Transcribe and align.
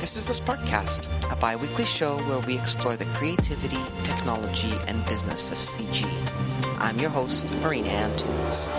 This 0.00 0.16
is 0.16 0.24
the 0.24 0.32
Sparkcast, 0.32 1.10
a 1.30 1.36
bi 1.36 1.56
weekly 1.56 1.84
show 1.84 2.16
where 2.22 2.38
we 2.38 2.56
explore 2.56 2.96
the 2.96 3.04
creativity, 3.04 3.76
technology, 4.02 4.72
and 4.88 5.04
business 5.04 5.50
of 5.52 5.58
CG. 5.58 6.06
I'm 6.78 6.98
your 6.98 7.10
host, 7.10 7.52
Marina 7.56 7.90
Antunes. 7.90 8.70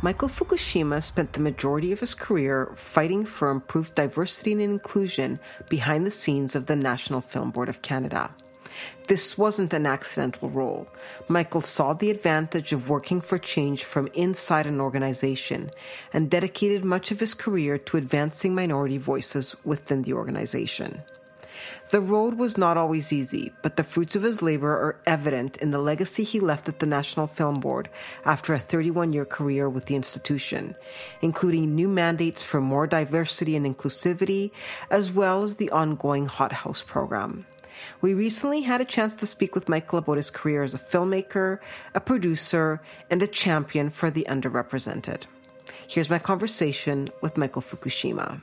Michael 0.00 0.28
Fukushima 0.28 1.02
spent 1.02 1.32
the 1.32 1.40
majority 1.40 1.90
of 1.90 1.98
his 1.98 2.14
career 2.14 2.70
fighting 2.76 3.26
for 3.26 3.50
improved 3.50 3.96
diversity 3.96 4.52
and 4.52 4.62
inclusion 4.62 5.40
behind 5.68 6.06
the 6.06 6.12
scenes 6.12 6.54
of 6.54 6.66
the 6.66 6.76
National 6.76 7.20
Film 7.20 7.50
Board 7.50 7.68
of 7.68 7.82
Canada. 7.82 8.30
This 9.06 9.36
wasn't 9.36 9.72
an 9.72 9.86
accidental 9.86 10.48
role. 10.48 10.88
Michael 11.28 11.60
saw 11.60 11.92
the 11.92 12.10
advantage 12.10 12.72
of 12.72 12.88
working 12.88 13.20
for 13.20 13.38
change 13.38 13.84
from 13.84 14.08
inside 14.14 14.66
an 14.66 14.80
organization 14.80 15.70
and 16.12 16.30
dedicated 16.30 16.84
much 16.84 17.10
of 17.10 17.20
his 17.20 17.34
career 17.34 17.76
to 17.78 17.96
advancing 17.96 18.54
minority 18.54 18.98
voices 18.98 19.56
within 19.64 20.02
the 20.02 20.14
organization. 20.14 21.02
The 21.90 22.00
road 22.00 22.38
was 22.38 22.58
not 22.58 22.76
always 22.76 23.12
easy, 23.12 23.52
but 23.62 23.76
the 23.76 23.84
fruits 23.84 24.16
of 24.16 24.22
his 24.22 24.42
labor 24.42 24.70
are 24.70 25.00
evident 25.06 25.58
in 25.58 25.70
the 25.70 25.78
legacy 25.78 26.24
he 26.24 26.40
left 26.40 26.68
at 26.68 26.78
the 26.78 26.86
National 26.86 27.26
Film 27.26 27.60
Board 27.60 27.88
after 28.24 28.54
a 28.54 28.58
31 28.58 29.12
year 29.12 29.24
career 29.24 29.68
with 29.68 29.86
the 29.86 29.96
institution, 29.96 30.74
including 31.20 31.74
new 31.74 31.88
mandates 31.88 32.42
for 32.42 32.60
more 32.60 32.86
diversity 32.86 33.54
and 33.54 33.66
inclusivity, 33.66 34.50
as 34.90 35.12
well 35.12 35.42
as 35.42 35.56
the 35.56 35.70
ongoing 35.70 36.26
Hothouse 36.26 36.82
program. 36.82 37.46
We 38.00 38.14
recently 38.14 38.62
had 38.62 38.80
a 38.80 38.84
chance 38.84 39.14
to 39.16 39.26
speak 39.26 39.54
with 39.54 39.68
Michael 39.68 39.98
about 39.98 40.16
his 40.16 40.30
career 40.30 40.62
as 40.62 40.74
a 40.74 40.78
filmmaker, 40.78 41.58
a 41.94 42.00
producer, 42.00 42.80
and 43.10 43.22
a 43.22 43.26
champion 43.26 43.90
for 43.90 44.10
the 44.10 44.26
underrepresented. 44.28 45.22
Here's 45.88 46.10
my 46.10 46.18
conversation 46.18 47.10
with 47.20 47.36
Michael 47.36 47.62
Fukushima. 47.62 48.40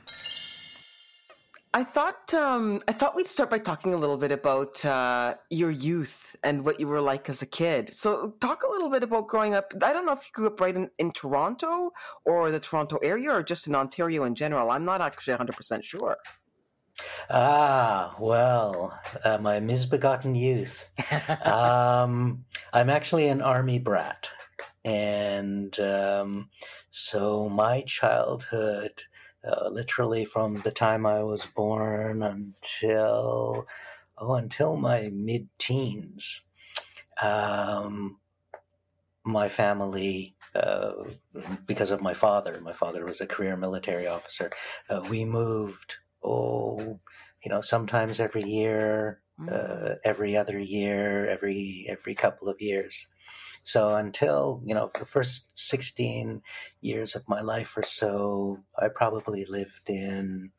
I 1.74 1.84
thought 1.84 2.34
um, 2.34 2.82
I 2.86 2.92
thought 2.92 3.16
we'd 3.16 3.30
start 3.30 3.48
by 3.48 3.58
talking 3.58 3.94
a 3.94 3.96
little 3.96 4.18
bit 4.18 4.30
about 4.30 4.84
uh, 4.84 5.36
your 5.48 5.70
youth 5.70 6.36
and 6.44 6.66
what 6.66 6.78
you 6.78 6.86
were 6.86 7.00
like 7.00 7.30
as 7.30 7.40
a 7.40 7.46
kid. 7.46 7.94
So, 7.94 8.34
talk 8.40 8.62
a 8.62 8.70
little 8.70 8.90
bit 8.90 9.02
about 9.02 9.26
growing 9.28 9.54
up. 9.54 9.72
I 9.82 9.94
don't 9.94 10.04
know 10.04 10.12
if 10.12 10.26
you 10.26 10.32
grew 10.34 10.48
up 10.48 10.60
right 10.60 10.76
in, 10.76 10.90
in 10.98 11.12
Toronto 11.12 11.92
or 12.26 12.50
the 12.50 12.60
Toronto 12.60 12.98
area, 13.02 13.32
or 13.32 13.42
just 13.42 13.66
in 13.68 13.74
Ontario 13.74 14.24
in 14.24 14.34
general. 14.34 14.70
I'm 14.70 14.84
not 14.84 15.00
actually 15.00 15.32
100 15.32 15.56
percent 15.56 15.82
sure. 15.82 16.18
Ah, 17.30 18.14
well, 18.18 18.98
uh, 19.24 19.38
my 19.38 19.60
misbegotten 19.60 20.34
youth. 20.34 20.90
um, 21.44 22.44
I'm 22.72 22.90
actually 22.90 23.28
an 23.28 23.40
army 23.40 23.78
brat, 23.78 24.28
and 24.84 25.78
um, 25.80 26.50
so 26.90 27.48
my 27.48 27.82
childhood 27.82 29.02
uh, 29.44 29.68
literally 29.68 30.24
from 30.24 30.56
the 30.56 30.70
time 30.70 31.06
I 31.06 31.22
was 31.22 31.46
born 31.46 32.22
until 32.22 33.66
oh 34.18 34.34
until 34.34 34.76
my 34.76 35.08
mid 35.12 35.48
teens. 35.58 36.42
Um, 37.20 38.18
my 39.24 39.48
family, 39.48 40.34
uh, 40.54 40.92
because 41.66 41.90
of 41.90 42.00
my 42.00 42.14
father, 42.14 42.60
my 42.60 42.72
father 42.72 43.04
was 43.04 43.20
a 43.20 43.26
career 43.26 43.56
military 43.56 44.06
officer. 44.06 44.50
Uh, 44.88 45.00
we 45.08 45.24
moved 45.24 45.96
oh 46.24 47.00
you 47.44 47.50
know 47.50 47.60
sometimes 47.60 48.20
every 48.20 48.44
year, 48.44 49.20
mm. 49.40 49.52
uh, 49.52 49.96
every 50.04 50.36
other 50.36 50.58
year, 50.58 51.28
every 51.28 51.86
every 51.88 52.14
couple 52.14 52.48
of 52.48 52.60
years. 52.60 53.08
So 53.64 53.94
until, 53.94 54.60
you 54.64 54.74
know, 54.74 54.90
the 54.98 55.04
first 55.04 55.50
16 55.54 56.42
years 56.80 57.14
of 57.14 57.28
my 57.28 57.40
life 57.40 57.76
or 57.76 57.84
so, 57.84 58.58
I 58.76 58.88
probably 58.88 59.44
lived 59.44 59.88
in 59.88 60.50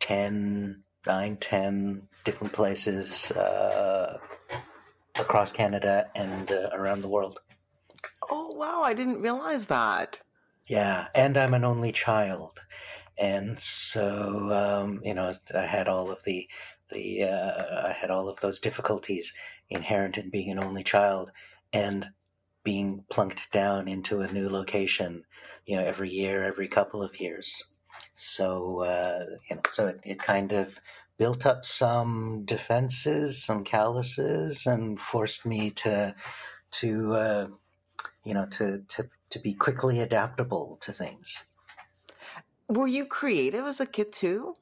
10, 0.00 0.82
9, 1.06 1.36
10 1.36 2.02
different 2.24 2.52
places 2.52 3.30
uh, 3.30 4.18
across 5.14 5.52
Canada 5.52 6.10
and 6.16 6.50
uh, 6.50 6.70
around 6.72 7.02
the 7.02 7.08
world. 7.08 7.38
Oh, 8.28 8.48
wow. 8.54 8.82
I 8.82 8.92
didn't 8.92 9.22
realize 9.22 9.66
that. 9.66 10.20
Yeah. 10.66 11.06
And 11.14 11.36
I'm 11.36 11.54
an 11.54 11.64
only 11.64 11.92
child. 11.92 12.60
And 13.18 13.58
so, 13.58 14.50
um, 14.52 15.00
you 15.02 15.14
know, 15.14 15.32
I 15.54 15.62
had 15.62 15.88
all 15.88 16.10
of 16.10 16.22
the, 16.24 16.48
the, 16.92 17.24
uh, 17.24 17.88
I 17.88 17.92
had 17.92 18.10
all 18.10 18.28
of 18.28 18.40
those 18.40 18.60
difficulties 18.60 19.32
inherent 19.70 20.18
in 20.18 20.30
being 20.30 20.50
an 20.50 20.58
only 20.58 20.84
child 20.84 21.32
and 21.72 22.10
being 22.62 23.04
plunked 23.10 23.50
down 23.52 23.88
into 23.88 24.20
a 24.20 24.32
new 24.32 24.48
location, 24.48 25.24
you 25.66 25.76
know, 25.76 25.84
every 25.84 26.10
year, 26.10 26.44
every 26.44 26.68
couple 26.68 27.02
of 27.02 27.20
years. 27.20 27.64
So, 28.14 28.82
uh, 28.82 29.24
you 29.48 29.56
know, 29.56 29.62
so 29.70 29.86
it, 29.86 30.00
it 30.02 30.18
kind 30.18 30.52
of 30.52 30.78
built 31.18 31.46
up 31.46 31.64
some 31.64 32.42
defenses, 32.44 33.42
some 33.42 33.64
calluses, 33.64 34.66
and 34.66 34.98
forced 34.98 35.46
me 35.46 35.70
to, 35.70 36.14
to, 36.72 37.14
uh, 37.14 37.46
you 38.24 38.34
know, 38.34 38.46
to, 38.46 38.82
to, 38.88 39.08
to 39.30 39.38
be 39.38 39.54
quickly 39.54 40.00
adaptable 40.00 40.78
to 40.82 40.92
things. 40.92 41.44
Were 42.68 42.86
you 42.86 43.06
creative 43.06 43.66
as 43.66 43.80
a 43.80 43.86
kid 43.86 44.12
too? 44.12 44.54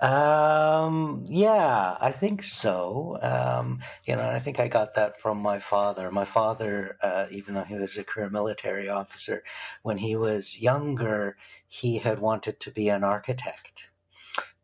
Um, 0.00 1.24
yeah, 1.28 1.96
I 2.00 2.12
think 2.12 2.42
so. 2.42 3.18
Um, 3.22 3.82
you 4.04 4.16
know, 4.16 4.28
I 4.28 4.40
think 4.40 4.60
I 4.60 4.68
got 4.68 4.94
that 4.94 5.20
from 5.20 5.38
my 5.38 5.58
father. 5.58 6.10
My 6.10 6.24
father, 6.24 6.96
uh, 7.02 7.26
even 7.30 7.54
though 7.54 7.64
he 7.64 7.74
was 7.76 7.96
a 7.96 8.04
career 8.04 8.30
military 8.30 8.88
officer, 8.88 9.44
when 9.82 9.98
he 9.98 10.16
was 10.16 10.60
younger, 10.60 11.36
he 11.66 11.98
had 11.98 12.18
wanted 12.18 12.60
to 12.60 12.70
be 12.70 12.88
an 12.88 13.04
architect. 13.04 13.88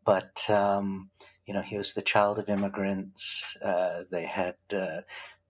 But, 0.05 0.49
um, 0.49 1.11
you 1.45 1.53
know, 1.53 1.61
he 1.61 1.77
was 1.77 1.93
the 1.93 2.01
child 2.01 2.39
of 2.39 2.49
immigrants. 2.49 3.57
Uh, 3.61 4.03
they 4.11 4.25
had, 4.25 4.55
uh, 4.73 5.01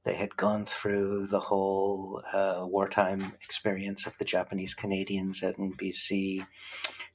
they 0.05 0.13
had 0.13 0.37
gone 0.37 0.65
through 0.65 1.27
the 1.27 1.39
whole 1.39 2.21
uh, 2.31 2.63
wartime 2.65 3.33
experience 3.41 4.05
of 4.05 4.17
the 4.19 4.25
Japanese 4.25 4.75
Canadians 4.75 5.41
at 5.43 5.57
BC. 5.57 6.45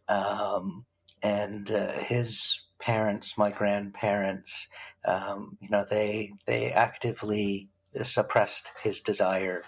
Um, 0.09 0.85
and 1.23 1.71
uh, 1.71 1.93
his 1.93 2.61
parents, 2.81 3.39
my 3.39 3.51
grandparents, 3.51 4.67
um, 5.05 5.57
you 5.61 5.69
know, 5.69 5.85
they 5.89 6.33
they 6.47 6.73
actively 6.73 7.69
suppressed 8.03 8.69
his 8.83 9.01
desire 9.01 9.63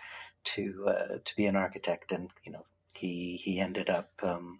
to 0.44 0.86
uh, 0.88 1.18
to 1.24 1.36
be 1.36 1.46
an 1.46 1.54
architect, 1.56 2.10
and 2.10 2.30
you 2.44 2.50
know, 2.50 2.64
he 2.92 3.40
he 3.42 3.60
ended 3.60 3.88
up 3.88 4.10
um, 4.22 4.58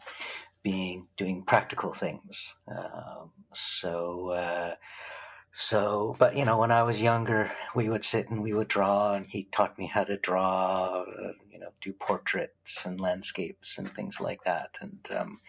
being 0.63 1.09
doing 1.17 1.43
practical 1.43 1.93
things. 1.93 2.55
Um, 2.69 3.33
so. 3.53 4.29
Uh, 4.29 4.75
so, 5.53 6.17
but 6.19 6.35
you 6.35 6.45
know, 6.45 6.59
when 6.59 6.71
I 6.73 6.83
was 6.83 7.01
younger, 7.03 7.53
we 7.75 7.89
would 7.89 8.05
sit 8.05 8.31
and 8.31 8.43
we 8.43 8.55
would 8.55 8.69
draw, 8.69 9.13
and 9.13 9.27
he 9.27 9.45
taught 9.45 9.79
me 9.79 9.87
how 9.87 10.05
to 10.05 10.17
draw, 10.17 11.03
uh, 11.03 11.33
you 11.51 11.59
know, 11.59 11.69
do 11.81 11.93
portraits 11.93 12.87
and 12.87 13.01
landscapes 13.01 13.77
and 13.79 13.93
things 13.95 14.19
like 14.21 14.45
that. 14.45 14.79
And, 14.81 14.99
um, 15.15 15.41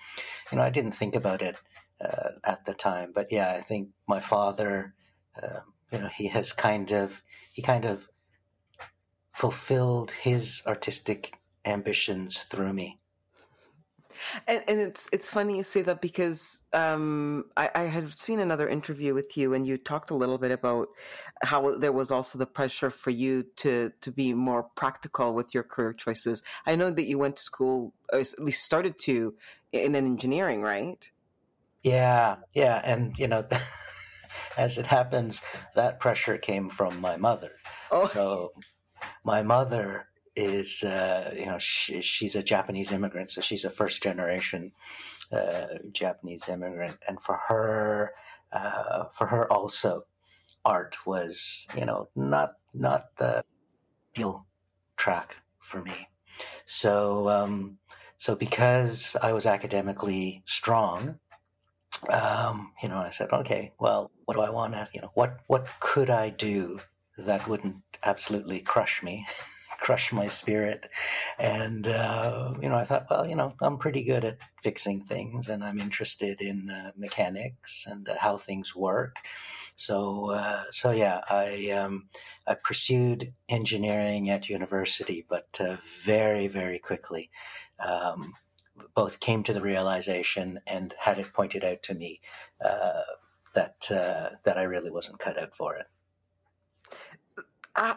you 0.52 0.58
know, 0.58 0.64
I 0.64 0.69
didn't 0.69 0.91
think 0.91 1.16
about 1.16 1.41
it 1.41 1.56
uh, 2.02 2.31
at 2.44 2.66
the 2.66 2.74
time, 2.74 3.12
but 3.16 3.31
yeah, 3.31 3.53
I 3.53 3.62
think 3.62 3.90
my 4.08 4.19
father, 4.19 4.94
uh, 5.41 5.59
you 5.91 6.00
know, 6.00 6.09
he 6.09 6.28
has 6.28 6.52
kind 6.52 6.91
of, 6.91 7.24
he 7.53 7.62
kind 7.62 7.85
of 7.85 8.09
fulfilled 9.31 10.12
his 10.12 10.62
artistic 10.68 11.34
ambitions 11.66 12.41
through 12.44 12.74
me. 12.74 13.00
And, 14.47 14.63
and 14.68 14.79
it's 14.79 15.09
it's 15.12 15.29
funny 15.29 15.57
you 15.57 15.63
say 15.63 15.81
that 15.84 16.01
because 16.01 16.59
um, 16.74 17.46
I, 17.57 17.69
I 17.75 17.84
had 17.84 18.18
seen 18.18 18.40
another 18.40 18.68
interview 18.68 19.13
with 19.13 19.38
you, 19.38 19.53
and 19.53 19.66
you 19.66 19.78
talked 19.78 20.09
a 20.09 20.16
little 20.16 20.38
bit 20.38 20.51
about 20.51 20.90
how 21.44 21.78
there 21.78 21.91
was 21.91 22.12
also 22.12 22.38
the 22.38 22.46
pressure 22.46 22.90
for 22.90 23.09
you 23.09 23.43
to 23.58 23.91
to 24.02 24.11
be 24.11 24.34
more 24.34 24.64
practical 24.76 25.34
with 25.34 25.53
your 25.53 25.64
career 25.64 25.93
choices. 25.93 26.43
I 26.66 26.76
know 26.76 26.91
that 26.91 27.08
you 27.08 27.17
went 27.17 27.37
to 27.37 27.43
school, 27.43 27.93
or 28.11 28.20
at 28.20 28.40
least 28.40 28.64
started 28.64 28.97
to, 28.99 29.35
in 29.72 29.96
engineering, 29.96 30.61
right? 30.61 31.09
Yeah, 31.84 32.37
yeah, 32.53 32.82
and 32.84 33.17
you 33.20 33.28
know, 33.28 33.46
as 34.58 34.78
it 34.78 34.85
happens, 34.85 35.41
that 35.76 35.99
pressure 35.99 36.37
came 36.37 36.70
from 36.70 36.99
my 37.02 37.17
mother. 37.17 37.52
Oh. 37.91 38.08
So 38.08 38.53
my 39.23 39.41
mother 39.43 40.08
is 40.35 40.84
uh, 40.84 41.34
you 41.38 41.46
know 41.46 41.59
she, 41.59 42.02
she's 42.02 42.35
a 42.35 42.44
Japanese 42.44 42.91
immigrant, 42.91 43.32
so 43.32 43.41
she's 43.41 43.66
a 43.66 43.70
first 43.70 44.02
generation 44.02 44.72
uh, 45.32 45.66
Japanese 45.91 46.47
immigrant, 46.47 46.97
and 47.08 47.22
for 47.22 47.35
her, 47.47 48.14
uh, 48.52 49.06
for 49.06 49.28
her 49.28 49.52
also, 49.52 50.06
art 50.66 50.96
was 51.06 51.68
you 51.78 51.85
know 51.85 52.09
not 52.16 52.53
not 52.74 53.16
the 53.18 53.44
deal 54.14 54.46
track 54.97 55.35
for 55.59 55.82
me. 55.82 56.09
So 56.66 57.30
um, 57.30 57.78
so 58.18 58.35
because 58.35 59.16
I 59.22 59.34
was 59.34 59.46
academically 59.46 60.44
strong, 60.46 61.20
um, 62.09 62.72
you 62.82 62.90
know, 62.90 62.97
I 62.97 63.09
said, 63.12 63.32
okay, 63.32 63.74
well, 63.80 64.12
what 64.26 64.35
do 64.35 64.41
I 64.41 64.50
want 64.50 64.74
to, 64.74 64.88
you 64.94 65.02
know, 65.02 65.12
what 65.14 65.40
what 65.47 65.68
could 65.80 66.09
I 66.09 66.30
do 66.30 66.80
that 67.18 67.47
wouldn't 67.47 67.78
absolutely 68.03 68.59
crush 68.59 69.02
me. 69.03 69.28
crush 69.84 70.14
my 70.14 70.30
spirit. 70.30 70.90
And, 71.38 71.88
uh, 71.88 72.53
you 72.62 72.70
know, 72.70 72.76
I 72.76 72.85
thought, 72.85 73.08
well, 73.09 73.28
you 73.28 73.35
know, 73.35 73.53
I'm 73.59 73.78
pretty 73.78 74.02
good 74.03 74.24
at 74.24 74.38
fixing 74.62 75.02
things 75.02 75.50
and 75.50 75.62
I'm 75.62 75.78
interested 75.78 76.40
in 76.40 76.70
uh, 76.70 76.94
mechanics 76.96 77.85
and 77.85 78.08
uh, 78.08 78.16
how 78.18 78.38
things 78.38 78.74
work. 78.74 79.18
So, 79.76 80.30
uh, 80.30 80.64
so 80.72 80.91
yeah, 80.91 81.20
I, 81.30 81.72
um, 81.72 82.08
I 82.47 82.53
pursued 82.53 83.34
engineering 83.50 84.30
at 84.30 84.47
university, 84.47 85.26
but 85.28 85.50
uh, 85.59 85.76
very, 86.06 86.47
very 86.47 86.80
quickly, 86.80 87.30
um, 87.85 88.34
both 88.96 89.20
came 89.20 89.44
to 89.44 89.53
the 89.53 89.62
realization 89.62 90.62
and 90.66 90.96
had 90.97 91.20
it 91.20 91.34
pointed 91.34 91.66
out 91.66 91.84
to 91.84 91.94
me 91.94 92.22
uh, 92.64 93.02
that 93.53 93.76
that 93.90 94.58
I 94.58 94.64
really 94.64 94.90
wasn't 94.90 95.20
cut 95.20 95.38
out 95.38 95.56
for 95.56 95.76
it. 95.76 95.85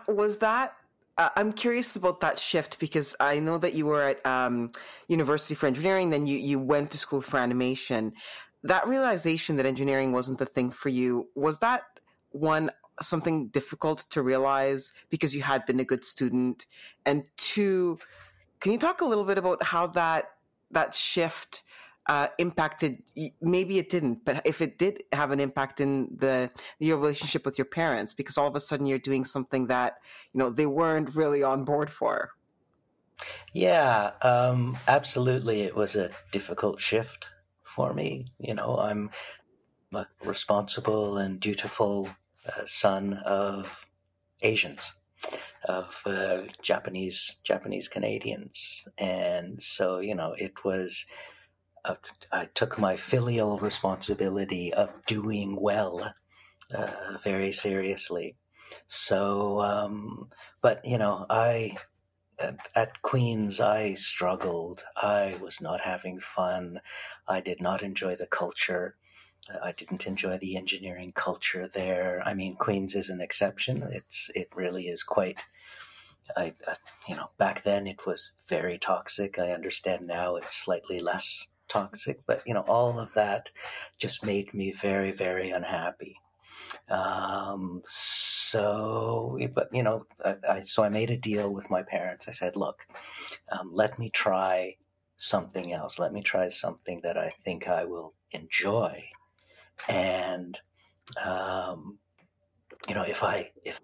was 0.06 0.38
that 0.38 0.74
uh, 1.18 1.30
I'm 1.36 1.52
curious 1.52 1.96
about 1.96 2.20
that 2.20 2.38
shift 2.38 2.78
because 2.78 3.16
I 3.20 3.38
know 3.38 3.58
that 3.58 3.74
you 3.74 3.86
were 3.86 4.02
at 4.02 4.24
um, 4.26 4.70
University 5.08 5.54
for 5.54 5.66
Engineering, 5.66 6.10
then 6.10 6.26
you, 6.26 6.36
you 6.36 6.58
went 6.58 6.90
to 6.90 6.98
school 6.98 7.22
for 7.22 7.38
animation. 7.38 8.12
That 8.62 8.86
realization 8.86 9.56
that 9.56 9.66
engineering 9.66 10.12
wasn't 10.12 10.38
the 10.38 10.46
thing 10.46 10.70
for 10.70 10.88
you, 10.88 11.28
was 11.34 11.60
that 11.60 11.82
one 12.30 12.70
something 13.00 13.48
difficult 13.48 14.04
to 14.10 14.22
realize 14.22 14.92
because 15.08 15.34
you 15.34 15.42
had 15.42 15.64
been 15.66 15.80
a 15.80 15.84
good 15.84 16.04
student? 16.04 16.66
And 17.06 17.24
two, 17.36 17.98
can 18.60 18.72
you 18.72 18.78
talk 18.78 19.00
a 19.00 19.06
little 19.06 19.24
bit 19.24 19.38
about 19.38 19.62
how 19.62 19.86
that 19.88 20.30
that 20.72 20.94
shift 20.94 21.62
uh, 22.08 22.28
impacted 22.38 23.02
maybe 23.40 23.78
it 23.78 23.88
didn't 23.90 24.24
but 24.24 24.40
if 24.46 24.60
it 24.60 24.78
did 24.78 25.02
have 25.12 25.30
an 25.30 25.40
impact 25.40 25.80
in 25.80 26.08
the 26.16 26.50
your 26.78 26.98
relationship 26.98 27.44
with 27.44 27.58
your 27.58 27.64
parents 27.64 28.14
because 28.14 28.38
all 28.38 28.46
of 28.46 28.54
a 28.54 28.60
sudden 28.60 28.86
you're 28.86 28.98
doing 28.98 29.24
something 29.24 29.66
that 29.66 29.96
you 30.32 30.38
know 30.38 30.50
they 30.50 30.66
weren't 30.66 31.14
really 31.14 31.42
on 31.42 31.64
board 31.64 31.90
for. 31.90 32.30
Yeah 33.52 34.12
um, 34.22 34.78
absolutely. 34.86 35.62
It 35.62 35.74
was 35.74 35.96
a 35.96 36.10
difficult 36.30 36.80
shift 36.80 37.26
for 37.64 37.92
me. 37.92 38.26
You 38.38 38.54
know 38.54 38.78
i'm 38.78 39.10
a 39.92 40.06
responsible 40.24 41.18
and 41.18 41.40
dutiful 41.40 42.08
uh, 42.46 42.62
son 42.66 43.14
of 43.24 43.86
asians 44.42 44.92
of 45.64 46.00
uh, 46.06 46.42
japanese 46.62 47.38
japanese 47.42 47.88
canadians. 47.88 48.86
And 48.98 49.60
so 49.62 49.98
you 49.98 50.14
know 50.14 50.34
it 50.38 50.64
was 50.64 51.06
I 52.32 52.46
took 52.46 52.78
my 52.78 52.96
filial 52.96 53.58
responsibility 53.58 54.72
of 54.74 54.90
doing 55.06 55.56
well 55.60 56.12
uh, 56.74 57.18
very 57.22 57.52
seriously. 57.52 58.36
So, 58.88 59.60
um, 59.60 60.30
but 60.60 60.84
you 60.84 60.98
know, 60.98 61.26
I 61.30 61.76
at, 62.38 62.56
at, 62.74 63.02
Queens 63.02 63.60
I 63.60 63.94
struggled. 63.94 64.84
I 64.96 65.36
was 65.40 65.60
not 65.60 65.80
having 65.80 66.20
fun. 66.20 66.80
I 67.28 67.40
did 67.40 67.60
not 67.60 67.82
enjoy 67.82 68.16
the 68.16 68.26
culture. 68.26 68.96
I 69.62 69.72
didn't 69.72 70.06
enjoy 70.06 70.38
the 70.38 70.56
engineering 70.56 71.12
culture 71.12 71.68
there. 71.68 72.20
I 72.24 72.34
mean, 72.34 72.56
Queens 72.56 72.96
is 72.96 73.08
an 73.10 73.20
exception. 73.20 73.82
It's 73.92 74.30
it 74.34 74.48
really 74.54 74.88
is 74.88 75.02
quite. 75.02 75.38
I, 76.36 76.54
uh, 76.66 76.74
you 77.08 77.14
know, 77.14 77.30
back 77.38 77.62
then 77.62 77.86
it 77.86 78.04
was 78.04 78.32
very 78.48 78.78
toxic. 78.78 79.38
I 79.38 79.52
understand 79.52 80.08
now 80.08 80.34
it's 80.34 80.56
slightly 80.56 80.98
less 80.98 81.46
toxic, 81.68 82.20
but 82.26 82.42
you 82.46 82.54
know, 82.54 82.64
all 82.68 82.98
of 82.98 83.12
that 83.14 83.50
just 83.98 84.24
made 84.24 84.52
me 84.54 84.72
very, 84.72 85.12
very 85.12 85.50
unhappy. 85.50 86.16
Um, 86.88 87.82
so, 87.88 89.38
but 89.54 89.68
you 89.72 89.82
know, 89.82 90.04
I, 90.24 90.36
I, 90.48 90.62
so 90.62 90.82
I 90.82 90.88
made 90.88 91.10
a 91.10 91.16
deal 91.16 91.52
with 91.52 91.70
my 91.70 91.82
parents. 91.82 92.26
I 92.28 92.32
said, 92.32 92.56
look, 92.56 92.86
um, 93.50 93.70
let 93.72 93.98
me 93.98 94.10
try 94.10 94.76
something 95.16 95.72
else. 95.72 95.98
Let 95.98 96.12
me 96.12 96.22
try 96.22 96.48
something 96.48 97.00
that 97.02 97.16
I 97.16 97.30
think 97.44 97.68
I 97.68 97.84
will 97.84 98.14
enjoy. 98.32 99.04
And, 99.88 100.58
um, 101.22 101.98
you 102.88 102.94
know, 102.94 103.02
if 103.02 103.22
I, 103.22 103.50
if 103.64 103.80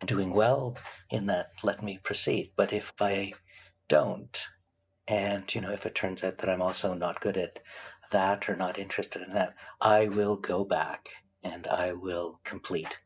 I'm 0.00 0.06
doing 0.06 0.32
well 0.32 0.76
in 1.10 1.26
that, 1.26 1.50
let 1.62 1.82
me 1.82 2.00
proceed. 2.02 2.52
But 2.56 2.72
if 2.72 2.92
I 3.00 3.34
don't, 3.88 4.38
and, 5.06 5.54
you 5.54 5.60
know, 5.60 5.70
if 5.70 5.86
it 5.86 5.94
turns 5.94 6.24
out 6.24 6.38
that 6.38 6.48
I'm 6.48 6.62
also 6.62 6.94
not 6.94 7.20
good 7.20 7.36
at 7.36 7.60
that 8.10 8.48
or 8.48 8.56
not 8.56 8.78
interested 8.78 9.22
in 9.22 9.34
that, 9.34 9.54
I 9.80 10.08
will 10.08 10.36
go 10.36 10.64
back 10.64 11.08
and 11.42 11.66
I 11.66 11.92
will 11.92 12.40
complete 12.44 12.96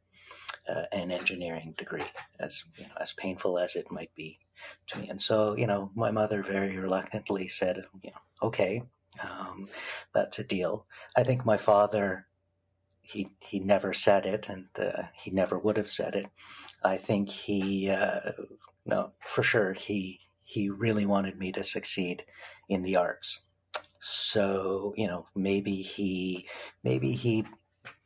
uh, 0.69 0.85
an 0.93 1.11
engineering 1.11 1.75
degree, 1.77 2.05
as 2.39 2.63
you 2.77 2.85
know, 2.85 2.95
as 3.01 3.13
painful 3.13 3.59
as 3.59 3.75
it 3.75 3.91
might 3.91 4.15
be 4.15 4.39
to 4.89 4.99
me. 4.99 5.09
And 5.09 5.21
so, 5.21 5.57
you 5.57 5.67
know, 5.67 5.91
my 5.95 6.11
mother 6.11 6.43
very 6.43 6.77
reluctantly 6.77 7.49
said, 7.49 7.85
you 8.03 8.11
know, 8.11 8.47
okay, 8.49 8.83
um, 9.23 9.69
that's 10.15 10.39
a 10.39 10.45
deal. 10.45 10.87
I 11.17 11.25
think 11.25 11.45
my 11.45 11.57
father, 11.57 12.27
he 13.03 13.31
he 13.41 13.61
never 13.61 13.93
said 13.93 14.27
it, 14.27 14.49
and 14.49 14.67
uh, 14.79 15.05
he 15.15 15.31
never 15.31 15.59
would 15.59 15.77
have 15.77 15.91
said 15.91 16.15
it. 16.15 16.27
I 16.85 16.99
think 16.99 17.31
he, 17.31 17.91
uh, 17.91 18.33
no, 18.85 19.13
for 19.21 19.43
sure, 19.43 19.73
he 19.73 20.21
he 20.49 20.71
really 20.71 21.05
wanted 21.05 21.39
me 21.39 21.53
to 21.53 21.63
succeed 21.63 22.25
in 22.71 22.83
the 22.83 22.97
arts. 22.97 23.43
So, 24.01 24.95
you 24.97 25.07
know, 25.07 25.27
maybe 25.37 25.83
he 25.83 26.49
maybe 26.83 27.13
he 27.13 27.45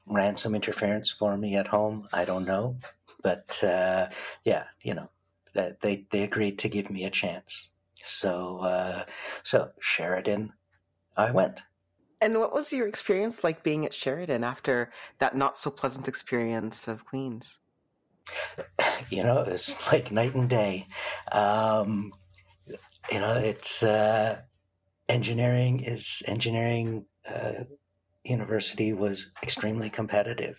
ran 0.09 0.37
some 0.37 0.57
interference 0.57 1.09
for 1.09 1.37
me 1.37 1.55
at 1.55 1.69
home. 1.69 2.09
I 2.13 2.25
don't 2.25 2.45
know, 2.45 2.79
but 3.23 3.63
uh, 3.63 4.09
yeah, 4.43 4.65
you 4.83 4.95
know, 4.95 5.09
that 5.55 5.81
they 5.81 6.05
they 6.11 6.23
agreed 6.23 6.59
to 6.59 6.69
give 6.69 6.91
me 6.91 7.05
a 7.05 7.11
chance. 7.11 7.71
So 8.03 8.59
uh, 8.59 9.05
so 9.45 9.71
Sheridan, 9.79 10.53
I 11.17 11.31
went. 11.31 11.63
And 12.21 12.41
what 12.41 12.53
was 12.53 12.73
your 12.73 12.89
experience 12.89 13.45
like 13.45 13.63
being 13.63 13.87
at 13.87 13.95
Sheridan 13.95 14.43
after 14.43 14.91
that 15.21 15.37
not 15.37 15.57
so 15.57 15.71
pleasant 15.71 16.09
experience 16.09 16.89
of 16.89 17.05
Queens? 17.05 17.61
You 19.11 19.25
know, 19.25 19.41
it's 19.41 19.77
like 19.93 20.13
night 20.13 20.35
and 20.35 20.49
day. 20.49 20.87
Um, 21.33 22.13
you 23.11 23.19
know, 23.19 23.35
it's 23.35 23.83
uh, 23.83 24.41
engineering 25.09 25.81
is 25.81 26.23
engineering 26.27 27.05
uh, 27.29 27.65
university 28.25 28.93
was 28.93 29.33
extremely 29.43 29.91
competitive. 29.91 30.57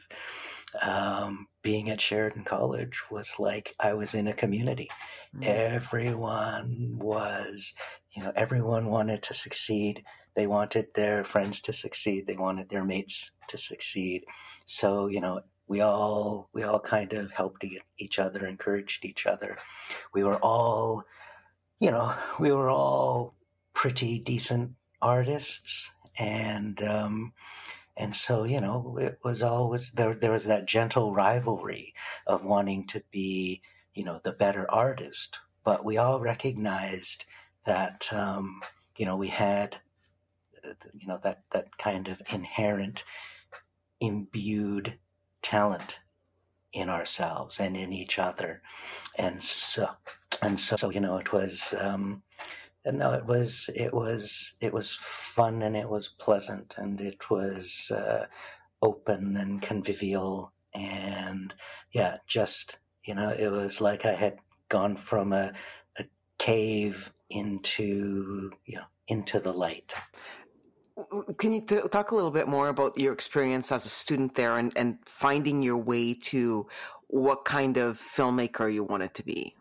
Um, 0.82 1.48
being 1.62 1.90
at 1.90 2.02
Sheridan 2.02 2.44
College 2.44 3.00
was 3.12 3.32
like 3.38 3.74
I 3.80 3.94
was 3.94 4.16
in 4.16 4.28
a 4.28 4.34
community. 4.34 4.90
Mm-hmm. 5.36 5.44
Everyone 5.46 6.98
was, 7.00 7.74
you 8.12 8.24
know, 8.24 8.32
everyone 8.36 8.88
wanted 8.88 9.22
to 9.24 9.34
succeed. 9.34 10.04
They 10.36 10.48
wanted 10.48 10.88
their 10.96 11.24
friends 11.24 11.62
to 11.62 11.74
succeed. 11.74 12.26
They 12.26 12.38
wanted 12.38 12.70
their 12.70 12.84
mates 12.84 13.32
to 13.50 13.58
succeed. 13.58 14.26
So, 14.66 15.08
you 15.08 15.22
know, 15.22 15.42
we 15.68 15.82
all 15.82 16.50
we 16.54 16.64
all 16.64 16.80
kind 16.80 17.14
of 17.14 17.32
helped 17.32 17.66
each 17.98 18.20
other, 18.20 18.46
encouraged 18.46 19.06
each 19.06 19.26
other. 19.26 19.58
We 20.14 20.24
were 20.24 20.38
all 20.38 21.04
you 21.84 21.92
know, 21.92 22.16
we 22.40 22.50
were 22.54 22.70
all 22.70 23.36
pretty 23.74 24.18
decent 24.18 24.72
artists, 25.02 25.92
and 26.18 26.82
um, 26.82 27.34
and 27.98 28.16
so 28.16 28.46
you 28.46 28.62
know, 28.62 28.98
it 29.02 29.20
was 29.22 29.44
always 29.44 29.92
there. 29.92 30.16
There 30.16 30.32
was 30.32 30.46
that 30.46 30.66
gentle 30.66 31.14
rivalry 31.14 31.94
of 32.26 32.46
wanting 32.46 32.88
to 32.88 33.04
be, 33.12 33.62
you 33.94 34.06
know, 34.06 34.22
the 34.24 34.32
better 34.32 34.66
artist, 34.72 35.40
but 35.66 35.84
we 35.84 35.98
all 35.98 36.22
recognized 36.22 37.26
that 37.66 38.08
um, 38.14 38.62
you 38.96 39.06
know 39.06 39.18
we 39.18 39.28
had 39.28 39.76
you 40.64 41.08
know 41.08 41.20
that 41.24 41.44
that 41.52 41.78
kind 41.78 42.08
of 42.08 42.22
inherent 42.32 43.04
imbued 44.00 44.98
talent 45.42 46.00
in 46.72 46.90
ourselves 46.90 47.60
and 47.60 47.76
in 47.76 47.94
each 47.94 48.18
other 48.18 48.62
and 49.18 49.44
so 49.44 49.90
and 50.42 50.60
so, 50.60 50.90
you 50.90 51.00
know, 51.00 51.18
it 51.18 51.32
was, 51.32 51.74
um, 51.80 52.24
no, 52.86 53.14
it 53.14 53.26
was, 53.26 53.70
it 53.76 53.94
was, 53.94 54.54
it 54.60 54.74
was 54.74 54.98
fun 55.02 55.62
and 55.62 55.76
it 55.76 55.90
was 55.90 56.10
pleasant 56.18 56.76
and 56.78 57.00
it 57.00 57.30
was 57.30 57.92
uh, 57.92 58.26
open 58.82 59.38
and 59.38 59.62
convivial 59.62 60.52
and 60.74 61.54
yeah, 61.92 62.18
just 62.28 62.78
you 63.06 63.16
know, 63.16 63.30
it 63.30 63.50
was 63.50 63.82
like 63.82 64.06
I 64.06 64.14
had 64.14 64.38
gone 64.70 64.96
from 64.96 65.34
a, 65.34 65.54
a 65.98 66.06
cave 66.38 67.12
into 67.30 68.52
you 68.66 68.78
know 68.78 68.86
into 69.08 69.40
the 69.40 69.54
light. 69.54 69.94
Can 71.40 71.54
you 71.54 71.62
t- 71.62 71.88
talk 71.92 72.12
a 72.12 72.16
little 72.16 72.32
bit 72.32 72.48
more 72.48 72.70
about 72.70 72.98
your 72.98 73.14
experience 73.14 73.72
as 73.72 73.86
a 73.86 73.90
student 73.90 74.36
there 74.36 74.58
and, 74.58 74.72
and 74.76 75.00
finding 75.06 75.64
your 75.64 75.78
way 75.78 76.14
to 76.14 76.68
what 77.08 77.46
kind 77.46 77.78
of 77.78 78.00
filmmaker 78.16 78.72
you 78.72 78.84
wanted 78.84 79.16
to 79.16 79.24
be? 79.24 79.56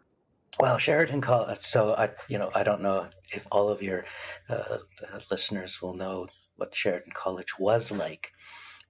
Well, 0.61 0.79
Sheridan 0.79 1.21
College. 1.21 1.61
So 1.63 1.95
I, 1.95 2.11
you 2.29 2.39
know, 2.39 2.51
I 2.55 2.63
don't 2.63 2.83
know 2.83 3.09
if 3.33 3.47
all 3.51 3.69
of 3.69 3.83
your 3.83 4.05
uh, 4.49 4.79
uh, 5.13 5.21
listeners 5.31 5.83
will 5.83 5.95
know 5.95 6.29
what 6.57 6.75
Sheridan 6.75 7.13
College 7.15 7.59
was 7.59 7.91
like, 7.91 8.31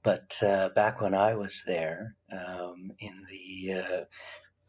But 0.02 0.36
uh, 0.42 0.70
back 0.70 1.00
when 1.00 1.14
I 1.14 1.34
was 1.34 1.62
there 1.66 2.16
um, 2.32 2.92
in 2.98 3.24
the 3.30 3.72
uh, 3.74 4.04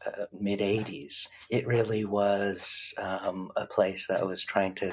uh, 0.08 0.26
mid 0.32 0.60
80s, 0.60 1.26
it 1.50 1.66
really 1.66 2.04
was 2.04 2.94
um, 2.98 3.50
a 3.56 3.66
place 3.66 4.06
that 4.08 4.26
was 4.26 4.44
trying 4.44 4.74
to 4.76 4.92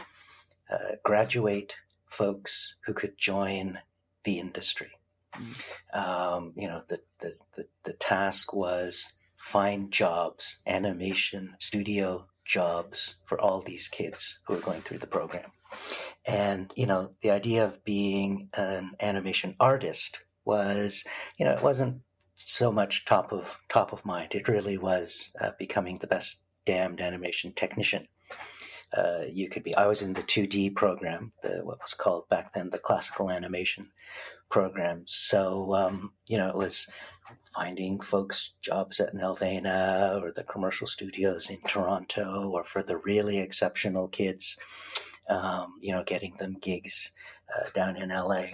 uh, 0.72 0.96
graduate 1.03 1.75
folks 2.08 2.75
who 2.86 2.93
could 2.93 3.17
join 3.17 3.79
the 4.24 4.39
industry. 4.39 4.91
Mm. 5.36 5.98
Um, 5.98 6.53
you 6.55 6.67
know, 6.67 6.81
the, 6.88 7.00
the, 7.20 7.36
the, 7.55 7.67
the 7.84 7.93
task 7.93 8.53
was 8.53 9.12
find 9.41 9.91
jobs, 9.91 10.60
animation, 10.67 11.55
studio 11.60 12.27
jobs 12.45 13.15
for 13.25 13.41
all 13.41 13.62
these 13.62 13.88
kids 13.88 14.39
who 14.45 14.53
are 14.53 14.62
going 14.62 14.81
through 14.81 15.00
the 15.00 15.07
program. 15.07 15.51
And, 16.27 16.71
you 16.75 16.86
know, 16.86 17.12
the 17.24 17.31
idea 17.31 17.65
of 17.65 17.83
being 17.83 18.50
an 18.53 18.91
animation 19.00 19.55
artist 19.60 20.19
was, 20.45 21.03
you 21.38 21.45
know, 21.45 21.53
it 21.53 21.63
wasn't 21.63 22.01
so 22.36 22.71
much 22.71 23.05
top 23.05 23.31
of 23.31 23.57
top 23.67 23.93
of 23.93 24.05
mind. 24.05 24.36
It 24.36 24.48
really 24.48 24.77
was 24.77 25.31
uh, 25.41 25.51
becoming 25.57 25.98
the 25.98 26.07
best 26.07 26.41
damned 26.65 27.01
animation 27.01 27.53
technician. 27.53 28.07
Uh, 28.95 29.24
you 29.31 29.50
could 29.50 29.63
be. 29.63 29.74
I 29.75 29.88
was 29.88 30.01
in 30.01 30.13
the 30.13 30.24
2D 30.24 30.75
program, 30.75 31.31
the 31.41 31.62
what 31.63 31.79
was 31.81 31.93
called 31.93 32.27
back 32.29 32.53
then 32.53 32.69
the 32.69 32.77
classical 32.77 33.29
animation 33.31 33.89
program. 34.50 35.03
So 35.07 35.74
um, 35.74 36.12
you 36.27 36.38
know, 36.38 36.50
it 36.50 36.57
was 36.57 36.88
finding 37.53 38.00
folks 38.00 38.53
jobs 38.61 39.00
at 39.00 39.13
Nelvana 39.13 40.21
or 40.21 40.31
the 40.31 40.43
commercial 40.43 40.88
studios 40.88 41.50
in 41.50 41.59
Toronto, 41.67 42.50
or 42.50 42.63
for 42.63 42.83
the 42.83 42.97
really 42.97 43.39
exceptional 43.39 44.07
kids, 44.07 44.57
um, 45.29 45.73
you 45.81 45.91
know, 45.91 46.03
getting 46.03 46.35
them 46.38 46.57
gigs 46.61 47.11
uh, 47.55 47.69
down 47.73 47.97
in 47.97 48.09
LA. 48.09 48.45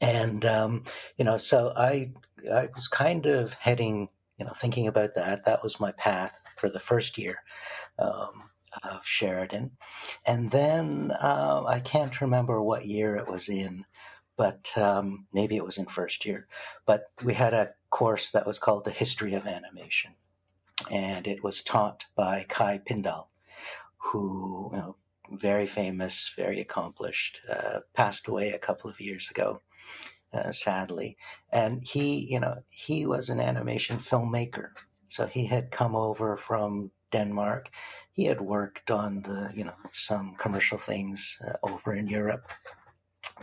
And 0.00 0.44
um, 0.44 0.84
you 1.16 1.24
know, 1.24 1.38
so 1.38 1.72
I 1.76 2.12
I 2.52 2.68
was 2.74 2.88
kind 2.88 3.26
of 3.26 3.54
heading, 3.54 4.08
you 4.38 4.44
know, 4.44 4.52
thinking 4.56 4.88
about 4.88 5.14
that. 5.14 5.44
That 5.44 5.62
was 5.62 5.80
my 5.80 5.92
path 5.92 6.36
for 6.56 6.68
the 6.68 6.80
first 6.80 7.16
year 7.18 7.38
um, 7.98 8.50
of 8.82 9.04
Sheridan, 9.06 9.70
and 10.26 10.50
then 10.50 11.12
uh, 11.12 11.62
I 11.66 11.80
can't 11.80 12.20
remember 12.20 12.62
what 12.62 12.86
year 12.86 13.16
it 13.16 13.28
was 13.28 13.48
in, 13.48 13.84
but 14.36 14.66
um, 14.76 15.26
maybe 15.32 15.56
it 15.56 15.64
was 15.64 15.78
in 15.78 15.86
first 15.86 16.24
year. 16.24 16.46
But 16.86 17.10
we 17.22 17.34
had 17.34 17.54
a 17.54 17.70
course 17.90 18.30
that 18.30 18.46
was 18.46 18.58
called 18.58 18.84
the 18.84 18.90
History 18.90 19.34
of 19.34 19.46
Animation, 19.46 20.14
and 20.90 21.26
it 21.26 21.42
was 21.42 21.62
taught 21.62 22.04
by 22.14 22.46
Kai 22.48 22.78
Pindal, 22.78 23.26
who 23.96 24.70
you 24.72 24.78
know, 24.78 24.96
very 25.30 25.66
famous, 25.66 26.32
very 26.36 26.60
accomplished, 26.60 27.40
uh, 27.48 27.80
passed 27.94 28.28
away 28.28 28.50
a 28.50 28.58
couple 28.58 28.90
of 28.90 29.00
years 29.00 29.28
ago 29.30 29.60
uh, 30.32 30.52
sadly. 30.52 31.16
And 31.50 31.82
he, 31.82 32.26
you 32.30 32.40
know, 32.40 32.62
he 32.68 33.06
was 33.06 33.28
an 33.28 33.40
animation 33.40 33.98
filmmaker. 33.98 34.70
So 35.08 35.26
he 35.26 35.46
had 35.46 35.70
come 35.70 35.94
over 35.94 36.36
from 36.36 36.90
Denmark. 37.10 37.68
He 38.12 38.24
had 38.24 38.40
worked 38.40 38.90
on 38.90 39.22
the, 39.22 39.50
you 39.54 39.64
know, 39.64 39.74
some 39.90 40.34
commercial 40.38 40.78
things 40.78 41.38
uh, 41.46 41.54
over 41.62 41.94
in 41.94 42.08
Europe. 42.08 42.48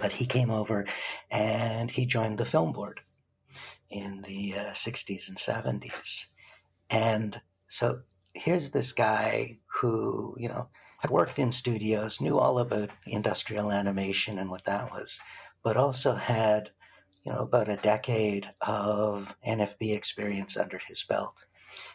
But 0.01 0.11
he 0.13 0.25
came 0.25 0.49
over 0.49 0.85
and 1.29 1.91
he 1.91 2.05
joined 2.05 2.37
the 2.37 2.45
film 2.45 2.71
board 2.71 3.01
in 3.89 4.21
the 4.27 4.55
uh, 4.55 4.71
60s 4.71 5.27
and 5.27 5.37
70s. 5.37 6.25
And 6.89 7.41
so 7.69 8.01
here's 8.33 8.71
this 8.71 8.91
guy 8.91 9.57
who, 9.67 10.35
you 10.37 10.49
know, 10.49 10.69
had 10.99 11.11
worked 11.11 11.39
in 11.39 11.51
studios, 11.51 12.19
knew 12.21 12.37
all 12.37 12.59
about 12.59 12.89
industrial 13.05 13.71
animation 13.71 14.37
and 14.37 14.49
what 14.49 14.65
that 14.65 14.91
was, 14.91 15.19
but 15.63 15.77
also 15.77 16.15
had 16.15 16.71
you 17.23 17.31
know, 17.31 17.39
about 17.39 17.69
a 17.69 17.77
decade 17.77 18.49
of 18.61 19.35
NFB 19.45 19.95
experience 19.95 20.57
under 20.57 20.79
his 20.87 21.03
belt. 21.03 21.35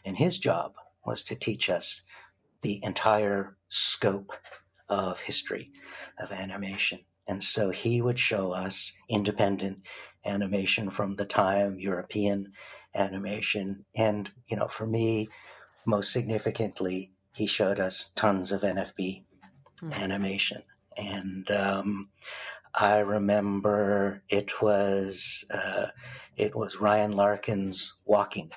And 0.04 0.16
his 0.16 0.38
job 0.38 0.74
was 1.04 1.22
to 1.24 1.34
teach 1.34 1.68
us 1.68 2.02
the 2.62 2.80
entire 2.82 3.56
scope 3.68 4.32
of 4.88 5.20
history 5.20 5.72
of 6.18 6.30
animation. 6.30 7.00
And 7.26 7.42
so 7.42 7.70
he 7.70 8.02
would 8.02 8.18
show 8.18 8.52
us 8.52 8.92
independent 9.08 9.78
animation 10.24 10.90
from 10.90 11.16
the 11.16 11.24
time, 11.24 11.78
European 11.78 12.52
animation. 12.94 13.84
And, 13.94 14.30
you 14.46 14.56
know, 14.56 14.68
for 14.68 14.86
me, 14.86 15.28
most 15.86 16.12
significantly, 16.12 17.12
he 17.32 17.46
showed 17.46 17.80
us 17.80 18.10
tons 18.14 18.52
of 18.52 18.62
NFB 18.62 19.24
mm-hmm. 19.80 19.92
animation. 19.92 20.62
And 20.96 21.50
um, 21.50 22.08
I 22.74 22.98
remember 22.98 24.22
it 24.28 24.60
was 24.60 25.44
uh, 25.50 25.86
it 26.36 26.56
was 26.56 26.80
Ryan 26.80 27.12
Larkin's 27.12 27.94
walking 28.04 28.50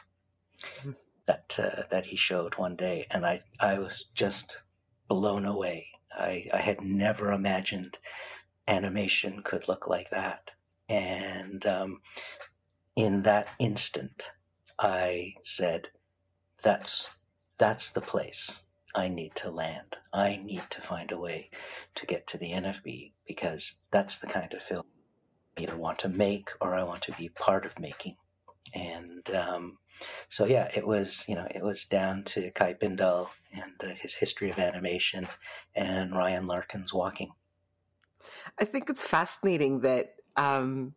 hmm. 0.81 0.91
that 1.25 1.55
uh, 1.59 1.83
that 1.91 2.07
he 2.07 2.17
showed 2.17 2.55
one 2.55 2.75
day, 2.75 3.05
and 3.11 3.25
I 3.25 3.43
I 3.59 3.77
was 3.77 4.07
just 4.15 4.61
blown 5.07 5.45
away. 5.45 5.87
I 6.11 6.47
I 6.51 6.57
had 6.57 6.81
never 6.81 7.31
imagined 7.31 7.99
animation 8.67 9.41
could 9.43 9.67
look 9.67 9.87
like 9.87 10.09
that, 10.11 10.51
and 10.89 11.65
um, 11.65 12.01
in 12.95 13.23
that 13.23 13.47
instant, 13.59 14.23
I 14.79 15.35
said, 15.43 15.89
"That's 16.63 17.11
that's 17.57 17.89
the 17.91 18.01
place." 18.01 18.61
I 18.95 19.09
need 19.09 19.35
to 19.35 19.51
land. 19.51 19.97
I 20.11 20.37
need 20.43 20.63
to 20.71 20.81
find 20.81 21.11
a 21.11 21.19
way 21.19 21.51
to 21.95 22.05
get 22.07 22.25
to 22.27 22.37
the 22.39 22.51
NFB 22.51 23.11
because 23.27 23.75
that's 23.91 24.17
the 24.17 24.27
kind 24.27 24.53
of 24.53 24.63
film 24.63 24.85
I 25.57 25.61
either 25.61 25.77
want 25.77 25.99
to 25.99 26.09
make 26.09 26.49
or 26.61 26.73
I 26.73 26.83
want 26.83 27.03
to 27.03 27.11
be 27.13 27.29
part 27.29 27.65
of 27.65 27.79
making. 27.79 28.15
And 28.73 29.29
um, 29.35 29.77
so, 30.29 30.45
yeah, 30.45 30.69
it 30.73 30.85
was, 30.85 31.23
you 31.27 31.35
know, 31.35 31.47
it 31.49 31.63
was 31.63 31.85
down 31.85 32.23
to 32.25 32.51
Kai 32.51 32.73
Pindal 32.73 33.29
and 33.53 33.73
uh, 33.83 33.95
his 33.95 34.15
history 34.15 34.49
of 34.49 34.59
animation 34.59 35.27
and 35.75 36.15
Ryan 36.15 36.47
Larkin's 36.47 36.93
walking. 36.93 37.31
I 38.59 38.65
think 38.65 38.89
it's 38.89 39.05
fascinating 39.05 39.81
that 39.81 40.15
um, 40.35 40.93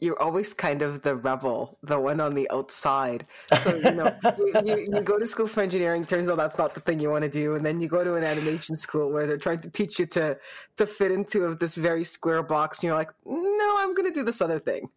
you're 0.00 0.20
always 0.20 0.52
kind 0.52 0.82
of 0.82 1.02
the 1.02 1.14
rebel, 1.14 1.78
the 1.82 1.98
one 2.00 2.20
on 2.20 2.34
the 2.34 2.50
outside. 2.50 3.26
So 3.62 3.74
you 3.74 3.90
know, 3.92 4.14
you, 4.38 4.52
you, 4.64 4.88
you, 4.94 5.00
go 5.02 5.18
to 5.18 5.26
school 5.26 5.46
for 5.46 5.62
engineering. 5.62 6.04
Turns 6.04 6.28
out 6.28 6.38
that's 6.38 6.58
not 6.58 6.74
the 6.74 6.80
thing 6.80 7.00
you 7.00 7.10
want 7.10 7.22
to 7.22 7.30
do, 7.30 7.54
and 7.54 7.64
then 7.64 7.80
you 7.80 7.88
go 7.88 8.02
to 8.02 8.14
an 8.14 8.24
animation 8.24 8.76
school 8.76 9.10
where 9.10 9.26
they're 9.26 9.36
trying 9.38 9.60
to 9.60 9.70
teach 9.70 9.98
you 9.98 10.06
to 10.06 10.38
to 10.76 10.86
fit 10.86 11.12
into 11.12 11.54
this 11.54 11.74
very 11.74 12.04
square 12.04 12.42
box. 12.42 12.78
And 12.78 12.84
you're 12.84 12.96
like, 12.96 13.10
no, 13.24 13.76
I'm 13.78 13.94
going 13.94 14.12
to 14.12 14.18
do 14.18 14.24
this 14.24 14.40
other 14.40 14.58
thing. 14.58 14.88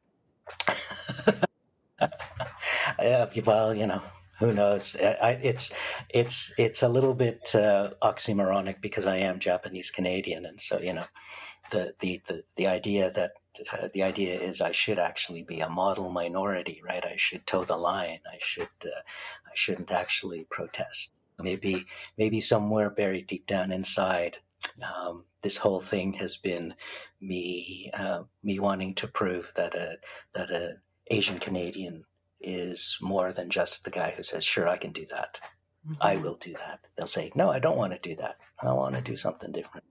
yeah, 2.99 3.25
well, 3.45 3.75
you 3.75 3.87
know, 3.87 4.01
who 4.39 4.53
knows? 4.53 4.95
I, 4.95 5.39
it's 5.43 5.71
it's 6.09 6.53
it's 6.57 6.81
a 6.81 6.87
little 6.87 7.13
bit 7.13 7.53
uh, 7.53 7.91
oxymoronic 8.01 8.81
because 8.81 9.05
I 9.05 9.17
am 9.17 9.39
Japanese 9.39 9.91
Canadian, 9.91 10.45
and 10.45 10.59
so 10.61 10.79
you 10.79 10.93
know, 10.93 11.05
the 11.73 11.93
the 11.99 12.21
the 12.27 12.43
the 12.55 12.67
idea 12.67 13.11
that 13.11 13.33
uh, 13.71 13.87
the 13.93 14.03
idea 14.03 14.39
is 14.39 14.61
I 14.61 14.71
should 14.71 14.99
actually 14.99 15.43
be 15.43 15.59
a 15.59 15.69
model 15.69 16.09
minority, 16.09 16.81
right? 16.87 17.05
I 17.05 17.15
should 17.17 17.45
toe 17.45 17.65
the 17.65 17.77
line. 17.77 18.21
I 18.25 18.37
should 18.39 18.75
uh, 18.85 19.01
I 19.51 19.53
shouldn't 19.55 19.91
actually 19.91 20.45
protest. 20.49 21.13
Maybe 21.39 21.85
maybe 22.17 22.39
somewhere 22.41 22.89
buried 22.89 23.27
deep 23.27 23.47
down 23.47 23.71
inside, 23.71 24.37
um, 24.81 25.25
this 25.41 25.57
whole 25.57 25.81
thing 25.81 26.13
has 26.13 26.37
been 26.37 26.73
me 27.21 27.91
uh, 27.93 28.23
me 28.43 28.59
wanting 28.59 28.95
to 28.95 29.07
prove 29.07 29.51
that 29.55 29.75
a 29.75 29.97
that 30.33 30.49
a 30.51 30.75
Asian 31.07 31.39
Canadian 31.39 32.05
is 32.39 32.97
more 33.01 33.31
than 33.31 33.49
just 33.49 33.83
the 33.83 33.91
guy 33.91 34.11
who 34.11 34.23
says, 34.23 34.43
"Sure, 34.43 34.67
I 34.67 34.77
can 34.77 34.91
do 34.91 35.05
that. 35.07 35.39
Mm-hmm. 35.85 36.01
I 36.01 36.17
will 36.17 36.35
do 36.35 36.53
that." 36.53 36.79
They'll 36.95 37.07
say, 37.07 37.31
"No, 37.35 37.49
I 37.49 37.59
don't 37.59 37.77
want 37.77 37.93
to 37.93 38.09
do 38.09 38.15
that. 38.15 38.37
I 38.61 38.71
want 38.73 38.95
to 38.95 39.01
do 39.01 39.15
something 39.15 39.51
different." 39.51 39.85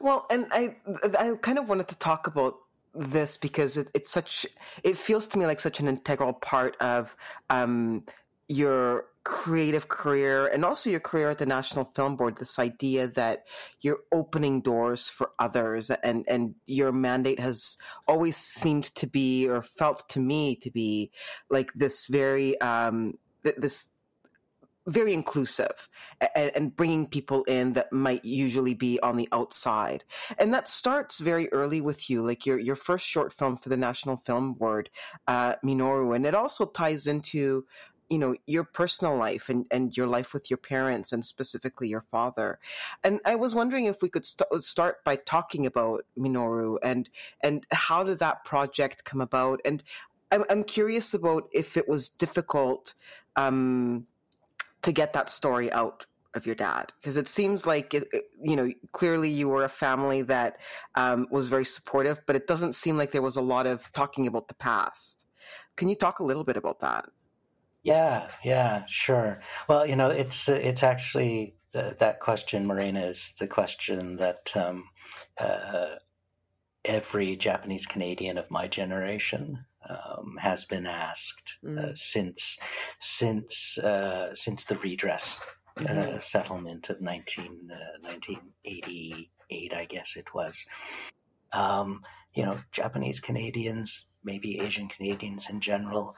Well, 0.00 0.26
and 0.30 0.46
I 0.50 0.76
I 1.18 1.34
kind 1.40 1.58
of 1.58 1.68
wanted 1.68 1.88
to 1.88 1.96
talk 1.96 2.26
about 2.26 2.56
this 2.94 3.36
because 3.36 3.76
it, 3.76 3.88
it's 3.94 4.10
such 4.10 4.46
it 4.82 4.96
feels 4.96 5.26
to 5.28 5.38
me 5.38 5.46
like 5.46 5.60
such 5.60 5.80
an 5.80 5.88
integral 5.88 6.32
part 6.32 6.76
of 6.80 7.16
um, 7.50 8.04
your 8.48 9.06
creative 9.24 9.88
career 9.88 10.46
and 10.46 10.64
also 10.64 10.88
your 10.88 11.00
career 11.00 11.30
at 11.30 11.38
the 11.38 11.46
National 11.46 11.84
Film 11.84 12.14
Board. 12.14 12.36
This 12.38 12.60
idea 12.60 13.08
that 13.08 13.44
you're 13.80 13.98
opening 14.12 14.60
doors 14.60 15.08
for 15.08 15.30
others, 15.38 15.90
and 15.90 16.24
and 16.28 16.54
your 16.66 16.92
mandate 16.92 17.40
has 17.40 17.76
always 18.06 18.36
seemed 18.36 18.84
to 18.94 19.06
be, 19.06 19.48
or 19.48 19.62
felt 19.62 20.08
to 20.10 20.20
me 20.20 20.56
to 20.56 20.70
be, 20.70 21.10
like 21.50 21.72
this 21.74 22.06
very 22.06 22.58
um, 22.60 23.18
this 23.42 23.86
very 24.86 25.12
inclusive 25.12 25.88
and, 26.34 26.52
and, 26.54 26.76
bringing 26.76 27.06
people 27.06 27.42
in 27.44 27.72
that 27.72 27.92
might 27.92 28.24
usually 28.24 28.74
be 28.74 29.00
on 29.00 29.16
the 29.16 29.28
outside. 29.32 30.04
And 30.38 30.54
that 30.54 30.68
starts 30.68 31.18
very 31.18 31.52
early 31.52 31.80
with 31.80 32.08
you, 32.08 32.24
like 32.24 32.46
your, 32.46 32.58
your 32.58 32.76
first 32.76 33.06
short 33.06 33.32
film 33.32 33.56
for 33.56 33.68
the 33.68 33.76
National 33.76 34.16
Film 34.16 34.54
Board, 34.54 34.90
uh, 35.26 35.56
Minoru. 35.64 36.14
And 36.14 36.24
it 36.24 36.34
also 36.34 36.66
ties 36.66 37.06
into 37.06 37.64
you 38.08 38.18
know 38.18 38.36
your 38.46 38.62
personal 38.62 39.16
life 39.16 39.48
and, 39.48 39.66
and 39.72 39.96
your 39.96 40.06
life 40.06 40.32
with 40.32 40.48
your 40.48 40.58
parents 40.58 41.12
and 41.12 41.24
specifically 41.24 41.88
your 41.88 42.02
father 42.02 42.60
and 43.02 43.18
i 43.24 43.34
was 43.34 43.52
wondering 43.52 43.86
if 43.86 44.00
we 44.00 44.08
could 44.08 44.24
st- 44.24 44.62
start 44.62 45.02
by 45.04 45.16
talking 45.16 45.66
about 45.66 46.04
minoru 46.16 46.76
and 46.84 47.08
and 47.42 47.66
how 47.72 48.04
did 48.04 48.20
that 48.20 48.44
project 48.44 49.02
come 49.02 49.20
about 49.20 49.60
and 49.64 49.82
i'm, 50.30 50.44
I'm 50.48 50.62
curious 50.62 51.14
about 51.14 51.48
if 51.52 51.76
it 51.76 51.88
was 51.88 52.08
difficult 52.08 52.94
um, 53.34 54.06
to 54.86 54.92
get 54.92 55.12
that 55.14 55.28
story 55.28 55.70
out 55.72 56.06
of 56.34 56.46
your 56.46 56.54
dad. 56.54 56.92
Because 57.00 57.16
it 57.16 57.26
seems 57.26 57.66
like 57.66 57.92
it, 57.92 58.06
it, 58.12 58.24
you 58.40 58.54
know 58.54 58.70
clearly 58.92 59.28
you 59.28 59.48
were 59.48 59.64
a 59.64 59.68
family 59.68 60.22
that 60.22 60.60
um, 60.94 61.26
was 61.30 61.48
very 61.48 61.64
supportive 61.64 62.20
but 62.24 62.36
it 62.36 62.46
doesn't 62.46 62.74
seem 62.74 62.96
like 62.96 63.10
there 63.10 63.20
was 63.20 63.36
a 63.36 63.42
lot 63.42 63.66
of 63.66 63.92
talking 63.92 64.26
about 64.28 64.46
the 64.46 64.54
past. 64.54 65.26
Can 65.74 65.88
you 65.88 65.96
talk 65.96 66.20
a 66.20 66.24
little 66.24 66.44
bit 66.44 66.56
about 66.56 66.80
that? 66.80 67.06
Yeah, 67.82 68.28
yeah, 68.44 68.84
sure. 68.86 69.40
Well, 69.68 69.86
you 69.86 69.96
know, 69.96 70.10
it's 70.10 70.48
it's 70.48 70.84
actually 70.84 71.56
uh, 71.74 71.90
that 71.98 72.20
question, 72.20 72.66
Marina, 72.66 73.06
is 73.06 73.34
the 73.40 73.46
question 73.48 74.16
that 74.16 74.52
um, 74.54 74.84
uh, 75.38 75.96
every 76.84 77.36
Japanese 77.36 77.86
Canadian 77.86 78.38
of 78.38 78.50
my 78.50 78.68
generation 78.68 79.64
um, 80.26 80.36
has 80.38 80.64
been 80.64 80.86
asked 80.86 81.58
uh, 81.64 81.68
mm. 81.68 81.78
uh, 81.78 81.94
since 81.94 82.58
since 82.98 83.78
uh, 83.78 84.34
since 84.34 84.64
the 84.64 84.76
redress 84.76 85.38
uh, 85.78 85.82
mm-hmm. 85.82 86.18
settlement 86.18 86.88
of 86.88 87.00
19, 87.00 87.70
1988, 88.00 89.74
I 89.74 89.84
guess 89.84 90.16
it 90.16 90.32
was. 90.34 90.64
Um, 91.52 92.00
you 92.34 92.44
know, 92.44 92.58
Japanese 92.72 93.20
Canadians, 93.20 94.06
maybe 94.24 94.60
Asian 94.60 94.88
Canadians 94.88 95.48
in 95.50 95.60
general, 95.60 96.16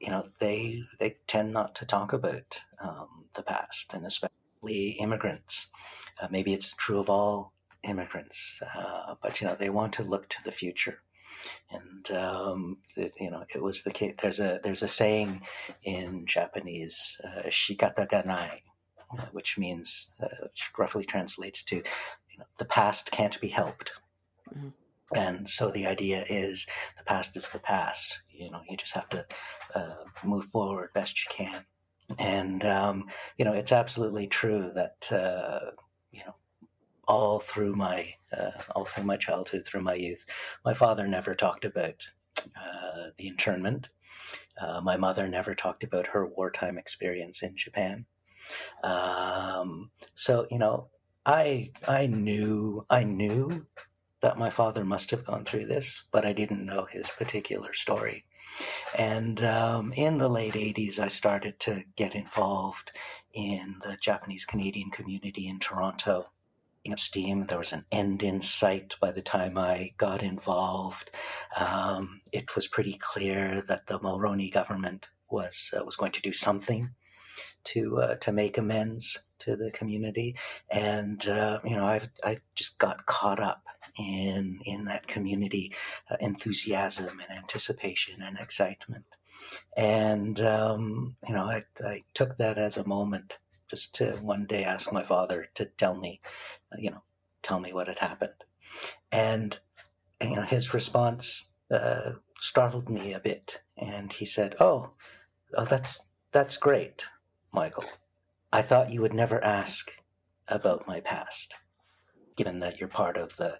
you 0.00 0.10
know, 0.10 0.28
they 0.40 0.82
they 1.00 1.16
tend 1.26 1.52
not 1.52 1.74
to 1.76 1.86
talk 1.86 2.12
about 2.12 2.60
um, 2.80 3.24
the 3.34 3.42
past, 3.42 3.92
and 3.94 4.06
especially 4.06 4.90
immigrants. 5.00 5.68
Uh, 6.20 6.28
maybe 6.30 6.52
it's 6.52 6.74
true 6.74 6.98
of 6.98 7.10
all 7.10 7.52
immigrants, 7.84 8.60
uh, 8.76 9.14
but 9.22 9.40
you 9.40 9.46
know, 9.46 9.54
they 9.54 9.70
want 9.70 9.92
to 9.94 10.02
look 10.02 10.28
to 10.28 10.42
the 10.44 10.52
future. 10.52 11.00
And 11.70 12.10
um, 12.16 12.78
it, 12.96 13.12
you 13.20 13.30
know, 13.30 13.44
it 13.54 13.62
was 13.62 13.82
the 13.82 13.90
case. 13.90 14.14
There's 14.20 14.40
a 14.40 14.60
there's 14.62 14.82
a 14.82 14.88
saying 14.88 15.42
in 15.82 16.26
Japanese, 16.26 17.16
uh, 17.24 17.48
"shikata 17.48 18.08
ganai," 18.08 18.62
uh, 19.18 19.26
which 19.32 19.58
means, 19.58 20.12
uh, 20.22 20.28
which 20.42 20.70
roughly 20.78 21.04
translates 21.04 21.62
to, 21.64 21.76
you 21.76 22.38
know, 22.38 22.46
the 22.58 22.64
past 22.64 23.10
can't 23.10 23.40
be 23.40 23.48
helped. 23.48 23.92
Mm-hmm. 24.54 24.68
And 25.14 25.48
so 25.48 25.70
the 25.70 25.86
idea 25.86 26.24
is 26.28 26.66
the 26.96 27.04
past 27.04 27.36
is 27.36 27.48
the 27.48 27.58
past. 27.58 28.18
You 28.30 28.50
know, 28.50 28.60
you 28.68 28.76
just 28.76 28.92
have 28.92 29.08
to 29.10 29.26
uh, 29.74 30.04
move 30.24 30.44
forward 30.46 30.90
best 30.94 31.24
you 31.24 31.30
can. 31.34 31.64
And 32.18 32.64
um, 32.64 33.06
you 33.36 33.44
know, 33.44 33.52
it's 33.52 33.72
absolutely 33.72 34.26
true 34.26 34.70
that 34.74 35.12
uh, 35.12 35.72
you 36.10 36.20
know 36.26 36.34
all 37.08 37.40
through 37.40 37.74
my 37.74 38.14
uh, 38.32 38.50
all 38.76 38.84
through 38.84 39.04
my 39.04 39.16
childhood, 39.16 39.64
through 39.64 39.80
my 39.80 39.94
youth, 39.94 40.24
my 40.64 40.74
father 40.74 41.08
never 41.08 41.34
talked 41.34 41.64
about 41.64 42.06
uh, 42.56 43.08
the 43.16 43.26
internment. 43.26 43.88
Uh, 44.60 44.80
my 44.82 44.96
mother 44.96 45.26
never 45.26 45.54
talked 45.54 45.82
about 45.82 46.06
her 46.06 46.26
wartime 46.26 46.78
experience 46.78 47.42
in 47.42 47.56
Japan. 47.56 48.04
Um, 48.84 49.90
so 50.14 50.46
you 50.50 50.58
know, 50.58 50.88
I 51.26 51.70
I 51.86 52.06
knew 52.06 52.84
I 52.90 53.04
knew 53.04 53.66
that 54.20 54.38
my 54.38 54.50
father 54.50 54.84
must 54.84 55.10
have 55.10 55.24
gone 55.24 55.44
through 55.44 55.66
this, 55.66 56.02
but 56.12 56.26
I 56.26 56.32
didn't 56.32 56.66
know 56.66 56.84
his 56.90 57.06
particular 57.16 57.72
story. 57.72 58.24
And 58.96 59.44
um, 59.44 59.92
in 59.92 60.18
the 60.18 60.28
late 60.28 60.54
80s, 60.54 60.98
I 60.98 61.08
started 61.08 61.60
to 61.60 61.84
get 61.96 62.14
involved 62.16 62.90
in 63.32 63.76
the 63.84 63.96
Japanese 64.00 64.44
Canadian 64.44 64.90
community 64.90 65.46
in 65.48 65.60
Toronto. 65.60 66.26
Of 66.92 67.00
steam, 67.00 67.46
there 67.46 67.58
was 67.58 67.72
an 67.72 67.84
end 67.92 68.22
in 68.22 68.42
sight 68.42 68.94
by 69.00 69.12
the 69.12 69.22
time 69.22 69.58
I 69.58 69.92
got 69.96 70.22
involved. 70.22 71.10
Um, 71.56 72.20
it 72.32 72.54
was 72.54 72.66
pretty 72.66 72.94
clear 72.94 73.62
that 73.68 73.86
the 73.86 73.98
Mulroney 73.98 74.52
government 74.52 75.06
was 75.30 75.72
uh, 75.78 75.84
was 75.84 75.96
going 75.96 76.12
to 76.12 76.22
do 76.22 76.32
something 76.32 76.90
to 77.64 77.98
uh, 78.00 78.14
to 78.16 78.32
make 78.32 78.58
amends 78.58 79.18
to 79.40 79.56
the 79.56 79.70
community, 79.70 80.36
and 80.70 81.28
uh, 81.28 81.60
you 81.64 81.76
know 81.76 81.84
I 81.86 82.02
I 82.24 82.38
just 82.54 82.78
got 82.78 83.06
caught 83.06 83.40
up 83.40 83.64
in 83.98 84.60
in 84.64 84.86
that 84.86 85.06
community 85.06 85.74
uh, 86.10 86.16
enthusiasm 86.20 87.20
and 87.20 87.38
anticipation 87.38 88.22
and 88.22 88.38
excitement, 88.38 89.04
and 89.76 90.40
um, 90.40 91.16
you 91.26 91.34
know 91.34 91.44
I 91.44 91.64
I 91.84 92.04
took 92.14 92.38
that 92.38 92.58
as 92.58 92.76
a 92.76 92.86
moment 92.86 93.38
just 93.70 93.94
to 93.96 94.12
one 94.22 94.46
day 94.46 94.64
ask 94.64 94.92
my 94.92 95.02
father 95.02 95.48
to 95.54 95.66
tell 95.66 95.94
me, 95.94 96.20
you 96.76 96.90
know, 96.90 97.02
tell 97.42 97.60
me 97.60 97.72
what 97.72 97.88
had 97.88 97.98
happened, 97.98 98.44
and, 99.12 99.58
you 100.20 100.36
know 100.36 100.42
his 100.42 100.74
response 100.74 101.50
uh, 101.70 102.12
startled 102.40 102.88
me 102.88 103.12
a 103.12 103.20
bit, 103.20 103.60
and 103.76 104.12
he 104.12 104.26
said, 104.26 104.56
"Oh, 104.60 104.90
oh 105.56 105.64
that's 105.64 106.00
that's 106.32 106.56
great." 106.56 107.04
Michael, 107.52 107.84
I 108.52 108.62
thought 108.62 108.90
you 108.90 109.00
would 109.00 109.14
never 109.14 109.42
ask 109.42 109.90
about 110.48 110.86
my 110.86 111.00
past, 111.00 111.54
given 112.36 112.60
that 112.60 112.78
you're 112.78 112.88
part 112.88 113.16
of 113.16 113.36
the, 113.36 113.58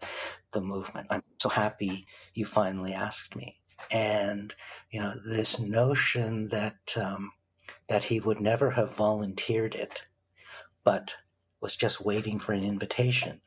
the 0.53 0.61
movement. 0.61 1.07
I'm 1.11 1.23
so 1.41 1.49
happy 1.49 2.07
you 2.35 2.47
finally 2.47 2.93
asked 2.93 3.37
me. 3.37 3.61
And, 3.91 4.55
you 4.91 5.01
know, 5.01 5.15
this 5.27 5.59
notion 5.59 6.49
that, 6.49 6.77
um, 6.97 7.33
that 7.89 8.05
he 8.05 8.21
would 8.21 8.41
never 8.41 8.71
have 8.71 8.95
volunteered 8.95 9.75
it, 9.75 10.03
but 10.85 11.15
was 11.61 11.77
just 11.77 12.01
waiting 12.01 12.39
for 12.39 12.53
an 12.53 12.65
invitation. 12.65 13.41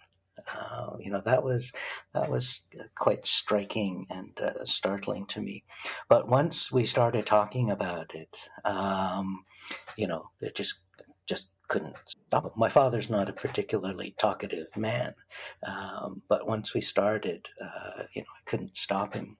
Uh, 0.55 0.95
you 0.99 1.11
know 1.11 1.21
that 1.23 1.43
was 1.43 1.71
that 2.13 2.29
was 2.29 2.61
quite 2.95 3.25
striking 3.25 4.05
and 4.09 4.39
uh, 4.39 4.65
startling 4.65 5.25
to 5.27 5.41
me. 5.41 5.63
But 6.09 6.27
once 6.27 6.71
we 6.71 6.85
started 6.85 7.25
talking 7.25 7.71
about 7.71 8.13
it, 8.15 8.35
um, 8.65 9.45
you 9.97 10.07
know, 10.07 10.29
it 10.41 10.55
just 10.55 10.79
just 11.27 11.49
couldn't 11.67 11.95
stop. 12.05 12.55
My 12.57 12.69
father's 12.69 13.09
not 13.09 13.29
a 13.29 13.33
particularly 13.33 14.15
talkative 14.17 14.67
man, 14.75 15.13
um, 15.65 16.21
but 16.27 16.47
once 16.47 16.73
we 16.73 16.81
started, 16.81 17.47
uh, 17.63 18.03
you 18.13 18.21
know, 18.21 18.27
I 18.27 18.49
couldn't 18.49 18.75
stop 18.77 19.13
him. 19.13 19.37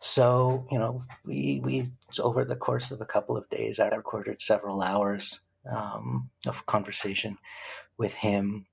So 0.00 0.66
you 0.70 0.78
know, 0.78 1.04
we 1.24 1.60
we 1.62 1.90
over 2.18 2.44
the 2.44 2.56
course 2.56 2.90
of 2.90 3.00
a 3.00 3.06
couple 3.06 3.36
of 3.36 3.48
days, 3.50 3.78
I 3.78 3.88
recorded 3.88 4.40
several 4.40 4.82
hours 4.82 5.40
um, 5.70 6.30
of 6.46 6.64
conversation 6.66 7.36
with 8.00 8.14
him 8.14 8.64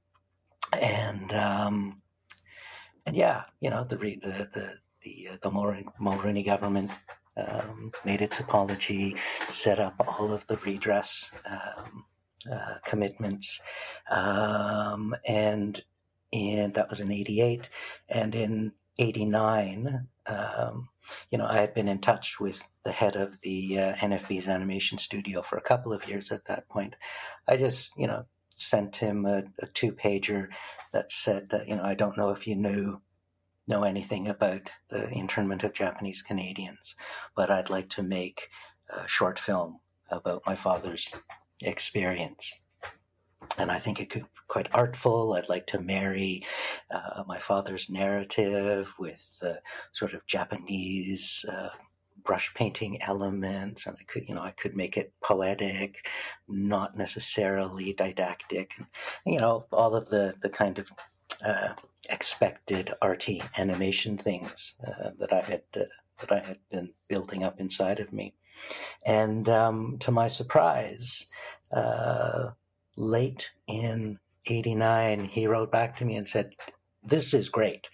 and 0.73 1.33
um, 1.33 2.01
and 3.05 3.15
yeah, 3.15 3.43
you 3.59 3.69
know 3.69 3.83
the 3.83 3.97
the 3.97 4.49
the 4.53 4.73
the, 5.03 5.29
uh, 5.31 5.37
the 5.41 5.51
Mulroney 5.51 6.45
government 6.45 6.91
um, 7.37 7.91
made 8.03 8.21
its 8.21 8.39
apology, 8.39 9.15
set 9.49 9.79
up 9.79 9.95
all 9.99 10.33
of 10.33 10.45
the 10.47 10.57
redress 10.57 11.31
um, 11.45 12.05
uh, 12.51 12.75
commitments, 12.85 13.59
um, 14.09 15.15
and 15.27 15.83
and 16.33 16.73
that 16.73 16.89
was 16.89 16.99
in 17.01 17.11
'88, 17.11 17.69
and 18.09 18.33
in 18.33 18.71
'89. 18.97 20.07
Um, 20.25 20.89
you 21.31 21.37
know, 21.37 21.45
I 21.45 21.59
had 21.59 21.73
been 21.73 21.87
in 21.87 21.99
touch 21.99 22.37
with 22.39 22.61
the 22.83 22.91
head 22.91 23.15
of 23.15 23.39
the 23.41 23.79
uh, 23.79 23.95
NFB's 23.95 24.49
animation 24.49 24.97
studio 24.97 25.41
for 25.41 25.57
a 25.57 25.61
couple 25.61 25.93
of 25.93 26.05
years 26.07 26.33
at 26.33 26.45
that 26.45 26.67
point. 26.67 26.95
I 27.47 27.55
just, 27.55 27.93
you 27.97 28.07
know, 28.07 28.25
sent 28.57 28.97
him 28.97 29.25
a, 29.25 29.43
a 29.59 29.67
two 29.67 29.91
pager 29.91 30.49
that 30.91 31.11
said 31.11 31.49
that, 31.49 31.67
you 31.67 31.75
know, 31.75 31.83
I 31.83 31.93
don't 31.93 32.17
know 32.17 32.31
if 32.31 32.47
you 32.47 32.55
knew 32.55 33.01
know 33.67 33.83
anything 33.83 34.27
about 34.27 34.69
the 34.89 35.09
internment 35.09 35.63
of 35.63 35.73
Japanese 35.73 36.21
Canadians, 36.21 36.95
but 37.35 37.51
I'd 37.51 37.69
like 37.69 37.89
to 37.89 38.03
make 38.03 38.47
a 38.89 39.07
short 39.07 39.37
film 39.37 39.79
about 40.09 40.43
my 40.45 40.55
father's 40.55 41.13
experience. 41.61 42.53
And 43.57 43.71
I 43.71 43.79
think 43.79 43.99
it 43.99 44.09
could 44.09 44.23
be 44.23 44.29
quite 44.47 44.69
artful. 44.73 45.33
I'd 45.33 45.49
like 45.49 45.67
to 45.67 45.81
marry 45.81 46.45
uh, 46.89 47.23
my 47.27 47.39
father's 47.39 47.89
narrative 47.89 48.93
with 48.97 49.37
uh, 49.41 49.55
sort 49.93 50.13
of 50.13 50.25
Japanese 50.25 51.45
uh, 51.51 51.69
brush 52.27 52.53
painting 52.53 53.01
elements 53.01 53.87
and 53.87 53.95
I 53.99 54.03
could 54.03 54.27
you 54.27 54.35
know 54.35 54.41
I 54.41 54.51
could 54.51 54.75
make 54.75 54.97
it 54.97 55.13
poetic 55.23 56.05
not 56.47 56.97
necessarily 56.97 57.93
didactic 57.93 58.73
you 59.25 59.39
know 59.39 59.65
all 59.71 59.95
of 59.95 60.09
the 60.09 60.35
the 60.41 60.49
kind 60.49 60.77
of 60.77 60.91
uh, 61.43 61.69
expected 62.09 62.93
arty 63.01 63.41
animation 63.57 64.17
things 64.17 64.75
uh, 64.85 65.11
that 65.19 65.31
I 65.31 65.41
had 65.41 65.61
uh, 65.75 65.83
that 66.19 66.31
I 66.31 66.39
had 66.39 66.57
been 66.69 66.89
building 67.07 67.43
up 67.43 67.59
inside 67.59 67.99
of 67.99 68.11
me. 68.11 68.33
And 69.05 69.47
um, 69.49 69.97
to 69.99 70.11
my 70.11 70.27
surprise 70.27 71.27
uh, 71.71 72.49
late 72.95 73.51
in 73.67 74.19
89 74.47 75.25
he 75.25 75.47
wrote 75.47 75.71
back 75.71 75.97
to 75.97 76.05
me 76.05 76.15
and 76.15 76.27
said 76.27 76.55
this 77.03 77.33
is 77.33 77.49
great. 77.49 77.87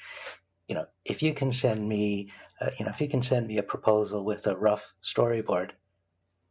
You 0.67 0.75
know 0.75 0.85
if 1.05 1.21
you 1.21 1.33
can 1.33 1.51
send 1.51 1.87
me 1.87 2.31
uh, 2.63 2.69
you 2.77 2.85
know, 2.85 2.91
if 2.91 3.01
you 3.01 3.09
can 3.09 3.21
send 3.21 3.47
me 3.47 3.57
a 3.57 3.63
proposal 3.63 4.23
with 4.23 4.47
a 4.47 4.55
rough 4.55 4.93
storyboard, 5.03 5.71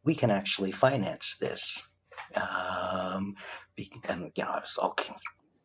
we 0.03 0.13
can 0.13 0.29
actually 0.29 0.71
finance 0.71 1.37
this. 1.39 1.87
Um, 2.35 3.35
and 4.07 4.31
you 4.35 4.43
know, 4.43 4.49
I 4.49 4.59
was 4.59 4.77
okay, 4.81 5.13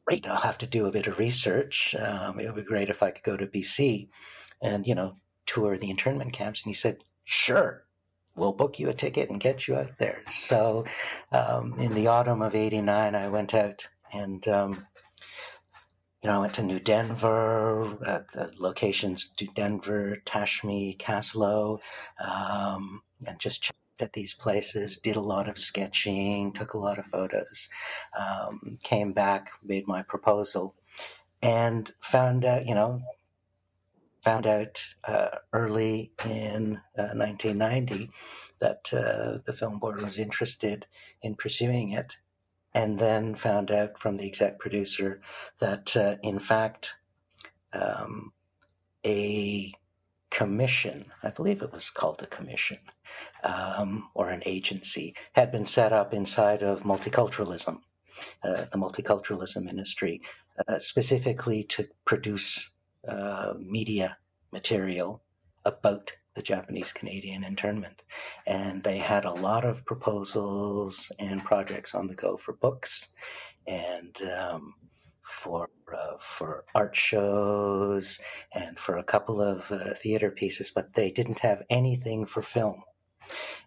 great. 0.06 0.26
I'll 0.26 0.36
have 0.36 0.58
to 0.58 0.66
do 0.66 0.86
a 0.86 0.92
bit 0.92 1.06
of 1.06 1.18
research. 1.18 1.94
Um, 1.98 2.40
it 2.40 2.46
would 2.46 2.56
be 2.56 2.62
great 2.62 2.88
if 2.88 3.02
I 3.02 3.10
could 3.10 3.24
go 3.24 3.36
to 3.36 3.46
BC, 3.46 4.08
and 4.62 4.86
you 4.86 4.94
know, 4.94 5.16
tour 5.46 5.76
the 5.76 5.90
internment 5.90 6.32
camps. 6.32 6.62
And 6.62 6.70
he 6.70 6.74
said, 6.74 6.98
sure. 7.24 7.84
We'll 8.34 8.52
book 8.52 8.78
you 8.78 8.88
a 8.88 8.94
ticket 8.94 9.30
and 9.30 9.40
get 9.40 9.66
you 9.66 9.74
out 9.74 9.98
there. 9.98 10.20
So, 10.30 10.84
um, 11.32 11.74
in 11.76 11.92
the 11.92 12.06
autumn 12.06 12.40
of 12.40 12.54
'89, 12.54 13.16
I 13.16 13.28
went 13.28 13.52
out 13.52 13.88
and 14.12 14.46
um, 14.46 14.86
you 16.22 16.28
know, 16.28 16.36
I 16.36 16.38
went 16.38 16.54
to 16.54 16.62
New 16.62 16.80
Denver, 16.80 17.96
uh, 18.04 18.20
the 18.32 18.50
locations 18.58 19.30
to 19.36 19.46
Denver, 19.54 20.16
Tashme, 20.26 20.98
Kaslo, 20.98 21.78
um, 22.20 23.02
and 23.24 23.38
just 23.38 23.62
checked 23.62 23.78
at 24.00 24.12
these 24.12 24.34
places, 24.34 24.98
did 24.98 25.14
a 25.14 25.20
lot 25.20 25.48
of 25.48 25.58
sketching, 25.58 26.52
took 26.52 26.74
a 26.74 26.78
lot 26.78 26.98
of 26.98 27.06
photos, 27.06 27.68
um, 28.18 28.78
came 28.82 29.12
back, 29.12 29.50
made 29.62 29.86
my 29.86 30.02
proposal, 30.02 30.74
and 31.40 31.92
found 32.00 32.44
out, 32.44 32.66
you 32.66 32.74
know, 32.74 33.00
found 34.24 34.46
out 34.46 34.82
uh, 35.04 35.28
early 35.52 36.12
in 36.24 36.80
uh, 36.98 37.14
1990 37.14 38.10
that 38.58 38.92
uh, 38.92 39.38
the 39.46 39.52
film 39.52 39.78
board 39.78 40.02
was 40.02 40.18
interested 40.18 40.84
in 41.22 41.36
pursuing 41.36 41.92
it 41.92 42.16
and 42.78 42.96
then 42.96 43.34
found 43.34 43.72
out 43.72 43.98
from 43.98 44.16
the 44.16 44.24
exec 44.24 44.60
producer 44.60 45.20
that, 45.58 45.96
uh, 45.96 46.14
in 46.22 46.38
fact, 46.38 46.94
um, 47.72 48.32
a 49.04 49.74
commission, 50.30 51.06
I 51.24 51.30
believe 51.30 51.60
it 51.60 51.72
was 51.72 51.90
called 51.90 52.22
a 52.22 52.28
commission 52.28 52.78
um, 53.42 54.08
or 54.14 54.28
an 54.30 54.44
agency, 54.46 55.16
had 55.32 55.50
been 55.50 55.66
set 55.66 55.92
up 55.92 56.14
inside 56.14 56.62
of 56.62 56.84
multiculturalism, 56.84 57.80
uh, 58.44 58.66
the 58.70 58.78
multiculturalism 58.78 59.64
ministry, 59.64 60.22
uh, 60.68 60.78
specifically 60.78 61.64
to 61.64 61.88
produce 62.04 62.70
uh, 63.08 63.54
media 63.58 64.18
material 64.52 65.20
about 65.64 66.12
the 66.38 66.42
Japanese 66.42 66.92
Canadian 66.92 67.42
internment. 67.42 68.02
And 68.46 68.84
they 68.84 68.98
had 68.98 69.24
a 69.24 69.32
lot 69.32 69.64
of 69.64 69.84
proposals 69.84 71.10
and 71.18 71.44
projects 71.44 71.96
on 71.96 72.06
the 72.06 72.14
go 72.14 72.36
for 72.36 72.52
books 72.52 73.08
and 73.66 74.16
um, 74.22 74.74
for 75.22 75.68
uh, 75.92 76.16
for 76.20 76.64
art 76.76 76.94
shows 76.94 78.20
and 78.52 78.78
for 78.78 78.98
a 78.98 79.02
couple 79.02 79.42
of 79.42 79.70
uh, 79.72 79.94
theater 79.94 80.30
pieces, 80.30 80.70
but 80.72 80.94
they 80.94 81.10
didn't 81.10 81.40
have 81.40 81.64
anything 81.70 82.24
for 82.24 82.40
film. 82.40 82.84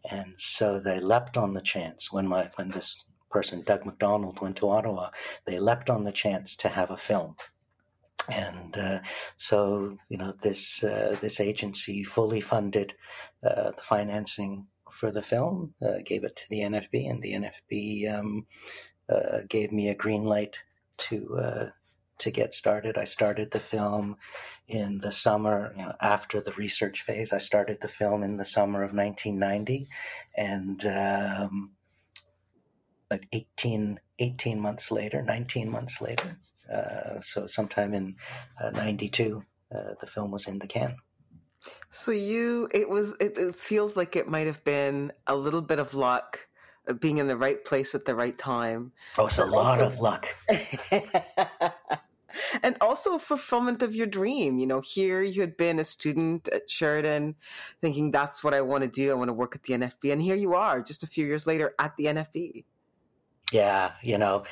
And 0.10 0.36
so 0.38 0.80
they 0.80 1.02
leapt 1.02 1.36
on 1.36 1.54
the 1.54 1.62
chance 1.62 2.10
when 2.10 2.26
my 2.26 2.50
when 2.56 2.70
this 2.70 3.04
person 3.30 3.64
Doug 3.64 3.86
McDonald 3.86 4.40
went 4.40 4.56
to 4.58 4.70
Ottawa, 4.70 5.10
they 5.46 5.60
leapt 5.60 5.90
on 5.90 6.06
the 6.06 6.12
chance 6.14 6.56
to 6.58 6.70
have 6.70 6.90
a 6.90 6.98
film 6.98 7.36
and 8.30 8.78
uh, 8.78 9.00
so 9.38 9.98
you 10.10 10.18
know 10.18 10.34
this 10.42 10.84
uh, 10.84 11.18
this 11.22 11.40
agency 11.40 12.04
fully 12.04 12.42
funded 12.42 12.94
uh, 13.44 13.72
the 13.72 13.82
financing 13.82 14.68
for 14.92 15.12
the 15.12 15.22
film, 15.22 15.74
uh, 15.82 16.00
gave 16.06 16.24
it 16.24 16.36
to 16.36 16.44
the 16.50 16.60
NFB, 16.60 17.10
and 17.10 17.22
the 17.22 17.34
NFB 17.34 18.20
um, 18.20 18.46
uh, 19.10 19.40
gave 19.50 19.72
me 19.72 19.90
a 19.90 19.96
green 19.96 20.26
light 20.26 20.58
to 20.98 21.38
uh, 21.38 21.70
to 22.20 22.32
get 22.32 22.54
started. 22.54 22.98
I 22.98 23.06
started 23.06 23.52
the 23.52 23.60
film 23.60 24.18
in 24.68 25.00
the 25.00 25.12
summer 25.12 25.74
you 25.76 25.84
know, 25.84 25.96
after 26.02 26.40
the 26.40 26.54
research 26.54 27.04
phase. 27.04 27.34
I 27.34 27.40
started 27.40 27.80
the 27.82 27.88
film 27.88 28.24
in 28.24 28.38
the 28.38 28.46
summer 28.46 28.84
of 28.84 28.94
1990, 28.94 29.88
and 30.38 30.86
um, 30.86 31.72
like 33.10 33.28
18, 33.34 34.00
18 34.20 34.60
months 34.60 34.92
later, 34.92 35.22
19 35.22 35.70
months 35.70 36.00
later, 36.00 36.38
so 37.22 37.46
sometime 37.48 37.94
in 37.94 38.16
'92, 38.74 39.44
uh, 39.74 39.78
uh, 39.78 39.94
the 40.00 40.08
film 40.08 40.32
was 40.32 40.48
in 40.48 40.60
the 40.60 40.68
can. 40.68 40.96
So 41.90 42.12
you, 42.12 42.70
it 42.74 42.90
was. 42.90 43.16
It, 43.20 43.38
it 43.38 43.56
feels 43.56 43.96
like 43.96 44.16
it 44.16 44.28
might 44.28 44.48
have 44.48 44.64
been 44.64 45.12
a 45.28 45.36
little 45.36 45.62
bit 45.62 45.80
of 45.80 45.94
luck, 45.94 46.40
being 47.00 47.20
in 47.20 47.28
the 47.28 47.38
right 47.38 47.64
place 47.64 47.94
at 47.94 48.06
the 48.06 48.16
right 48.16 48.38
time. 48.38 48.92
Oh, 49.18 49.28
it's 49.28 49.38
a 49.38 49.46
lot 49.46 49.80
also, 49.80 49.86
of 49.86 50.00
luck. 50.00 50.28
and 52.64 52.76
also 52.82 53.18
fulfillment 53.18 53.82
of 53.82 53.96
your 53.96 54.08
dream. 54.08 54.58
You 54.58 54.68
know, 54.68 54.82
here 54.82 55.22
you 55.22 55.42
had 55.42 55.58
been 55.58 55.80
a 55.80 55.84
student 55.84 56.48
at 56.50 56.70
Sheridan, 56.70 57.36
thinking 57.82 58.12
that's 58.12 58.44
what 58.44 58.54
I 58.54 58.62
want 58.62 58.84
to 58.84 58.90
do. 58.90 59.12
I 59.12 59.14
want 59.14 59.30
to 59.30 59.34
work 59.34 59.56
at 59.56 59.64
the 59.64 59.74
NFB, 59.74 60.12
and 60.12 60.22
here 60.22 60.36
you 60.36 60.56
are, 60.56 60.82
just 60.82 61.04
a 61.04 61.08
few 61.08 61.26
years 61.26 61.46
later, 61.46 61.76
at 61.80 61.96
the 61.98 62.06
NFB. 62.06 62.66
Yeah, 63.52 63.92
you 64.02 64.18
know. 64.18 64.44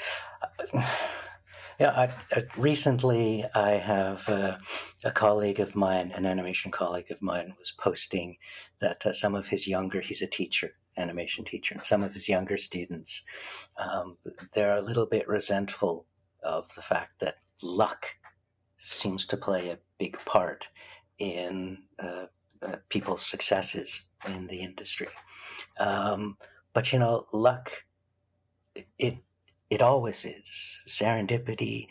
Yeah, 1.80 1.92
I, 1.92 2.38
I, 2.38 2.44
recently 2.58 3.46
I 3.56 3.72
have 3.72 4.28
uh, 4.28 4.58
a 5.06 5.12
colleague 5.12 5.62
of 5.62 5.78
mine, 5.78 6.12
an 6.14 6.26
animation 6.26 6.72
colleague 6.72 7.10
of 7.10 7.22
mine, 7.22 7.54
was 7.58 7.72
posting 7.80 8.36
that 8.82 9.06
uh, 9.06 9.14
some 9.14 9.34
of 9.34 9.48
his 9.48 9.66
younger, 9.66 10.02
he's 10.02 10.22
a 10.22 10.28
teacher, 10.28 10.72
animation 10.98 11.46
teacher, 11.46 11.74
and 11.74 11.84
some 11.84 12.04
of 12.04 12.14
his 12.14 12.28
younger 12.28 12.58
students, 12.58 13.24
um, 13.78 14.18
they're 14.54 14.76
a 14.76 14.82
little 14.82 15.06
bit 15.06 15.26
resentful 15.30 16.06
of 16.44 16.66
the 16.76 16.82
fact 16.82 17.14
that 17.22 17.38
luck 17.62 18.08
seems 18.80 19.26
to 19.28 19.38
play 19.38 19.70
a 19.70 19.80
big 20.00 20.18
part 20.26 20.68
in 21.20 21.78
uh, 22.02 22.26
uh 22.62 22.76
people's 22.90 23.26
successes 23.26 24.06
in 24.28 24.48
the 24.48 24.60
industry. 24.60 25.08
Um, 25.80 26.36
but 26.74 26.92
you 26.92 27.00
know, 27.00 27.28
luck, 27.32 27.72
it 28.76 28.88
it 28.98 29.18
always 29.82 30.26
is. 30.26 30.80
Serendipity 30.88 31.88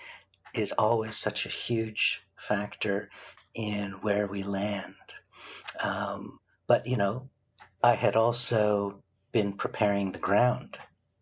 is 0.55 0.73
always 0.73 1.17
such 1.17 1.47
a 1.47 1.51
huge 1.51 2.23
factor 2.37 3.11
in 3.55 3.93
where 4.03 4.27
we 4.27 4.43
land. 4.43 4.95
Um, 5.81 6.41
but, 6.67 6.87
you 6.87 6.97
know, 6.97 7.29
I 7.83 7.95
had 7.95 8.17
also 8.17 9.03
been 9.33 9.53
preparing 9.53 10.13
the 10.13 10.19
ground 10.19 10.79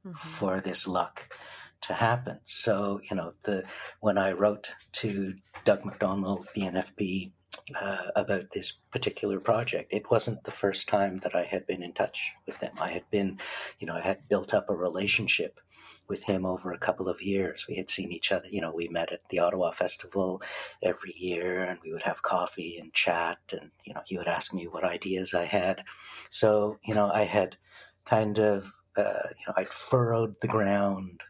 mm-hmm. 0.07 0.17
for 0.17 0.61
this 0.61 0.87
luck 0.87 1.35
to 1.83 1.93
happen. 1.93 2.41
So, 2.45 3.01
you 3.11 3.17
know, 3.17 3.35
the 3.43 3.65
when 4.01 4.17
I 4.17 4.33
wrote 4.33 4.73
to 4.95 5.35
Doug 5.65 5.85
McDonald, 5.85 6.49
the 6.55 6.63
NFB, 6.63 7.33
uh, 7.81 8.11
about 8.15 8.51
this 8.53 8.75
particular 8.93 9.41
project, 9.41 9.93
it 9.93 10.11
wasn't 10.11 10.43
the 10.45 10.51
first 10.51 10.89
time 10.89 11.19
that 11.19 11.35
I 11.35 11.45
had 11.45 11.67
been 11.67 11.83
in 11.83 11.93
touch 11.93 12.33
with 12.47 12.59
them. 12.61 12.73
I 12.79 12.91
had 12.91 13.09
been, 13.11 13.39
you 13.79 13.87
know, 13.87 13.95
I 13.95 14.01
had 14.01 14.29
built 14.29 14.55
up 14.55 14.71
a 14.71 14.75
relationship 14.75 15.61
with 16.09 16.23
him 16.23 16.47
over 16.47 16.73
a 16.73 16.79
couple 16.79 17.09
of 17.09 17.23
years. 17.23 17.67
We 17.69 17.77
had 17.77 17.91
seen 17.91 18.13
each 18.13 18.33
other, 18.33 18.49
you 18.49 18.61
know, 18.61 18.73
we 18.73 18.89
met 18.89 19.13
at 19.13 19.29
the 19.29 19.41
Ottawa 19.41 19.71
Festival 19.71 20.43
every 20.83 21.15
year 21.17 21.65
and 21.65 21.79
we 21.85 21.93
would 21.93 22.03
have 22.03 22.23
coffee 22.23 22.79
and 22.79 22.93
chat 22.93 23.39
and, 23.51 23.71
you 23.85 23.95
know, 23.95 24.03
he 24.07 24.17
would 24.19 24.29
ask 24.29 24.53
me 24.53 24.67
what 24.67 24.85
ideas 24.85 25.35
I 25.35 25.45
had. 25.45 25.83
So, 26.31 26.79
you 26.85 26.95
know, 26.95 27.11
I 27.13 27.25
had 27.25 27.57
kind 28.05 28.39
of, 28.39 28.73
uh, 28.97 29.29
you 29.39 29.45
know, 29.47 29.55
I'd 29.57 29.69
furrowed 29.69 30.37
the 30.41 30.49
ground 30.49 31.23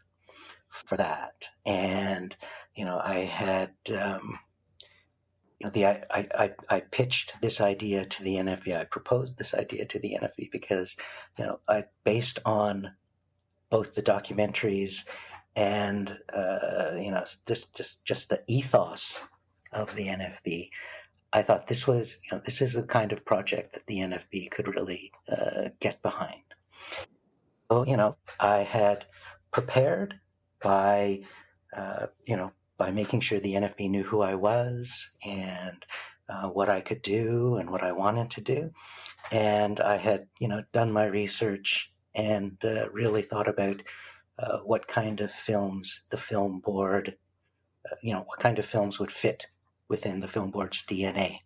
for 0.69 0.97
that. 0.97 1.45
And, 1.65 2.35
you 2.75 2.85
know, 2.85 2.99
I 3.03 3.19
had, 3.19 3.71
um, 3.89 4.39
you 5.59 5.65
know, 5.65 5.71
the 5.71 5.85
I, 5.87 6.03
I, 6.11 6.51
I 6.69 6.79
pitched 6.81 7.33
this 7.41 7.61
idea 7.61 8.05
to 8.05 8.23
the 8.23 8.35
NFB. 8.35 8.77
I 8.77 8.83
proposed 8.83 9.37
this 9.37 9.55
idea 9.55 9.85
to 9.85 9.99
the 9.99 10.17
NFB 10.21 10.51
because, 10.51 10.95
you 11.37 11.45
know, 11.45 11.59
I 11.67 11.85
based 12.03 12.39
on 12.45 12.91
both 13.69 13.95
the 13.95 14.01
documentaries 14.01 15.03
and 15.55 16.15
uh, 16.33 16.91
you 16.95 17.11
know 17.11 17.23
just 17.47 17.73
just 17.73 18.03
just 18.05 18.29
the 18.29 18.41
ethos 18.47 19.21
of 19.73 19.93
the 19.95 20.07
NFB. 20.07 20.69
I 21.33 21.41
thought 21.41 21.67
this 21.67 21.87
was 21.87 22.15
you 22.23 22.37
know 22.37 22.41
this 22.45 22.61
is 22.61 22.73
the 22.73 22.83
kind 22.83 23.11
of 23.11 23.25
project 23.25 23.73
that 23.73 23.85
the 23.87 23.97
NFB 23.97 24.51
could 24.51 24.67
really 24.67 25.11
uh, 25.29 25.69
get 25.79 26.01
behind. 26.01 26.43
So 27.69 27.85
you 27.85 27.97
know 27.97 28.15
I 28.39 28.57
had 28.59 29.05
prepared 29.51 30.19
by 30.61 31.21
uh, 31.75 32.07
you 32.25 32.37
know 32.37 32.51
by 32.77 32.91
making 32.91 33.21
sure 33.21 33.39
the 33.39 33.55
NFB 33.55 33.89
knew 33.89 34.03
who 34.03 34.21
I 34.21 34.35
was 34.35 35.09
and 35.25 35.83
uh, 36.29 36.49
what 36.49 36.69
I 36.69 36.81
could 36.81 37.01
do 37.01 37.55
and 37.55 37.71
what 37.71 37.83
I 37.83 37.93
wanted 37.93 38.29
to 38.31 38.41
do, 38.41 38.71
and 39.31 39.79
I 39.79 39.97
had 39.97 40.27
you 40.39 40.47
know 40.47 40.63
done 40.71 40.91
my 40.91 41.05
research 41.05 41.91
and 42.17 42.57
uh, 42.65 42.89
really 42.91 43.21
thought 43.21 43.47
about 43.47 43.81
uh, 44.39 44.57
what 44.65 44.87
kind 44.87 45.21
of 45.21 45.31
films 45.31 46.01
the 46.09 46.17
film 46.17 46.59
board, 46.59 47.15
uh, 47.89 47.95
you 48.01 48.13
know, 48.13 48.21
what 48.21 48.39
kind 48.39 48.59
of 48.59 48.65
films 48.65 48.99
would 48.99 49.11
fit 49.11 49.45
within 49.87 50.19
the 50.19 50.27
film 50.27 50.51
board's 50.51 50.83
DNA. 50.89 51.39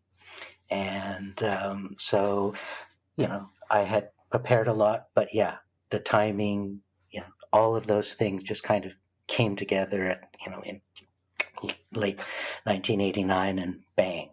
And 0.70 1.42
um, 1.44 1.96
so, 1.98 2.54
you 3.18 3.28
know, 3.28 3.50
I 3.70 3.82
had 3.82 4.10
prepared 4.32 4.68
a 4.70 4.74
lot, 4.74 5.08
but 5.14 5.34
yeah, 5.34 5.58
the 5.90 6.00
timing, 6.00 6.80
you 7.12 7.20
know, 7.20 7.28
all 7.52 7.76
of 7.76 7.86
those 7.86 8.14
things 8.14 8.42
just 8.42 8.64
kind 8.64 8.86
of 8.86 8.94
came 9.28 9.58
together 9.58 10.08
at, 10.08 10.30
you 10.46 10.52
know, 10.52 10.62
in 10.64 10.82
late 11.94 12.18
1989 12.64 13.60
and 13.60 13.82
bang, 13.98 14.30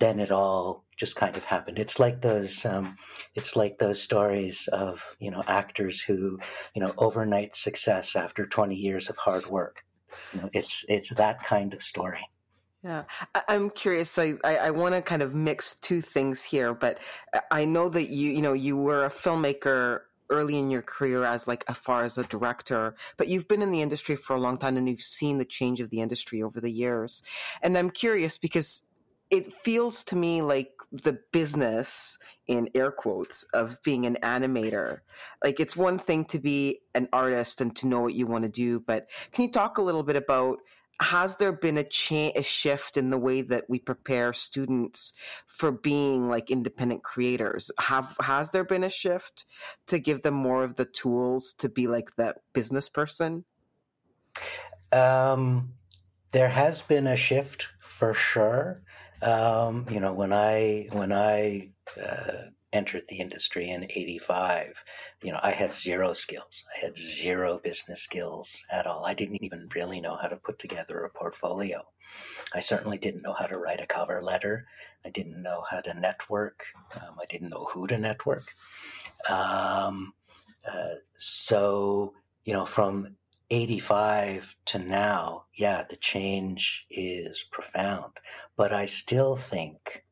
then 0.00 0.18
it 0.18 0.32
all 0.32 0.84
just 0.96 1.14
kind 1.14 1.36
of 1.36 1.44
happened. 1.44 1.78
It's 1.78 1.98
like 2.00 2.20
those, 2.20 2.64
um, 2.64 2.96
it's 3.34 3.54
like 3.54 3.78
those 3.78 4.02
stories 4.02 4.68
of 4.72 5.00
you 5.20 5.30
know 5.30 5.44
actors 5.46 6.00
who, 6.00 6.38
you 6.74 6.82
know, 6.82 6.92
overnight 6.98 7.54
success 7.54 8.16
after 8.16 8.46
twenty 8.46 8.76
years 8.76 9.08
of 9.08 9.16
hard 9.16 9.46
work. 9.46 9.84
You 10.34 10.40
know, 10.40 10.50
it's 10.52 10.84
it's 10.88 11.10
that 11.10 11.42
kind 11.44 11.72
of 11.74 11.82
story. 11.82 12.26
Yeah, 12.82 13.04
I'm 13.46 13.68
curious. 13.68 14.18
I, 14.18 14.34
I, 14.42 14.56
I 14.56 14.70
want 14.70 14.94
to 14.94 15.02
kind 15.02 15.20
of 15.20 15.34
mix 15.34 15.76
two 15.76 16.00
things 16.00 16.42
here, 16.42 16.72
but 16.72 16.98
I 17.50 17.66
know 17.66 17.90
that 17.90 18.08
you, 18.08 18.30
you 18.30 18.40
know, 18.40 18.54
you 18.54 18.74
were 18.74 19.04
a 19.04 19.10
filmmaker 19.10 20.00
early 20.30 20.56
in 20.56 20.70
your 20.70 20.80
career 20.80 21.24
as 21.24 21.46
like 21.46 21.62
as 21.68 21.76
far 21.76 22.04
as 22.04 22.16
a 22.16 22.24
director, 22.24 22.94
but 23.18 23.28
you've 23.28 23.48
been 23.48 23.60
in 23.60 23.70
the 23.70 23.82
industry 23.82 24.16
for 24.16 24.34
a 24.34 24.40
long 24.40 24.56
time 24.56 24.78
and 24.78 24.88
you've 24.88 25.02
seen 25.02 25.36
the 25.36 25.44
change 25.44 25.80
of 25.80 25.90
the 25.90 26.00
industry 26.00 26.42
over 26.42 26.58
the 26.58 26.70
years. 26.70 27.22
And 27.60 27.76
I'm 27.76 27.90
curious 27.90 28.38
because 28.38 28.82
it 29.30 29.52
feels 29.52 30.04
to 30.04 30.16
me 30.16 30.42
like 30.42 30.72
the 30.92 31.18
business 31.32 32.18
in 32.48 32.68
air 32.74 32.90
quotes 32.90 33.44
of 33.54 33.80
being 33.82 34.06
an 34.06 34.18
animator. 34.22 35.00
Like 35.42 35.60
it's 35.60 35.76
one 35.76 35.98
thing 35.98 36.24
to 36.26 36.40
be 36.40 36.80
an 36.94 37.08
artist 37.12 37.60
and 37.60 37.74
to 37.76 37.86
know 37.86 38.00
what 38.00 38.14
you 38.14 38.26
want 38.26 38.42
to 38.42 38.48
do 38.48 38.80
but 38.80 39.08
can 39.32 39.44
you 39.44 39.50
talk 39.50 39.78
a 39.78 39.82
little 39.82 40.02
bit 40.02 40.16
about 40.16 40.58
has 41.00 41.36
there 41.36 41.52
been 41.52 41.78
a 41.78 41.84
change 41.84 42.36
a 42.36 42.42
shift 42.42 42.96
in 42.96 43.08
the 43.08 43.18
way 43.18 43.40
that 43.40 43.64
we 43.68 43.78
prepare 43.78 44.32
students 44.34 45.14
for 45.46 45.72
being 45.72 46.28
like 46.28 46.50
independent 46.50 47.02
creators? 47.02 47.70
Have 47.78 48.14
has 48.20 48.50
there 48.50 48.64
been 48.64 48.84
a 48.84 48.90
shift 48.90 49.46
to 49.86 49.98
give 49.98 50.22
them 50.22 50.34
more 50.34 50.62
of 50.62 50.76
the 50.76 50.84
tools 50.84 51.54
to 51.54 51.68
be 51.68 51.86
like 51.86 52.14
that 52.16 52.38
business 52.52 52.88
person? 52.88 53.44
Um 54.92 55.72
there 56.32 56.50
has 56.50 56.82
been 56.82 57.06
a 57.06 57.16
shift 57.16 57.68
for 57.80 58.12
sure 58.12 58.82
um, 59.22 59.86
you 59.90 60.00
know, 60.00 60.12
when 60.12 60.32
I 60.32 60.88
when 60.92 61.12
I 61.12 61.70
uh, 62.00 62.48
entered 62.72 63.04
the 63.08 63.20
industry 63.20 63.70
in 63.70 63.84
'85, 63.84 64.84
you 65.22 65.32
know, 65.32 65.40
I 65.42 65.50
had 65.52 65.74
zero 65.74 66.12
skills. 66.12 66.64
I 66.76 66.86
had 66.86 66.96
zero 66.96 67.60
business 67.62 68.02
skills 68.02 68.56
at 68.70 68.86
all. 68.86 69.04
I 69.04 69.14
didn't 69.14 69.42
even 69.42 69.68
really 69.74 70.00
know 70.00 70.16
how 70.20 70.28
to 70.28 70.36
put 70.36 70.58
together 70.58 71.00
a 71.04 71.10
portfolio. 71.10 71.82
I 72.54 72.60
certainly 72.60 72.98
didn't 72.98 73.22
know 73.22 73.34
how 73.34 73.46
to 73.46 73.58
write 73.58 73.80
a 73.80 73.86
cover 73.86 74.22
letter. 74.22 74.66
I 75.04 75.10
didn't 75.10 75.42
know 75.42 75.64
how 75.70 75.80
to 75.80 75.94
network. 75.94 76.64
Um, 76.96 77.16
I 77.20 77.26
didn't 77.26 77.50
know 77.50 77.68
who 77.70 77.86
to 77.86 77.98
network. 77.98 78.54
Um, 79.28 80.12
uh, 80.68 80.96
so, 81.16 82.14
you 82.44 82.52
know, 82.52 82.66
from 82.66 83.16
85 83.50 84.54
to 84.66 84.78
now, 84.78 85.44
yeah, 85.54 85.84
the 85.88 85.96
change 85.96 86.86
is 86.90 87.44
profound. 87.50 88.12
But 88.56 88.72
I 88.72 88.86
still 88.86 89.36
think 89.36 90.04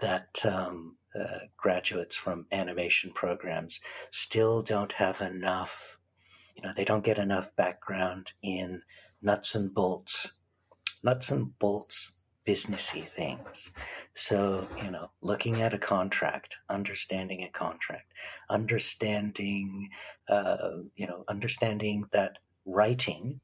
that 0.00 0.44
um, 0.44 0.96
uh, 1.18 1.46
graduates 1.56 2.14
from 2.14 2.46
animation 2.52 3.12
programs 3.12 3.80
still 4.10 4.62
don't 4.62 4.92
have 4.92 5.20
enough, 5.20 5.98
you 6.54 6.62
know, 6.62 6.72
they 6.76 6.84
don't 6.84 7.04
get 7.04 7.18
enough 7.18 7.54
background 7.56 8.32
in 8.42 8.82
nuts 9.22 9.54
and 9.54 9.72
bolts, 9.74 10.34
nuts 11.02 11.30
and 11.30 11.58
bolts 11.58 12.14
businessy 12.46 13.08
things. 13.10 13.70
So, 14.14 14.66
you 14.82 14.90
know, 14.90 15.10
looking 15.20 15.62
at 15.62 15.74
a 15.74 15.78
contract, 15.78 16.56
understanding 16.68 17.42
a 17.44 17.48
contract, 17.48 18.12
understanding, 18.50 19.88
uh, 20.28 20.78
you 20.96 21.06
know, 21.06 21.24
understanding 21.28 22.04
that 22.12 22.38
writing 22.64 23.40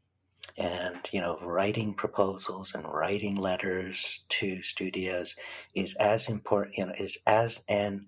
and 0.57 0.97
you 1.13 1.21
know 1.21 1.39
writing 1.43 1.95
proposals 1.95 2.75
and 2.75 2.87
writing 2.87 3.37
letters 3.37 4.25
to 4.29 4.63
studios 4.63 5.37
is 5.75 5.95
as 5.95 6.29
important 6.29 6.77
you 6.77 6.87
know 6.87 6.93
is 6.99 7.19
as 7.27 7.63
an 7.69 8.07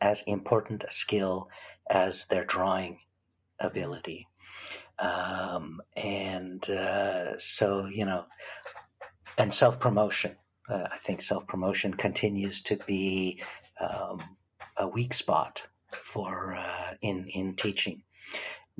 as 0.00 0.22
important 0.26 0.84
a 0.84 0.92
skill 0.92 1.48
as 1.90 2.26
their 2.26 2.44
drawing 2.44 2.98
ability. 3.58 4.26
Um, 4.98 5.80
and 5.96 6.68
uh, 6.68 7.38
so 7.38 7.86
you 7.86 8.04
know 8.04 8.24
and 9.38 9.52
self-promotion. 9.52 10.36
Uh, 10.68 10.86
i 10.92 10.98
think 10.98 11.20
self-promotion 11.20 11.92
continues 11.94 12.60
to 12.62 12.76
be 12.86 13.42
um, 13.80 14.22
a 14.76 14.86
weak 14.86 15.12
spot 15.12 15.60
for 16.04 16.54
uh, 16.54 16.94
in 17.02 17.26
in 17.28 17.56
teaching 17.56 18.02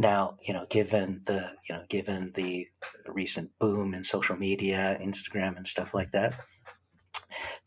now, 0.00 0.38
you 0.40 0.54
know, 0.54 0.64
given 0.70 1.20
the 1.26 1.50
you 1.68 1.74
know 1.74 1.84
given 1.90 2.32
the 2.34 2.66
recent 3.06 3.50
boom 3.58 3.92
in 3.92 4.02
social 4.02 4.34
media, 4.34 4.98
Instagram, 4.98 5.58
and 5.58 5.66
stuff 5.66 5.92
like 5.92 6.12
that, 6.12 6.34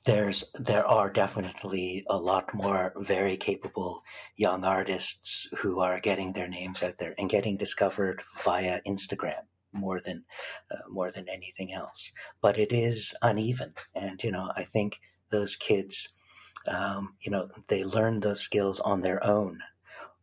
there's 0.05 0.51
there 0.59 0.85
are 0.87 1.11
definitely 1.11 2.03
a 2.09 2.17
lot 2.17 2.51
more 2.51 2.91
very 2.97 3.37
capable 3.37 4.01
young 4.35 4.63
artists 4.65 5.47
who 5.59 5.79
are 5.79 5.99
getting 5.99 6.33
their 6.33 6.47
names 6.47 6.81
out 6.81 6.97
there 6.97 7.13
and 7.19 7.29
getting 7.29 7.55
discovered 7.55 8.23
via 8.43 8.81
Instagram 8.87 9.43
more 9.71 10.01
than 10.01 10.23
uh, 10.71 10.89
more 10.89 11.11
than 11.11 11.29
anything 11.29 11.71
else. 11.71 12.11
But 12.41 12.57
it 12.57 12.73
is 12.73 13.13
uneven, 13.21 13.75
and 13.93 14.23
you 14.23 14.31
know, 14.31 14.51
I 14.55 14.63
think 14.63 14.97
those 15.29 15.55
kids, 15.55 16.09
um, 16.67 17.15
you 17.21 17.31
know, 17.31 17.49
they 17.67 17.83
learn 17.83 18.21
those 18.21 18.41
skills 18.41 18.79
on 18.79 19.01
their 19.01 19.23
own 19.23 19.59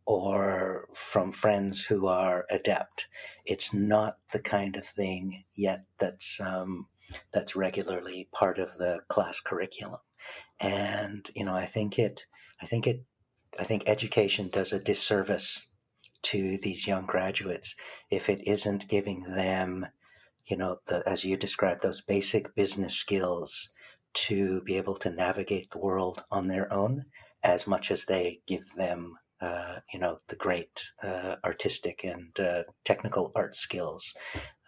or 0.05 0.87
from 0.93 1.31
friends 1.31 1.85
who 1.85 2.07
are 2.07 2.45
adept. 2.49 3.05
It's 3.45 3.73
not 3.73 4.17
the 4.31 4.39
kind 4.39 4.75
of 4.75 4.85
thing 4.85 5.43
yet 5.53 5.83
that's 5.99 6.39
um, 6.39 6.87
that's 7.33 7.55
regularly 7.55 8.27
part 8.31 8.57
of 8.57 8.77
the 8.77 8.99
class 9.07 9.39
curriculum. 9.39 9.99
And 10.59 11.29
you 11.35 11.45
know, 11.45 11.55
I 11.55 11.65
think 11.65 11.99
it, 11.99 12.25
I 12.61 12.65
think 12.65 12.87
it, 12.87 13.03
I 13.59 13.63
think 13.63 13.83
education 13.87 14.49
does 14.49 14.73
a 14.73 14.79
disservice 14.79 15.67
to 16.23 16.57
these 16.59 16.87
young 16.87 17.05
graduates 17.05 17.75
if 18.09 18.29
it 18.29 18.47
isn't 18.47 18.87
giving 18.87 19.23
them, 19.23 19.87
you 20.45 20.55
know, 20.55 20.77
the, 20.85 21.07
as 21.07 21.23
you 21.23 21.35
described, 21.35 21.81
those 21.81 22.01
basic 22.01 22.53
business 22.55 22.93
skills 22.95 23.71
to 24.13 24.61
be 24.61 24.77
able 24.77 24.95
to 24.95 25.09
navigate 25.09 25.71
the 25.71 25.79
world 25.79 26.23
on 26.29 26.47
their 26.47 26.71
own 26.71 27.05
as 27.43 27.65
much 27.65 27.89
as 27.89 28.05
they 28.05 28.41
give 28.45 28.75
them 28.75 29.17
uh, 29.41 29.79
you 29.91 29.99
know, 29.99 30.19
the 30.27 30.35
great 30.35 30.81
uh, 31.03 31.35
artistic 31.43 32.03
and 32.03 32.39
uh, 32.39 32.63
technical 32.85 33.31
art 33.35 33.55
skills 33.55 34.13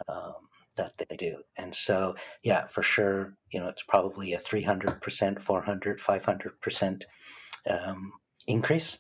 um, 0.08 0.34
that 0.76 0.94
they 0.98 1.16
do. 1.16 1.38
And 1.58 1.74
so, 1.74 2.16
yeah, 2.42 2.66
for 2.68 2.82
sure, 2.82 3.36
you 3.52 3.60
know, 3.60 3.68
it's 3.68 3.84
probably 3.84 4.34
a 4.34 4.40
300%, 4.40 5.42
400, 5.42 6.00
500% 6.00 7.02
um, 7.70 8.14
increase 8.48 9.00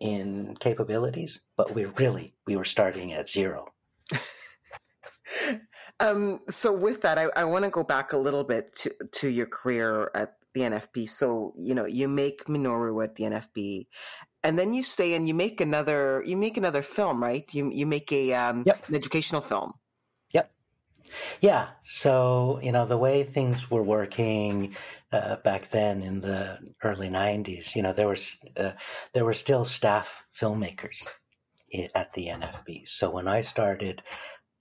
in 0.00 0.56
capabilities, 0.58 1.42
but 1.56 1.74
we 1.74 1.84
really, 1.84 2.34
we 2.46 2.56
were 2.56 2.64
starting 2.64 3.12
at 3.12 3.28
zero. 3.28 3.66
um, 6.00 6.40
so 6.48 6.72
with 6.72 7.02
that, 7.02 7.18
I, 7.18 7.28
I 7.36 7.44
want 7.44 7.64
to 7.64 7.70
go 7.70 7.84
back 7.84 8.12
a 8.12 8.18
little 8.18 8.42
bit 8.42 8.74
to, 8.78 8.92
to 9.12 9.28
your 9.28 9.46
career 9.46 10.10
at 10.14 10.34
the 10.54 10.62
NFB. 10.62 11.08
So, 11.08 11.54
you 11.56 11.74
know, 11.74 11.86
you 11.86 12.08
make 12.08 12.46
Minoru 12.46 13.02
at 13.04 13.14
the 13.14 13.24
NFB 13.24 13.86
and 14.44 14.58
then 14.58 14.74
you 14.74 14.82
stay 14.82 15.14
and 15.14 15.28
you 15.28 15.34
make 15.34 15.60
another 15.60 16.22
you 16.26 16.36
make 16.36 16.56
another 16.56 16.82
film 16.82 17.22
right? 17.22 17.52
You 17.54 17.70
you 17.70 17.86
make 17.86 18.12
a 18.12 18.34
um, 18.34 18.64
yep. 18.66 18.88
an 18.88 18.94
educational 18.94 19.40
film. 19.40 19.74
Yep. 20.32 20.50
Yeah 21.40 21.68
so 21.84 22.58
you 22.62 22.72
know 22.72 22.86
the 22.86 22.96
way 22.96 23.22
things 23.22 23.70
were 23.70 23.82
working 23.82 24.74
uh, 25.12 25.36
back 25.36 25.70
then 25.70 26.02
in 26.02 26.20
the 26.20 26.58
early 26.82 27.08
90s 27.08 27.76
you 27.76 27.82
know 27.82 27.92
there 27.92 28.08
was 28.08 28.36
uh, 28.56 28.72
there 29.12 29.24
were 29.24 29.34
still 29.34 29.64
staff 29.64 30.22
filmmakers 30.38 31.04
at 31.94 32.12
the 32.14 32.26
nfb 32.28 32.88
so 32.88 33.10
when 33.10 33.28
i 33.28 33.40
started 33.40 34.02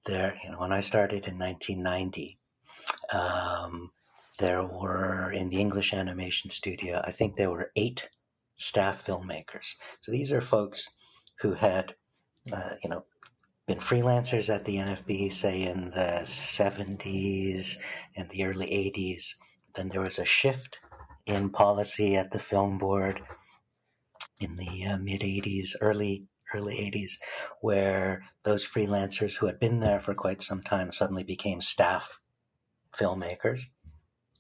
there 0.06 0.38
you 0.44 0.52
know 0.52 0.60
when 0.60 0.74
i 0.74 0.82
started 0.82 1.28
in 1.28 1.38
1990 1.40 2.38
um, 3.14 3.92
there 4.40 4.64
were 4.64 5.32
in 5.32 5.50
the 5.50 5.60
english 5.60 5.94
animation 5.94 6.50
studio 6.50 7.02
i 7.06 7.12
think 7.12 7.36
there 7.36 7.52
were 7.52 7.72
eight 7.76 8.10
staff 8.62 9.06
filmmakers. 9.06 9.74
So 10.02 10.12
these 10.12 10.32
are 10.32 10.42
folks 10.42 10.90
who 11.40 11.54
had, 11.54 11.96
uh, 12.54 12.76
you 12.84 12.90
know, 12.90 13.06
been 13.68 13.80
freelancers 13.80 14.54
at 14.54 14.66
the 14.66 14.76
NFB, 14.76 15.34
say 15.34 15.64
in 15.64 15.92
the 15.92 16.22
70s 16.26 17.78
and 18.16 18.30
the 18.30 18.44
early 18.46 18.68
80s. 18.68 19.34
Then 19.76 19.90
there 19.90 20.02
was 20.02 20.20
a 20.20 20.26
shift 20.26 20.78
in 21.26 21.50
policy 21.50 22.16
at 22.16 22.32
the 22.32 22.40
film 22.40 22.78
board 22.78 23.22
in 24.40 24.56
the 24.56 24.86
uh, 24.86 24.98
mid 24.98 25.22
80s, 25.22 25.72
early 25.82 26.28
early 26.54 26.76
80s, 26.76 27.14
where 27.62 28.24
those 28.44 28.68
freelancers 28.68 29.36
who 29.36 29.46
had 29.46 29.60
been 29.60 29.80
there 29.80 30.02
for 30.02 30.14
quite 30.14 30.44
some 30.44 30.62
time 30.62 30.92
suddenly 30.92 31.24
became 31.24 31.62
staff 31.62 32.20
filmmakers. 32.94 33.62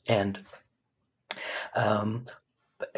And 0.06 0.44
um, 1.76 2.26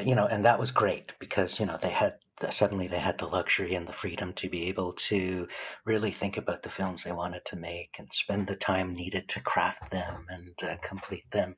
you 0.04 0.16
know, 0.16 0.26
and 0.26 0.46
that 0.46 0.60
was 0.60 0.72
great 0.72 1.14
because 1.20 1.60
you 1.60 1.66
know 1.66 1.78
they 1.82 1.90
had 1.90 2.16
suddenly 2.50 2.88
they 2.88 3.00
had 3.00 3.18
the 3.18 3.28
luxury 3.28 3.76
and 3.76 3.88
the 3.88 3.94
freedom 3.94 4.34
to 4.34 4.50
be 4.50 4.68
able 4.68 4.94
to 4.94 5.48
really 5.86 6.12
think 6.12 6.38
about 6.38 6.64
the 6.64 6.70
films 6.70 7.04
they 7.04 7.12
wanted 7.12 7.46
to 7.46 7.56
make 7.56 7.96
and 7.98 8.08
spend 8.12 8.48
the 8.48 8.56
time 8.56 8.94
needed 8.94 9.30
to 9.30 9.40
craft 9.40 9.92
them 9.92 10.26
and 10.30 10.54
uh, 10.64 10.76
complete 10.82 11.30
them. 11.32 11.56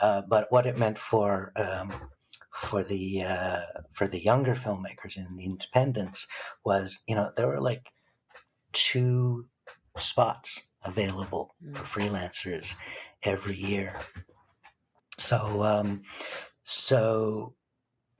Uh, 0.00 0.22
but 0.28 0.46
what 0.50 0.66
it 0.66 0.78
meant 0.78 0.98
for 0.98 1.52
um, 1.56 1.92
for 2.50 2.82
the 2.82 3.22
uh, 3.22 3.60
for 3.92 4.06
the 4.06 4.22
younger 4.22 4.54
filmmakers 4.54 5.16
in 5.16 5.36
the 5.36 5.44
independents 5.44 6.26
was 6.64 7.00
you 7.06 7.14
know 7.14 7.30
there 7.36 7.46
were 7.46 7.60
like 7.60 7.86
two 8.72 9.46
spots 9.96 10.62
available 10.84 11.54
mm. 11.64 11.76
for 11.76 12.00
freelancers 12.00 12.74
every 13.22 13.56
year. 13.56 13.94
So 15.18 15.62
um, 15.62 16.02
so 16.70 17.54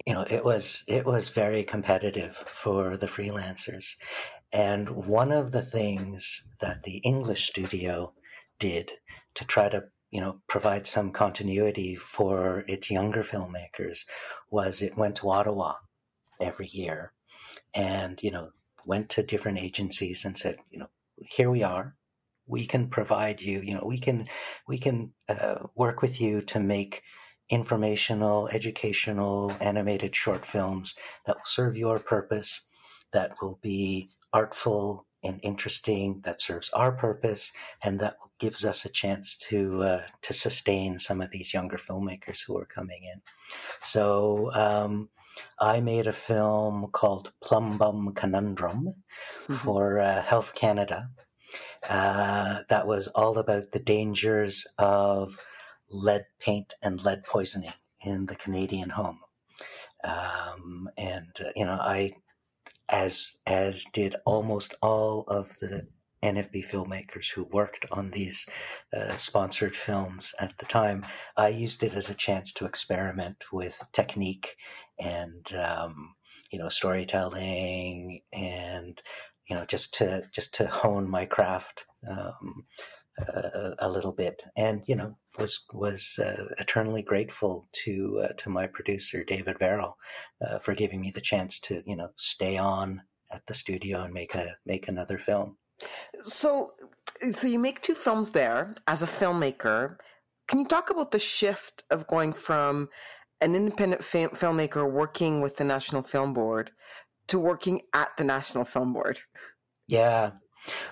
you 0.05 0.13
know 0.13 0.27
it 0.29 0.45
was 0.45 0.83
it 0.89 1.07
was 1.07 1.29
very 1.29 1.63
competitive 1.63 2.37
for 2.47 2.97
the 2.97 3.07
freelancers. 3.07 3.95
And 4.53 4.91
one 5.07 5.31
of 5.31 5.53
the 5.53 5.63
things 5.63 6.43
that 6.61 6.83
the 6.83 6.97
english 6.99 7.47
studio 7.47 8.13
did 8.59 8.91
to 9.35 9.45
try 9.45 9.69
to 9.69 9.85
you 10.11 10.21
know 10.21 10.41
provide 10.49 10.87
some 10.89 11.13
continuity 11.13 11.95
for 11.95 12.65
its 12.67 12.91
younger 12.91 13.23
filmmakers 13.23 14.01
was 14.51 14.83
it 14.83 14.97
went 14.99 15.17
to 15.17 15.31
ottawa 15.31 15.75
every 16.41 16.67
year 16.67 17.13
and 17.73 18.21
you 18.21 18.33
know 18.33 18.51
went 18.85 19.09
to 19.11 19.23
different 19.23 19.59
agencies 19.59 20.25
and 20.25 20.37
said 20.37 20.57
you 20.71 20.79
know 20.81 20.91
here 21.19 21.51
we 21.51 21.63
are. 21.63 21.95
We 22.47 22.67
can 22.67 22.89
provide 22.89 23.41
you 23.41 23.61
you 23.61 23.75
know 23.75 23.85
we 23.87 24.01
can 24.01 24.29
we 24.67 24.79
can 24.79 25.13
uh, 25.29 25.67
work 25.77 26.03
with 26.03 26.21
you 26.21 26.43
to 26.43 26.59
make 26.59 27.03
informational, 27.51 28.49
educational, 28.49 29.53
animated 29.61 30.15
short 30.15 30.47
films 30.47 30.95
that 31.27 31.37
will 31.37 31.43
serve 31.45 31.77
your 31.77 31.99
purpose, 31.99 32.63
that 33.13 33.33
will 33.43 33.59
be 33.61 34.09
artful 34.33 35.07
and 35.23 35.41
interesting, 35.43 36.21
that 36.25 36.41
serves 36.41 36.71
our 36.71 36.93
purpose, 36.93 37.53
and 37.83 38.01
that 38.01 38.17
gives 38.39 38.65
us 38.65 38.85
a 38.85 38.89
chance 38.89 39.37
to 39.37 39.83
uh, 39.83 40.03
to 40.23 40.33
sustain 40.33 40.99
some 40.99 41.21
of 41.21 41.31
these 41.31 41.53
younger 41.53 41.77
filmmakers 41.77 42.41
who 42.47 42.57
are 42.57 42.65
coming 42.65 43.03
in. 43.05 43.21
So 43.83 44.51
um, 44.55 45.11
I 45.59 45.81
made 45.81 46.07
a 46.07 46.13
film 46.13 46.89
called 46.93 47.33
Plum 47.43 47.77
Bum 47.77 48.15
Conundrum 48.15 48.95
mm-hmm. 49.43 49.55
for 49.57 50.01
uh, 50.01 50.23
Health 50.23 50.55
Canada. 50.55 51.11
Uh, 51.89 52.61
that 52.69 52.87
was 52.87 53.09
all 53.09 53.39
about 53.39 53.73
the 53.73 53.79
dangers 53.79 54.67
of 54.79 55.39
lead 55.91 56.27
paint 56.41 56.75
and 56.83 57.03
lead 57.03 57.25
poisoning 57.25 57.73
in 58.03 58.27
the 58.27 58.37
Canadian 58.37 58.91
home. 58.91 59.21
Um, 60.05 60.89
and 60.97 61.29
uh, 61.41 61.51
you 61.57 61.65
know, 61.65 61.79
I, 61.81 62.13
as 62.89 63.33
as 63.47 63.85
did 63.93 64.17
almost 64.25 64.75
all 64.83 65.25
of 65.29 65.51
the 65.61 65.87
NFB 66.23 66.69
filmmakers 66.71 67.31
who 67.33 67.45
worked 67.45 67.87
on 67.91 68.11
these 68.11 68.47
uh, 68.97 69.17
sponsored 69.17 69.77
films 69.77 70.35
at 70.39 70.57
the 70.59 70.67
time, 70.67 71.07
I 71.37 71.49
used 71.49 71.83
it 71.83 71.95
as 71.95 72.11
a 72.11 72.15
chance 72.15 72.53
to 72.55 72.67
experiment 72.67 73.45
with 73.53 73.81
technique 73.93 74.57
and 74.99 75.47
um, 75.55 76.15
you 76.51 76.59
know 76.59 76.69
storytelling 76.69 78.21
and 78.33 79.01
you 79.49 79.57
know 79.57 79.65
just 79.67 79.95
to 79.95 80.25
just 80.33 80.55
to 80.55 80.67
hone 80.67 81.09
my 81.09 81.27
craft 81.27 81.85
um, 82.09 82.65
uh, 83.29 83.75
a 83.79 83.89
little 83.89 84.13
bit, 84.13 84.43
and 84.57 84.83
you 84.87 84.97
know 84.97 85.17
was 85.39 85.61
was 85.73 86.19
uh, 86.19 86.47
eternally 86.59 87.03
grateful 87.03 87.69
to 87.85 88.21
uh, 88.25 88.33
to 88.39 88.51
my 88.51 88.67
producer 88.67 89.25
David 89.25 89.59
Verrill 89.59 89.97
uh, 90.47 90.59
for 90.59 90.75
giving 90.75 91.01
me 91.01 91.11
the 91.11 91.21
chance 91.21 91.59
to 91.61 91.83
you 91.87 91.97
know 91.97 92.11
stay 92.17 92.57
on 92.57 93.03
at 93.31 93.47
the 93.47 93.55
studio 93.55 94.03
and 94.03 94.13
make 94.13 94.35
a 94.35 94.57
make 94.67 94.89
another 94.89 95.19
film. 95.19 95.57
So, 96.23 96.73
so 97.31 97.47
you 97.47 97.59
make 97.59 97.83
two 97.83 97.95
films 97.95 98.33
there 98.33 98.77
as 98.87 99.03
a 99.03 99.07
filmmaker. 99.07 99.97
Can 100.49 100.59
you 100.61 100.67
talk 100.67 100.91
about 100.91 101.11
the 101.11 101.19
shift 101.19 101.85
of 101.91 102.07
going 102.07 102.33
from 102.33 102.89
an 103.41 103.55
independent 103.55 104.05
fam- 104.05 104.31
filmmaker 104.31 104.91
working 104.91 105.41
with 105.41 105.57
the 105.57 105.65
National 105.65 106.03
Film 106.03 106.35
Board 106.35 106.73
to 107.29 107.39
working 107.39 107.83
at 107.95 108.17
the 108.17 108.25
National 108.25 108.65
Film 108.65 108.93
Board? 108.93 109.21
Yeah, 109.87 110.33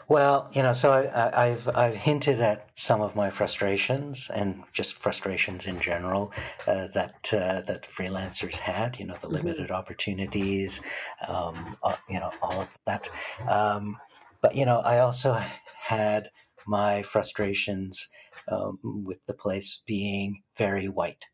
well, 0.09 0.50
you 0.52 0.62
know, 0.62 0.72
so 0.72 0.92
I, 0.92 1.48
have 1.48 1.68
I've 1.68 1.96
hinted 1.96 2.40
at 2.40 2.68
some 2.74 3.00
of 3.00 3.14
my 3.14 3.31
frustrations 3.31 4.31
and 4.35 4.62
just 4.72 4.94
frustrations 4.94 5.66
in 5.66 5.81
general 5.81 6.33
uh, 6.66 6.88
that 6.94 7.33
uh, 7.33 7.62
that 7.66 7.87
freelancers 7.94 8.57
had. 8.57 8.98
You 8.98 9.07
know, 9.07 9.14
the 9.14 9.26
mm-hmm. 9.26 9.37
limited 9.37 9.64
mm-hmm. 9.66 9.74
opportunities, 9.74 10.81
um, 11.26 11.76
uh, 11.83 11.96
you 12.09 12.20
know, 12.20 12.33
all 12.42 12.62
of 12.62 12.68
that. 12.87 13.09
Um, 13.46 13.96
but 14.40 14.54
you 14.57 14.64
know, 14.64 14.81
I 14.81 15.00
also 15.00 15.40
had 15.76 16.31
my 16.66 17.02
frustrations 17.02 18.09
um, 18.48 18.78
with 18.83 19.24
the 19.26 19.35
place 19.35 19.83
being 19.87 20.42
very 20.57 20.88
white, 20.88 21.24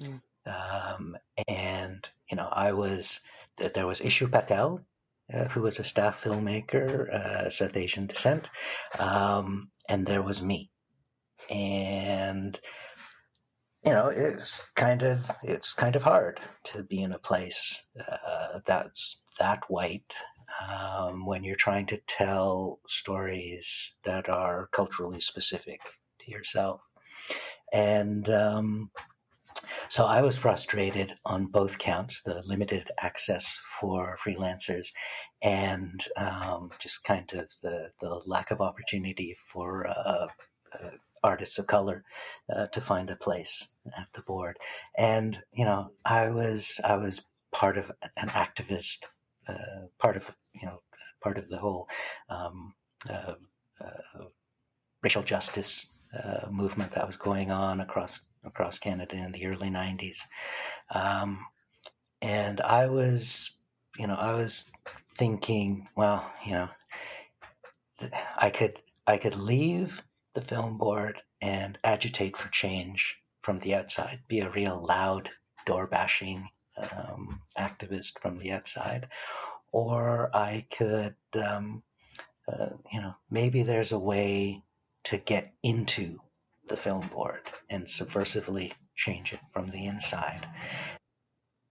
mm. 0.00 0.20
Um, 0.46 1.16
and 1.46 2.08
you 2.30 2.36
know, 2.36 2.48
I 2.50 2.72
was 2.72 3.20
there 3.74 3.86
was 3.86 4.00
Ishu 4.00 4.30
Patel 4.30 4.80
who 5.50 5.62
was 5.62 5.78
a 5.78 5.84
staff 5.84 6.22
filmmaker, 6.22 7.12
uh, 7.12 7.50
South 7.50 7.76
Asian 7.76 8.06
descent, 8.06 8.48
um, 8.98 9.70
and 9.88 10.06
there 10.06 10.22
was 10.22 10.42
me, 10.42 10.70
and 11.50 12.58
you 13.84 13.92
know 13.92 14.08
it's 14.08 14.68
kind 14.74 15.02
of 15.02 15.30
it's 15.42 15.72
kind 15.72 15.96
of 15.96 16.02
hard 16.02 16.40
to 16.64 16.82
be 16.82 17.02
in 17.02 17.12
a 17.12 17.18
place 17.18 17.86
uh, 18.00 18.60
that's 18.66 19.20
that 19.38 19.62
white 19.68 20.14
um, 20.66 21.26
when 21.26 21.44
you're 21.44 21.56
trying 21.56 21.86
to 21.86 22.00
tell 22.06 22.80
stories 22.88 23.94
that 24.04 24.28
are 24.28 24.68
culturally 24.72 25.20
specific 25.20 25.80
to 26.20 26.30
yourself, 26.30 26.80
and 27.72 28.28
um, 28.30 28.90
so 29.88 30.04
I 30.04 30.22
was 30.22 30.36
frustrated 30.36 31.14
on 31.24 31.46
both 31.46 31.78
counts 31.78 32.22
the 32.22 32.42
limited 32.44 32.90
access 33.00 33.58
for 33.80 34.16
freelancers 34.22 34.88
and 35.42 36.04
um, 36.16 36.70
just 36.78 37.04
kind 37.04 37.30
of 37.32 37.48
the, 37.62 37.90
the 38.00 38.20
lack 38.26 38.50
of 38.50 38.60
opportunity 38.60 39.36
for 39.52 39.86
uh, 39.86 40.26
uh, 40.72 40.90
artists 41.22 41.58
of 41.58 41.66
color 41.66 42.04
uh, 42.54 42.66
to 42.68 42.80
find 42.80 43.10
a 43.10 43.16
place 43.16 43.68
at 43.96 44.08
the 44.14 44.22
board. 44.22 44.56
And, 44.96 45.42
you 45.52 45.64
know, 45.64 45.90
I 46.04 46.28
was, 46.28 46.80
I 46.84 46.96
was 46.96 47.22
part 47.52 47.78
of 47.78 47.90
an 48.16 48.28
activist, 48.28 49.04
uh, 49.48 49.86
part 49.98 50.16
of, 50.16 50.24
you 50.54 50.66
know, 50.66 50.82
part 51.22 51.38
of 51.38 51.48
the 51.48 51.58
whole 51.58 51.88
um, 52.28 52.74
uh, 53.08 53.34
uh, 53.80 54.24
racial 55.02 55.22
justice 55.22 55.88
movement 56.50 56.92
that 56.92 57.06
was 57.06 57.16
going 57.16 57.50
on 57.50 57.80
across 57.80 58.22
across 58.48 58.78
Canada 58.78 59.16
in 59.16 59.32
the 59.32 59.46
early 59.46 59.70
90s. 59.70 60.18
Um, 60.90 61.46
and 62.20 62.60
I 62.60 62.86
was, 62.86 63.52
you 63.96 64.06
know, 64.06 64.16
I 64.16 64.32
was 64.32 64.70
thinking, 65.16 65.88
well, 65.96 66.28
you 66.44 66.52
know, 66.52 66.68
I 68.36 68.50
could 68.50 68.80
I 69.06 69.16
could 69.16 69.36
leave 69.36 70.02
the 70.34 70.40
film 70.40 70.78
board 70.78 71.22
and 71.40 71.78
agitate 71.84 72.36
for 72.36 72.48
change 72.48 73.16
from 73.42 73.60
the 73.60 73.74
outside, 73.74 74.20
be 74.28 74.40
a 74.40 74.50
real 74.50 74.84
loud 74.86 75.30
door 75.66 75.86
bashing 75.86 76.48
um, 76.76 77.40
activist 77.58 78.18
from 78.20 78.36
the 78.38 78.52
outside, 78.52 79.08
or 79.72 80.30
I 80.34 80.66
could, 80.76 81.14
um, 81.34 81.82
uh, 82.46 82.70
you 82.92 83.00
know, 83.00 83.14
maybe 83.30 83.62
there's 83.62 83.92
a 83.92 83.98
way 83.98 84.62
to 85.04 85.18
get 85.18 85.54
into 85.62 86.20
the 86.68 86.76
film 86.76 87.08
board 87.08 87.42
and 87.70 87.86
subversively 87.86 88.72
change 88.96 89.32
it 89.32 89.40
from 89.52 89.68
the 89.68 89.86
inside. 89.86 90.46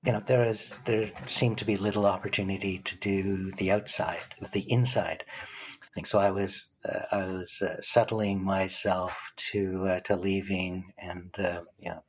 You 0.06 0.14
know, 0.14 0.24
there 0.26 0.46
is 0.46 0.74
there 0.86 1.12
seemed 1.26 1.58
to 1.60 1.66
be 1.66 1.76
little 1.76 2.06
opportunity 2.06 2.80
to 2.80 2.96
do 2.96 3.52
the 3.58 3.72
outside, 3.72 4.36
the 4.54 4.72
inside. 4.72 5.26
Think 5.94 6.08
so. 6.08 6.20
I 6.20 6.32
was 6.32 6.70
uh, 6.88 7.06
I 7.12 7.26
was 7.26 7.62
uh, 7.62 7.82
settling 7.82 8.44
myself 8.44 9.32
to 9.52 9.88
uh, 9.90 10.00
to 10.02 10.16
leaving 10.16 10.94
and 11.00 11.34
uh, 11.40 11.62
you 11.80 11.90
know 11.90 12.04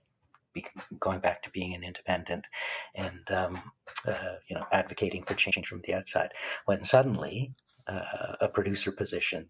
be, 0.52 0.66
going 1.00 1.20
back 1.20 1.42
to 1.42 1.50
being 1.50 1.74
an 1.74 1.82
independent 1.82 2.46
and 2.94 3.30
um, 3.30 3.62
uh, 4.06 4.36
you 4.48 4.56
know 4.56 4.66
advocating 4.72 5.24
for 5.24 5.34
change 5.34 5.66
from 5.66 5.80
the 5.84 5.94
outside. 5.94 6.32
When 6.66 6.84
suddenly 6.84 7.54
uh, 7.86 8.36
a 8.42 8.48
producer 8.48 8.92
position 8.92 9.48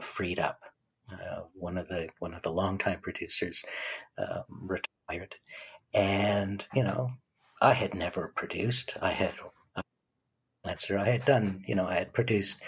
freed 0.00 0.38
up 0.38 0.60
uh, 1.12 1.42
one 1.54 1.78
of 1.78 1.88
the 1.88 2.08
one 2.18 2.34
of 2.34 2.42
the 2.42 2.50
longtime 2.52 3.00
producers 3.00 3.64
um, 4.18 4.44
retired, 4.50 5.34
and 5.92 6.66
you 6.74 6.82
know 6.82 7.10
I 7.60 7.72
had 7.74 7.94
never 7.94 8.32
produced. 8.36 8.94
I 9.00 9.10
had 9.12 9.34
answer. 10.64 10.98
I 10.98 11.08
had 11.08 11.24
done 11.24 11.62
you 11.66 11.74
know 11.74 11.86
I 11.86 11.94
had 11.94 12.12
produced 12.12 12.60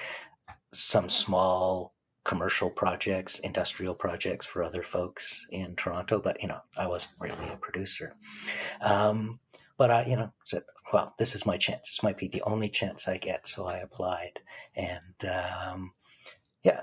some 0.73 1.09
small 1.09 1.95
commercial 2.25 2.69
projects, 2.69 3.39
industrial 3.39 3.95
projects 3.95 4.45
for 4.45 4.63
other 4.63 4.83
folks 4.83 5.41
in 5.51 5.77
Toronto, 5.77 6.21
but 6.21 6.43
you 6.43 6.49
know 6.49 6.61
I 6.77 6.87
wasn't 6.87 7.15
really 7.21 7.49
a 7.49 7.57
producer. 7.57 8.15
Um, 8.81 9.41
but 9.79 9.91
I, 9.91 10.07
you 10.07 10.17
know, 10.17 10.33
said, 10.47 10.63
well, 10.93 11.15
this 11.19 11.35
is 11.35 11.47
my 11.47 11.57
chance. 11.57 11.89
This 11.89 12.03
might 12.03 12.17
be 12.17 12.29
the 12.29 12.43
only 12.43 12.69
chance 12.69 13.09
I 13.09 13.19
get. 13.19 13.47
So 13.49 13.67
I 13.67 13.79
applied, 13.79 14.41
and 14.75 15.31
um, 15.31 15.93
yeah, 16.63 16.83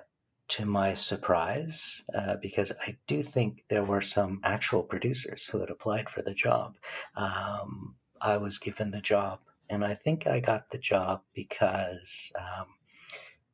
to 0.49 0.65
my 0.65 0.93
surprise, 0.93 2.03
uh, 2.13 2.35
because 2.41 2.71
I 2.85 2.97
do 3.07 3.23
think 3.23 3.63
there 3.69 3.83
were 3.83 4.01
some 4.01 4.39
actual 4.43 4.83
producers 4.83 5.45
who 5.45 5.59
had 5.59 5.69
applied 5.69 6.09
for 6.09 6.21
the 6.21 6.33
job, 6.33 6.75
um, 7.15 7.95
I 8.21 8.37
was 8.37 8.57
given 8.57 8.91
the 8.91 9.01
job. 9.01 9.39
And 9.69 9.83
I 9.83 9.95
think 9.95 10.27
I 10.27 10.39
got 10.39 10.69
the 10.69 10.77
job 10.77 11.21
because 11.33 12.31
um, 12.37 12.67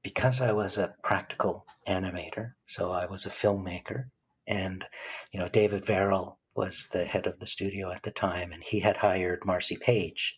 because 0.04 0.42
I 0.42 0.52
was 0.52 0.78
a 0.78 0.96
practical 1.04 1.66
animator, 1.88 2.54
so 2.68 2.92
I 2.92 3.06
was 3.06 3.26
a 3.26 3.30
filmmaker, 3.30 4.06
and 4.48 4.86
you 5.32 5.40
know 5.40 5.50
David 5.50 5.86
Verrill 5.86 6.40
was 6.56 6.90
the 6.92 7.06
head 7.06 7.28
of 7.28 7.40
the 7.40 7.48
studio 7.48 7.92
at 7.92 8.04
the 8.04 8.12
time, 8.12 8.52
and 8.52 8.64
he 8.64 8.80
had 8.80 8.98
hired 8.98 9.46
Marcy 9.46 9.78
Page. 9.78 10.38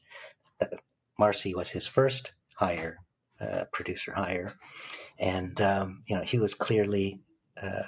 Marcy 1.17 1.55
was 1.55 1.69
his 1.69 1.87
first 1.87 2.31
hire, 2.55 2.99
uh, 3.41 3.65
producer 3.71 4.13
hire, 4.13 4.53
and 5.19 5.59
um, 5.61 6.03
you 6.07 6.15
know 6.15 6.23
he 6.23 6.39
was 6.39 6.53
clearly 6.53 7.21
uh, 7.61 7.83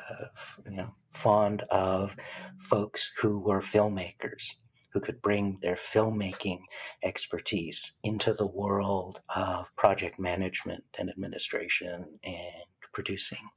you 0.65 0.77
know 0.77 0.93
fond 1.11 1.63
of 1.69 2.15
folks 2.59 3.11
who 3.17 3.39
were 3.39 3.61
filmmakers 3.61 4.55
who 4.93 4.99
could 4.99 5.21
bring 5.21 5.57
their 5.61 5.75
filmmaking 5.75 6.59
expertise 7.03 7.93
into 8.03 8.33
the 8.33 8.45
world 8.45 9.21
of 9.35 9.75
project 9.75 10.19
management 10.19 10.83
and 10.99 11.09
administration 11.09 12.05
and 12.23 12.65
producing 12.93 13.49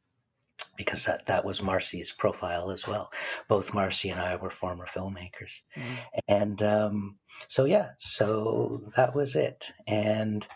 because 0.77 1.05
that, 1.05 1.27
that 1.27 1.45
was 1.45 1.63
Marcy's 1.63 2.13
profile 2.13 2.71
as 2.71 2.87
well. 2.87 3.11
Both 3.49 3.75
Marcy 3.75 4.11
and 4.11 4.21
I 4.21 4.37
were 4.37 4.51
former 4.51 4.87
filmmakers. 4.87 5.61
Mm-hmm. 5.77 5.95
And 6.29 6.63
um, 6.63 7.17
so, 7.49 7.65
yeah, 7.65 7.91
so 7.99 8.83
that 8.97 9.15
was 9.15 9.37
it. 9.37 9.73
And 9.87 10.47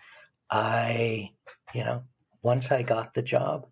I, 0.51 1.33
you 1.75 1.85
know, 1.85 2.05
once 2.43 2.71
I 2.73 2.83
got 2.83 3.15
the 3.15 3.23
job, 3.23 3.67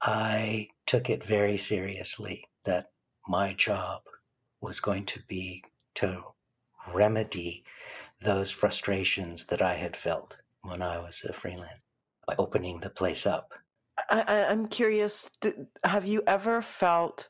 I 0.00 0.68
took 0.86 1.10
it 1.10 1.24
very 1.24 1.58
seriously 1.58 2.44
that 2.64 2.90
my 3.28 3.54
job 3.54 4.02
was 4.60 4.80
going 4.80 5.06
to 5.06 5.20
be 5.28 5.64
to 5.96 6.22
remedy 6.92 7.64
those 8.20 8.50
frustrations 8.50 9.46
that 9.46 9.62
I 9.62 9.74
had 9.74 9.96
felt 9.96 10.36
when 10.62 10.82
I 10.82 10.98
was 10.98 11.24
a 11.28 11.32
freelance 11.32 11.80
by 12.26 12.34
opening 12.38 12.80
the 12.80 12.90
place 12.90 13.26
up 13.26 13.52
I, 14.10 14.52
am 14.52 14.68
curious. 14.68 15.28
Have 15.84 16.06
you 16.06 16.22
ever 16.26 16.62
felt 16.62 17.28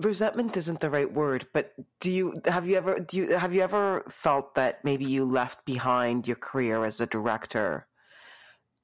resentment? 0.00 0.56
Isn't 0.56 0.80
the 0.80 0.90
right 0.90 1.12
word, 1.12 1.46
but 1.52 1.72
do 2.00 2.10
you 2.10 2.34
have 2.46 2.66
you 2.66 2.76
ever 2.76 3.00
do 3.00 3.16
you 3.16 3.36
have 3.36 3.54
you 3.54 3.62
ever 3.62 4.04
felt 4.08 4.54
that 4.54 4.84
maybe 4.84 5.04
you 5.04 5.24
left 5.24 5.64
behind 5.64 6.26
your 6.26 6.36
career 6.36 6.84
as 6.84 7.00
a 7.00 7.06
director 7.06 7.86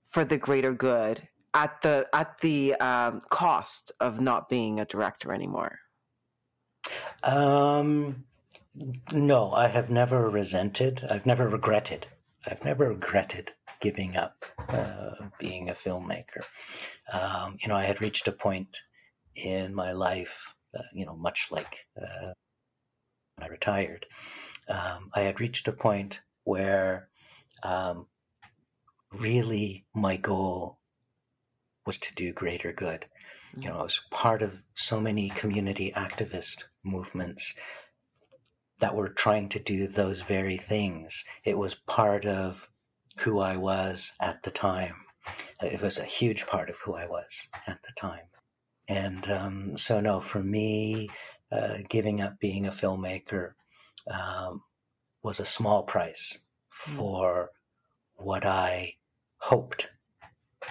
for 0.04 0.24
the 0.24 0.38
greater 0.38 0.72
good 0.72 1.28
at 1.54 1.80
the 1.82 2.09
at 2.12 2.38
the 2.38 2.74
um, 2.76 3.20
cost 3.30 3.92
of 4.00 4.20
not 4.20 4.48
being 4.48 4.80
a 4.80 4.84
director 4.84 5.32
anymore? 5.32 5.78
Um, 7.22 8.24
no, 9.12 9.52
I 9.52 9.68
have 9.68 9.90
never 9.90 10.30
resented. 10.30 11.06
I've 11.11 11.26
never 11.26 11.48
regretted. 11.48 12.06
I've 12.46 12.64
never 12.64 12.88
regretted 12.88 13.52
giving 13.80 14.16
up 14.16 14.44
uh, 14.68 15.14
being 15.38 15.68
a 15.68 15.74
filmmaker. 15.74 16.42
Um, 17.12 17.59
you 17.61 17.68
know, 17.68 17.76
I 17.76 17.84
had 17.84 18.00
reached 18.00 18.28
a 18.28 18.32
point 18.32 18.76
in 19.34 19.74
my 19.74 19.92
life, 19.92 20.54
you 20.92 21.06
know, 21.06 21.16
much 21.16 21.48
like 21.50 21.86
uh, 22.00 22.32
when 23.36 23.46
I 23.46 23.46
retired, 23.48 24.06
um, 24.68 25.10
I 25.14 25.22
had 25.22 25.40
reached 25.40 25.68
a 25.68 25.72
point 25.72 26.20
where 26.44 27.08
um, 27.62 28.06
really 29.12 29.86
my 29.94 30.16
goal 30.16 30.78
was 31.86 31.98
to 31.98 32.14
do 32.14 32.32
greater 32.32 32.72
good. 32.72 33.06
You 33.56 33.70
know, 33.70 33.78
I 33.78 33.82
was 33.82 34.00
part 34.10 34.42
of 34.42 34.62
so 34.74 35.00
many 35.00 35.30
community 35.30 35.92
activist 35.96 36.64
movements 36.84 37.54
that 38.80 38.94
were 38.94 39.08
trying 39.08 39.48
to 39.50 39.58
do 39.58 39.86
those 39.86 40.20
very 40.20 40.56
things. 40.56 41.24
It 41.44 41.58
was 41.58 41.74
part 41.74 42.26
of 42.26 42.68
who 43.20 43.40
I 43.40 43.56
was 43.56 44.12
at 44.20 44.42
the 44.42 44.50
time. 44.50 44.94
It 45.62 45.80
was 45.80 45.98
a 45.98 46.04
huge 46.04 46.46
part 46.46 46.70
of 46.70 46.76
who 46.84 46.94
I 46.94 47.06
was 47.06 47.48
at 47.66 47.80
the 47.82 47.92
time. 47.98 48.26
And 48.89 49.30
um, 49.30 49.78
so, 49.78 50.01
no, 50.01 50.20
for 50.20 50.43
me, 50.43 51.09
uh, 51.53 51.78
giving 51.89 52.20
up 52.20 52.39
being 52.41 52.66
a 52.66 52.72
filmmaker 52.72 53.53
um, 54.11 54.62
was 55.22 55.41
a 55.41 55.47
small 55.47 55.82
price 55.82 56.39
hmm. 56.70 56.97
for 56.97 57.51
what 58.16 58.45
I 58.45 58.95
hoped 59.39 59.89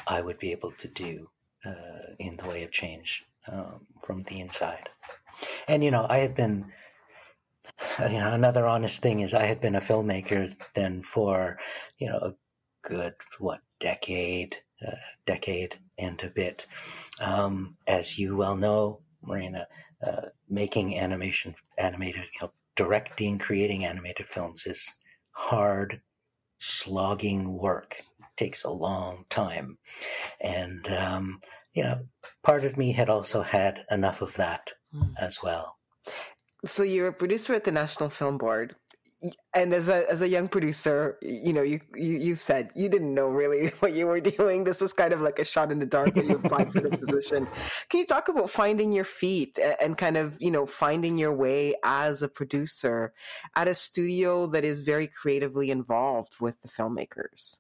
I 0.08 0.22
would 0.22 0.40
be 0.40 0.52
able 0.52 0.74
to 0.80 0.88
do 0.88 1.30
uh, 1.66 2.14
in 2.20 2.38
the 2.38 2.48
way 2.48 2.64
of 2.64 2.72
change 2.72 3.24
um, 3.52 3.88
from 4.04 4.24
the 4.24 4.40
inside. 4.40 4.90
And, 5.68 5.84
you 5.84 5.92
know, 5.92 6.06
I 6.10 6.18
had 6.20 6.36
been 6.36 6.72
you 8.00 8.18
know, 8.18 8.34
another 8.34 8.66
honest 8.66 9.02
thing 9.02 9.22
is 9.22 9.34
I 9.34 9.46
had 9.46 9.62
been 9.62 9.76
a 9.76 9.82
filmmaker 9.82 10.56
then 10.74 11.02
for, 11.02 11.58
you 11.98 12.10
know, 12.10 12.18
a 12.18 12.34
good, 12.84 13.14
what, 13.40 13.62
decade, 13.80 14.58
uh, 14.86 14.96
decade 15.26 15.80
and 15.98 16.22
a 16.24 16.30
bit. 16.30 16.66
Um, 17.20 17.78
as 17.88 18.18
you 18.18 18.36
well 18.36 18.56
know, 18.56 19.00
Marina, 19.22 19.68
uh, 20.06 20.28
making 20.50 20.98
animation, 20.98 21.56
animated, 21.78 22.24
you 22.34 22.40
know, 22.42 22.52
directing, 22.76 23.40
creating 23.40 23.86
animated 23.86 24.28
films 24.28 24.66
is 24.66 24.94
hard, 25.32 26.02
slogging 26.60 27.58
work. 27.58 27.96
It 28.20 28.26
takes 28.38 28.64
a 28.64 28.70
long 28.70 29.26
time. 29.30 29.78
And, 30.40 30.88
um, 30.88 31.42
you 31.74 31.84
know, 31.84 32.00
part 32.44 32.66
of 32.66 32.78
me 32.78 32.92
had 32.92 33.10
also 33.10 33.42
had 33.42 33.86
enough 33.90 34.22
of 34.22 34.36
that 34.36 34.72
mm. 34.94 35.14
as 35.20 35.42
well. 35.42 35.78
So 36.66 36.84
you're 36.84 37.08
a 37.08 37.14
producer 37.14 37.54
at 37.54 37.64
the 37.64 37.72
National 37.72 38.10
Film 38.10 38.38
Board. 38.38 38.76
And 39.56 39.74
as 39.74 39.90
a 39.90 40.10
as 40.12 40.22
a 40.22 40.28
young 40.28 40.48
producer, 40.48 41.18
you 41.24 41.52
know, 41.52 41.64
you, 41.64 41.80
you 41.96 42.20
you 42.20 42.36
said 42.36 42.70
you 42.76 42.88
didn't 42.88 43.16
know 43.16 43.28
really 43.28 43.70
what 43.80 43.94
you 43.94 44.06
were 44.06 44.20
doing. 44.20 44.64
This 44.64 44.80
was 44.80 44.94
kind 44.94 45.12
of 45.12 45.22
like 45.22 45.40
a 45.40 45.44
shot 45.44 45.72
in 45.72 45.80
the 45.80 45.88
dark 45.88 46.16
when 46.16 46.30
you 46.30 46.36
applied 46.36 46.72
for 46.72 46.82
the 46.82 46.96
position. 47.04 47.48
Can 47.90 48.02
you 48.02 48.06
talk 48.06 48.28
about 48.28 48.52
finding 48.52 48.92
your 48.92 49.04
feet 49.04 49.58
and 49.82 49.98
kind 49.98 50.18
of 50.18 50.38
you 50.40 50.52
know 50.52 50.68
finding 50.68 51.18
your 51.18 51.34
way 51.34 51.74
as 51.84 52.22
a 52.22 52.28
producer 52.28 53.12
at 53.56 53.68
a 53.68 53.74
studio 53.74 54.46
that 54.48 54.64
is 54.64 54.82
very 54.82 55.08
creatively 55.08 55.72
involved 55.72 56.34
with 56.40 56.62
the 56.62 56.68
filmmakers? 56.68 57.60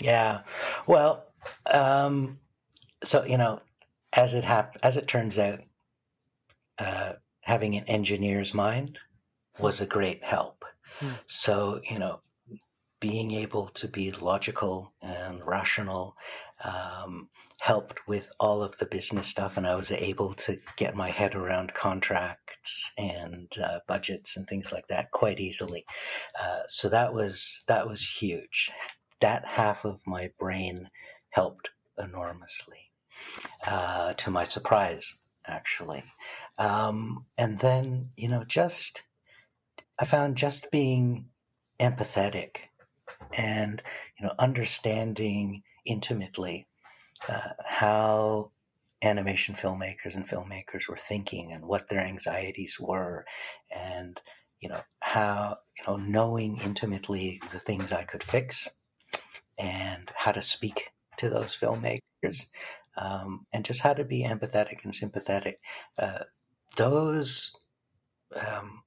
Yeah, 0.00 0.42
well, 0.86 1.24
um, 1.66 2.38
so 3.04 3.24
you 3.24 3.38
know, 3.38 3.60
as 4.12 4.34
it 4.34 4.44
hap- 4.44 4.76
as 4.82 4.98
it 4.98 5.08
turns 5.08 5.38
out, 5.38 5.60
uh, 6.78 7.14
having 7.40 7.74
an 7.76 7.84
engineer's 7.84 8.52
mind 8.52 8.98
was 9.58 9.80
a 9.80 9.86
great 9.86 10.22
help. 10.22 10.57
Hmm. 11.00 11.12
So, 11.26 11.80
you 11.88 11.98
know, 11.98 12.20
being 13.00 13.32
able 13.32 13.68
to 13.68 13.88
be 13.88 14.10
logical 14.12 14.92
and 15.02 15.46
rational 15.46 16.16
um, 16.64 17.28
helped 17.60 18.06
with 18.08 18.32
all 18.40 18.62
of 18.62 18.76
the 18.78 18.86
business 18.86 19.28
stuff, 19.28 19.56
and 19.56 19.66
I 19.66 19.74
was 19.74 19.90
able 19.90 20.34
to 20.34 20.58
get 20.76 20.96
my 20.96 21.10
head 21.10 21.34
around 21.34 21.74
contracts 21.74 22.92
and 22.96 23.52
uh, 23.62 23.80
budgets 23.86 24.36
and 24.36 24.46
things 24.46 24.72
like 24.72 24.88
that 24.88 25.10
quite 25.12 25.40
easily. 25.40 25.84
Uh, 26.40 26.60
so 26.68 26.88
that 26.88 27.14
was 27.14 27.64
that 27.68 27.86
was 27.88 28.06
huge. 28.20 28.70
That 29.20 29.44
half 29.44 29.84
of 29.84 30.00
my 30.06 30.30
brain 30.38 30.90
helped 31.30 31.70
enormously. 31.98 32.90
Uh, 33.66 34.14
to 34.14 34.30
my 34.30 34.44
surprise, 34.44 35.14
actually. 35.46 36.04
Um, 36.56 37.26
and 37.36 37.58
then, 37.58 38.10
you 38.16 38.28
know, 38.28 38.44
just, 38.44 39.02
I 39.98 40.04
found 40.04 40.36
just 40.36 40.70
being 40.70 41.26
empathetic 41.80 42.56
and, 43.36 43.82
you 44.18 44.26
know, 44.26 44.34
understanding 44.38 45.62
intimately 45.84 46.66
uh, 47.28 47.52
how 47.64 48.52
animation 49.02 49.54
filmmakers 49.54 50.14
and 50.14 50.28
filmmakers 50.28 50.88
were 50.88 50.96
thinking 50.96 51.52
and 51.52 51.64
what 51.64 51.88
their 51.88 52.00
anxieties 52.00 52.78
were 52.80 53.24
and 53.70 54.20
you 54.60 54.68
know 54.68 54.80
how 54.98 55.56
you 55.78 55.84
know 55.86 55.96
knowing 55.96 56.58
intimately 56.64 57.40
the 57.52 57.60
things 57.60 57.92
i 57.92 58.02
could 58.02 58.24
fix 58.24 58.68
and 59.58 60.10
how 60.14 60.32
to 60.32 60.42
speak 60.42 60.90
to 61.16 61.28
those 61.28 61.56
filmmakers 61.56 62.46
um, 62.96 63.46
and 63.52 63.64
just 63.64 63.80
how 63.80 63.92
to 63.92 64.04
be 64.04 64.24
empathetic 64.24 64.84
and 64.84 64.94
sympathetic. 64.94 65.60
Uh, 65.98 66.24
those 66.76 67.56
um, 68.36 68.82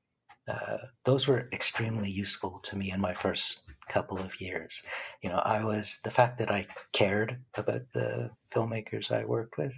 uh, 0.52 0.78
those 1.06 1.28
were 1.28 1.48
extremely 1.54 2.10
useful 2.10 2.60
to 2.64 2.76
me 2.76 2.92
in 2.92 3.00
my 3.00 3.14
first 3.14 3.62
couple 3.88 4.18
of 4.18 4.40
years. 4.42 4.82
You 5.22 5.30
know, 5.30 5.38
I 5.38 5.64
was 5.64 5.98
the 6.04 6.12
fact 6.12 6.38
that 6.40 6.52
I 6.52 6.68
cared 6.94 7.38
about 7.56 7.82
the 7.94 8.32
filmmakers 8.54 9.12
I 9.12 9.24
worked 9.26 9.58
with 9.58 9.74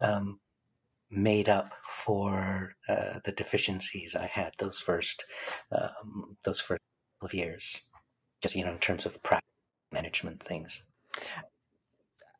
um, 0.00 0.40
made 1.10 1.48
up 1.48 1.72
for 2.04 2.74
uh, 2.88 3.20
the 3.24 3.32
deficiencies 3.32 4.14
I 4.14 4.26
had 4.26 4.52
those 4.58 4.78
first 4.78 5.24
um, 5.72 6.36
those 6.44 6.60
first 6.60 6.82
couple 7.18 7.28
of 7.28 7.34
years. 7.34 7.82
Just 8.42 8.54
you 8.54 8.64
know, 8.64 8.72
in 8.72 8.78
terms 8.78 9.06
of 9.06 9.22
practice 9.22 9.46
management 9.92 10.42
things. 10.42 10.82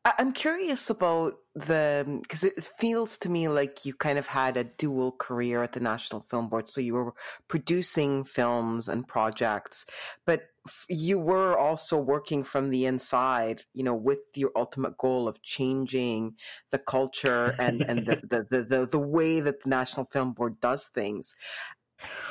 I'm 0.03 0.31
curious 0.31 0.89
about 0.89 1.35
the 1.53 2.19
because 2.23 2.43
it 2.43 2.63
feels 2.63 3.19
to 3.19 3.29
me 3.29 3.47
like 3.49 3.85
you 3.85 3.93
kind 3.93 4.17
of 4.17 4.25
had 4.25 4.57
a 4.57 4.63
dual 4.63 5.11
career 5.11 5.61
at 5.61 5.73
the 5.73 5.79
National 5.79 6.25
Film 6.29 6.49
Board. 6.49 6.67
So 6.67 6.81
you 6.81 6.95
were 6.95 7.13
producing 7.47 8.23
films 8.23 8.87
and 8.87 9.07
projects, 9.07 9.85
but 10.25 10.43
you 10.89 11.19
were 11.19 11.57
also 11.57 11.97
working 11.97 12.43
from 12.43 12.69
the 12.69 12.85
inside, 12.85 13.63
you 13.73 13.83
know, 13.83 13.95
with 13.95 14.19
your 14.35 14.51
ultimate 14.55 14.97
goal 14.97 15.27
of 15.27 15.41
changing 15.43 16.35
the 16.71 16.79
culture 16.79 17.55
and, 17.59 17.81
and 17.81 18.05
the, 18.05 18.15
the, 18.29 18.47
the, 18.49 18.63
the, 18.63 18.85
the 18.87 18.99
way 18.99 19.39
that 19.39 19.63
the 19.63 19.69
National 19.69 20.05
Film 20.05 20.33
Board 20.33 20.59
does 20.61 20.87
things. 20.87 21.35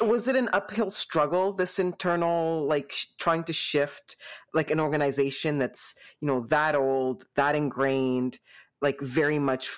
Was 0.00 0.28
it 0.28 0.36
an 0.36 0.48
uphill 0.52 0.90
struggle, 0.90 1.52
this 1.52 1.78
internal, 1.78 2.66
like 2.66 2.92
sh- 2.92 3.06
trying 3.18 3.44
to 3.44 3.52
shift 3.52 4.16
like 4.54 4.70
an 4.70 4.80
organization 4.80 5.58
that's, 5.58 5.94
you 6.20 6.26
know, 6.26 6.40
that 6.48 6.74
old, 6.74 7.24
that 7.36 7.54
ingrained, 7.54 8.38
like 8.80 9.00
very 9.00 9.38
much 9.38 9.70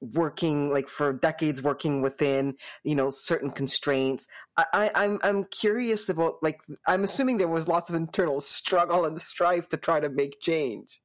working 0.00 0.70
like 0.70 0.88
for 0.88 1.12
decades 1.12 1.62
working 1.62 2.00
within 2.00 2.54
you 2.84 2.94
know 2.94 3.10
certain 3.10 3.50
constraints? 3.50 4.26
I, 4.56 4.64
I 4.72 4.90
i'm 4.94 5.18
i'm 5.22 5.44
curious 5.44 6.08
about 6.08 6.36
like 6.42 6.60
i'm 6.88 7.04
assuming 7.04 7.36
there 7.36 7.48
was 7.48 7.68
lots 7.68 7.90
of 7.90 7.96
internal 7.96 8.40
struggle 8.40 9.04
and 9.04 9.20
strife 9.20 9.68
to 9.68 9.76
try 9.76 10.00
to 10.00 10.08
make 10.08 10.40
change. 10.40 11.00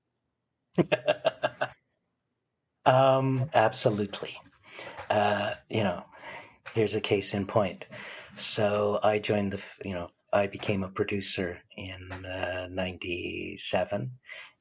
Um 2.85 3.49
absolutely. 3.55 4.37
Uh 5.09 5.55
you 5.69 5.83
know 5.83 6.03
here's 6.73 6.93
a 6.93 7.01
case 7.01 7.33
in 7.33 7.47
point 7.47 7.85
so 8.37 8.99
I 9.03 9.19
joined 9.19 9.51
the, 9.53 9.61
you 9.83 9.93
know, 9.93 10.09
I 10.33 10.47
became 10.47 10.83
a 10.83 10.89
producer 10.89 11.59
in 11.77 12.11
uh, 12.11 12.67
97. 12.69 14.11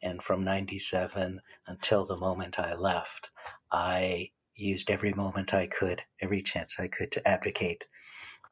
And 0.03 0.23
from 0.23 0.45
97 0.45 1.41
until 1.67 2.05
the 2.05 2.17
moment 2.17 2.59
I 2.59 2.75
left, 2.75 3.31
I 3.73 4.31
used 4.55 4.91
every 4.91 5.13
moment 5.13 5.53
I 5.53 5.67
could, 5.67 6.03
every 6.21 6.43
chance 6.43 6.77
I 6.79 6.89
could 6.89 7.11
to 7.13 7.27
advocate 7.27 7.85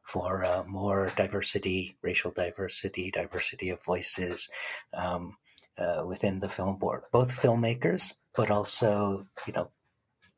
for 0.02 0.44
uh, 0.44 0.64
more 0.66 1.12
diversity, 1.16 1.96
racial 2.02 2.32
diversity, 2.32 3.10
diversity 3.10 3.70
of 3.70 3.84
voices 3.84 4.50
um, 4.94 5.36
uh, 5.78 6.02
within 6.06 6.40
the 6.40 6.48
film 6.48 6.76
board, 6.76 7.02
both 7.12 7.30
filmmakers, 7.30 8.14
but 8.34 8.50
also, 8.50 9.26
you 9.46 9.52
know, 9.52 9.70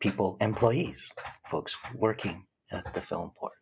people, 0.01 0.37
employees, 0.41 1.11
folks 1.49 1.76
working 1.95 2.45
at 2.75 2.95
the 2.95 3.01
film 3.01 3.33
board. 3.41 3.53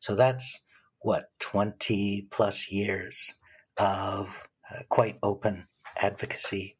So 0.00 0.14
that's 0.14 0.60
what 1.00 1.30
20 1.40 2.28
plus 2.30 2.70
years 2.70 3.34
of 3.76 4.48
uh, 4.70 4.80
quite 4.88 5.18
open 5.22 5.66
advocacy 5.96 6.76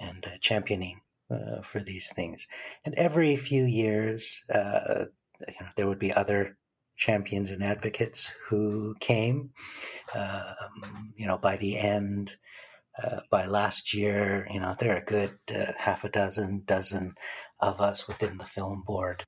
and 0.00 0.24
uh, 0.26 0.36
championing 0.40 1.00
uh, 1.30 1.62
for 1.62 1.80
these 1.80 2.08
things. 2.14 2.46
And 2.84 2.94
every 2.94 3.36
few 3.36 3.64
years, 3.64 4.42
uh, 4.52 5.06
you 5.48 5.54
know, 5.60 5.68
there 5.76 5.88
would 5.88 5.98
be 5.98 6.12
other 6.12 6.56
champions 6.96 7.50
and 7.50 7.62
advocates 7.62 8.30
who 8.48 8.94
came. 9.00 9.50
Um, 10.14 11.12
you 11.16 11.26
know, 11.26 11.38
by 11.38 11.56
the 11.56 11.78
end, 11.78 12.36
uh, 13.02 13.20
by 13.30 13.46
last 13.46 13.92
year, 13.92 14.46
you 14.52 14.60
know, 14.60 14.76
there 14.78 14.94
are 14.94 14.98
a 14.98 15.04
good 15.04 15.36
uh, 15.50 15.72
half 15.76 16.04
a 16.04 16.08
dozen, 16.08 16.62
dozen 16.64 17.14
of 17.58 17.80
us 17.80 18.06
within 18.06 18.38
the 18.38 18.46
film 18.46 18.84
board 18.86 19.24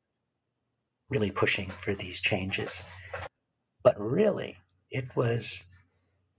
really 1.08 1.30
pushing 1.30 1.70
for 1.70 1.94
these 1.94 2.20
changes. 2.20 2.82
But 3.82 3.98
really, 4.00 4.56
it 4.90 5.14
was 5.14 5.64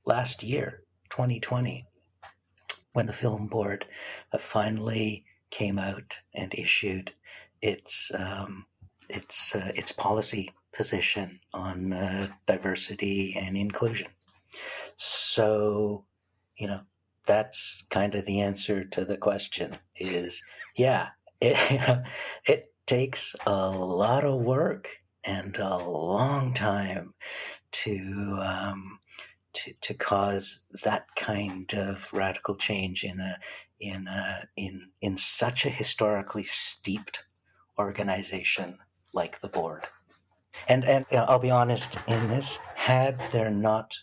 last 0.05 0.43
year, 0.43 0.84
2020, 1.09 1.86
when 2.93 3.05
the 3.05 3.13
film 3.13 3.47
board 3.47 3.86
finally 4.39 5.26
came 5.49 5.80
out 5.80 6.18
and 6.34 6.53
issued 6.53 7.13
its 7.61 8.11
um, 8.13 8.65
its 9.09 9.55
uh, 9.55 9.72
its 9.76 9.91
policy 9.91 10.51
position 10.74 11.39
on 11.53 11.93
uh, 11.93 12.28
diversity 12.45 13.36
and 13.38 13.57
inclusion. 13.57 14.07
So, 14.95 16.05
you 16.57 16.68
know, 16.68 16.82
that's 17.26 17.86
kind 17.89 18.15
of 18.15 18.26
the 18.26 18.41
answer 18.41 18.84
to 18.86 19.05
the 19.05 19.18
question. 19.18 19.78
Is 19.95 20.41
yeah, 20.76 21.09
it 21.41 21.72
you 21.72 21.78
know, 21.88 22.03
it 22.45 22.74
takes 22.88 23.35
a 23.45 23.69
lot 23.69 24.23
of 24.23 24.41
work 24.41 24.88
and 25.23 25.57
a 25.57 25.77
long 25.77 26.53
time 26.53 27.13
to 27.71 28.39
um, 28.41 28.99
to 29.53 29.73
to 29.81 29.93
cause 29.93 30.63
that 30.83 31.05
kind 31.15 31.73
of 31.73 32.07
radical 32.13 32.55
change 32.55 33.03
in 33.03 33.19
a 33.19 33.38
in 33.79 34.07
a, 34.07 34.47
in 34.55 34.89
in 35.01 35.17
such 35.17 35.65
a 35.65 35.69
historically 35.69 36.45
steeped 36.45 37.23
organization 37.77 38.79
like 39.13 39.41
the 39.41 39.49
board. 39.49 39.88
And 40.67 40.85
and 40.85 41.05
you 41.11 41.17
know, 41.17 41.25
I'll 41.25 41.39
be 41.39 41.51
honest 41.51 41.97
in 42.07 42.29
this, 42.29 42.57
had 42.75 43.19
there 43.31 43.51
not 43.51 43.95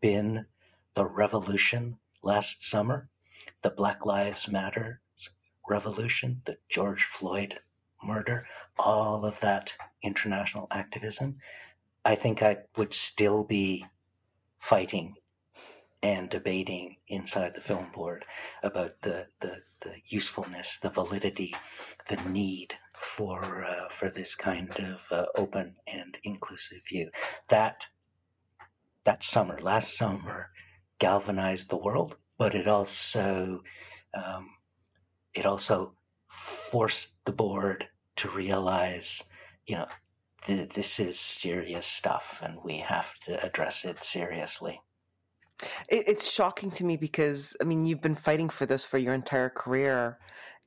been 0.00 0.46
the 0.94 1.06
revolution 1.06 1.98
last 2.22 2.64
summer, 2.64 3.08
the 3.62 3.70
Black 3.70 4.04
Lives 4.04 4.48
Matter 4.48 5.00
revolution, 5.68 6.42
the 6.44 6.58
George 6.68 7.04
Floyd 7.04 7.60
murder, 8.04 8.46
all 8.78 9.24
of 9.24 9.40
that 9.40 9.72
international 10.02 10.66
activism, 10.70 11.36
I 12.04 12.14
think 12.14 12.42
I 12.42 12.58
would 12.76 12.94
still 12.94 13.44
be 13.44 13.86
fighting 14.58 15.14
and 16.02 16.28
debating 16.28 16.96
inside 17.08 17.54
the 17.54 17.60
film 17.60 17.86
board 17.94 18.24
about 18.62 19.00
the, 19.02 19.26
the, 19.40 19.58
the 19.80 19.94
usefulness, 20.06 20.78
the 20.82 20.90
validity, 20.90 21.54
the 22.08 22.16
need 22.28 22.74
for 23.02 23.64
uh, 23.64 23.88
for 23.88 24.10
this 24.10 24.34
kind 24.34 24.70
of 24.78 25.00
uh, 25.10 25.26
open 25.36 25.74
and 25.86 26.18
inclusive 26.22 26.78
view. 26.88 27.10
That 27.48 27.82
that 29.04 29.24
summer, 29.24 29.60
last 29.60 29.96
summer, 29.96 30.50
galvanized 30.98 31.68
the 31.68 31.76
world, 31.76 32.16
but 32.38 32.54
it 32.54 32.68
also 32.68 33.62
um, 34.14 34.50
it 35.34 35.46
also 35.46 35.94
forced 36.28 37.08
the 37.24 37.32
board 37.32 37.88
to 38.16 38.28
realize, 38.30 39.22
you 39.66 39.76
know, 39.76 39.86
th- 40.44 40.70
this 40.70 41.00
is 41.00 41.18
serious 41.18 41.86
stuff 41.86 42.40
and 42.44 42.58
we 42.64 42.78
have 42.78 43.14
to 43.24 43.44
address 43.44 43.84
it 43.84 44.02
seriously. 44.02 44.80
It, 45.88 46.08
it's 46.08 46.30
shocking 46.30 46.70
to 46.72 46.84
me 46.84 46.96
because, 46.96 47.56
I 47.60 47.64
mean, 47.64 47.86
you've 47.86 48.02
been 48.02 48.16
fighting 48.16 48.48
for 48.48 48.66
this 48.66 48.84
for 48.84 48.98
your 48.98 49.14
entire 49.14 49.48
career. 49.48 50.18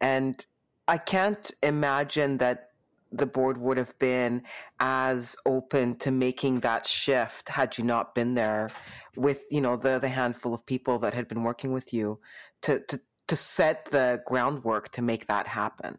And 0.02 0.43
I 0.88 0.98
can't 0.98 1.52
imagine 1.64 2.38
that 2.38 2.70
the 3.12 3.26
board 3.26 3.58
would 3.58 3.78
have 3.78 3.98
been 4.00 4.43
as 4.80 5.36
open 5.46 5.96
to 5.98 6.12
making 6.12 6.62
that 6.62 6.86
shift 6.86 7.50
had 7.50 7.78
you 7.78 7.84
not 7.84 8.16
been 8.16 8.34
there 8.34 8.70
with 9.16 9.43
you 9.50 9.62
know 9.62 9.78
the 9.78 10.00
the 10.00 10.10
handful 10.10 10.54
of 10.54 10.66
people 10.66 11.00
that 11.00 11.14
had 11.14 11.28
been 11.28 11.43
working 11.43 11.72
with 11.72 11.93
you 11.93 12.20
to 12.62 12.80
to 12.88 13.00
to 13.28 13.36
set 13.36 13.86
the 13.91 14.22
groundwork 14.26 14.91
to 14.91 15.02
make 15.02 15.28
that 15.28 15.48
happen 15.48 15.98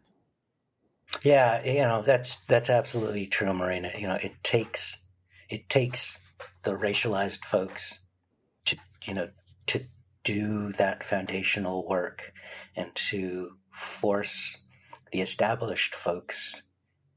yeah, 1.23 1.63
you 1.63 1.81
know 1.81 2.03
that's 2.05 2.37
that's 2.47 2.69
absolutely 2.69 3.27
true, 3.27 3.53
Marina. 3.53 3.91
You 3.97 4.07
know, 4.07 4.15
it 4.21 4.33
takes 4.43 4.99
it 5.49 5.69
takes 5.69 6.17
the 6.63 6.71
racialized 6.71 7.45
folks 7.45 7.99
to 8.65 8.77
you 9.05 9.13
know 9.13 9.29
to 9.67 9.85
do 10.23 10.71
that 10.73 11.03
foundational 11.03 11.87
work 11.87 12.33
and 12.75 12.93
to 12.95 13.51
force 13.71 14.57
the 15.11 15.21
established 15.21 15.95
folks 15.95 16.63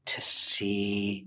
to 0.05 0.21
see 0.21 1.25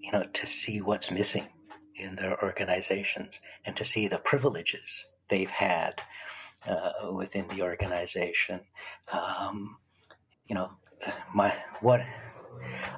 you 0.00 0.12
know 0.12 0.24
to 0.34 0.46
see 0.46 0.80
what's 0.80 1.10
missing 1.10 1.48
in 1.96 2.16
their 2.16 2.42
organizations 2.42 3.40
and 3.64 3.76
to 3.76 3.84
see 3.84 4.08
the 4.08 4.18
privileges 4.18 5.06
they've 5.28 5.50
had 5.50 6.00
uh, 6.66 7.10
within 7.12 7.46
the 7.48 7.62
organization 7.62 8.60
um, 9.12 9.76
you 10.46 10.54
know 10.54 10.70
my 11.34 11.54
what 11.80 12.02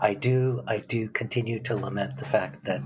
I 0.00 0.14
do 0.14 0.62
I 0.66 0.78
do 0.78 1.08
continue 1.08 1.60
to 1.60 1.76
lament 1.76 2.18
the 2.18 2.24
fact 2.24 2.64
that 2.64 2.82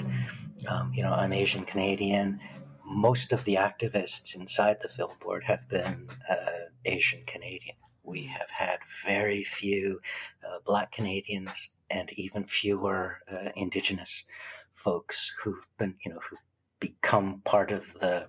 um, 0.69 0.93
you 0.95 1.03
know 1.03 1.13
I'm 1.13 1.33
Asian 1.33 1.65
Canadian. 1.65 2.41
Most 2.85 3.33
of 3.33 3.45
the 3.45 3.57
activists 3.57 4.35
inside 4.35 4.79
the 4.81 4.89
film 4.89 5.13
board 5.21 5.45
have 5.45 5.69
been 5.69 6.09
uh, 6.29 6.71
Asian 6.85 7.23
Canadian. 7.27 7.77
We 8.03 8.25
have 8.25 8.49
had 8.49 8.79
very 9.05 9.45
few 9.45 10.01
uh, 10.43 10.61
Black 10.65 10.93
Canadians 10.93 11.69
and 11.91 12.11
even 12.15 12.45
fewer 12.45 13.19
uh, 13.31 13.51
Indigenous 13.55 14.25
folks 14.73 15.35
who've 15.43 15.67
been 15.79 15.97
you 16.05 16.13
know 16.13 16.21
who 16.31 16.37
become 16.81 17.43
part 17.45 17.71
of 17.71 17.93
the 17.95 18.29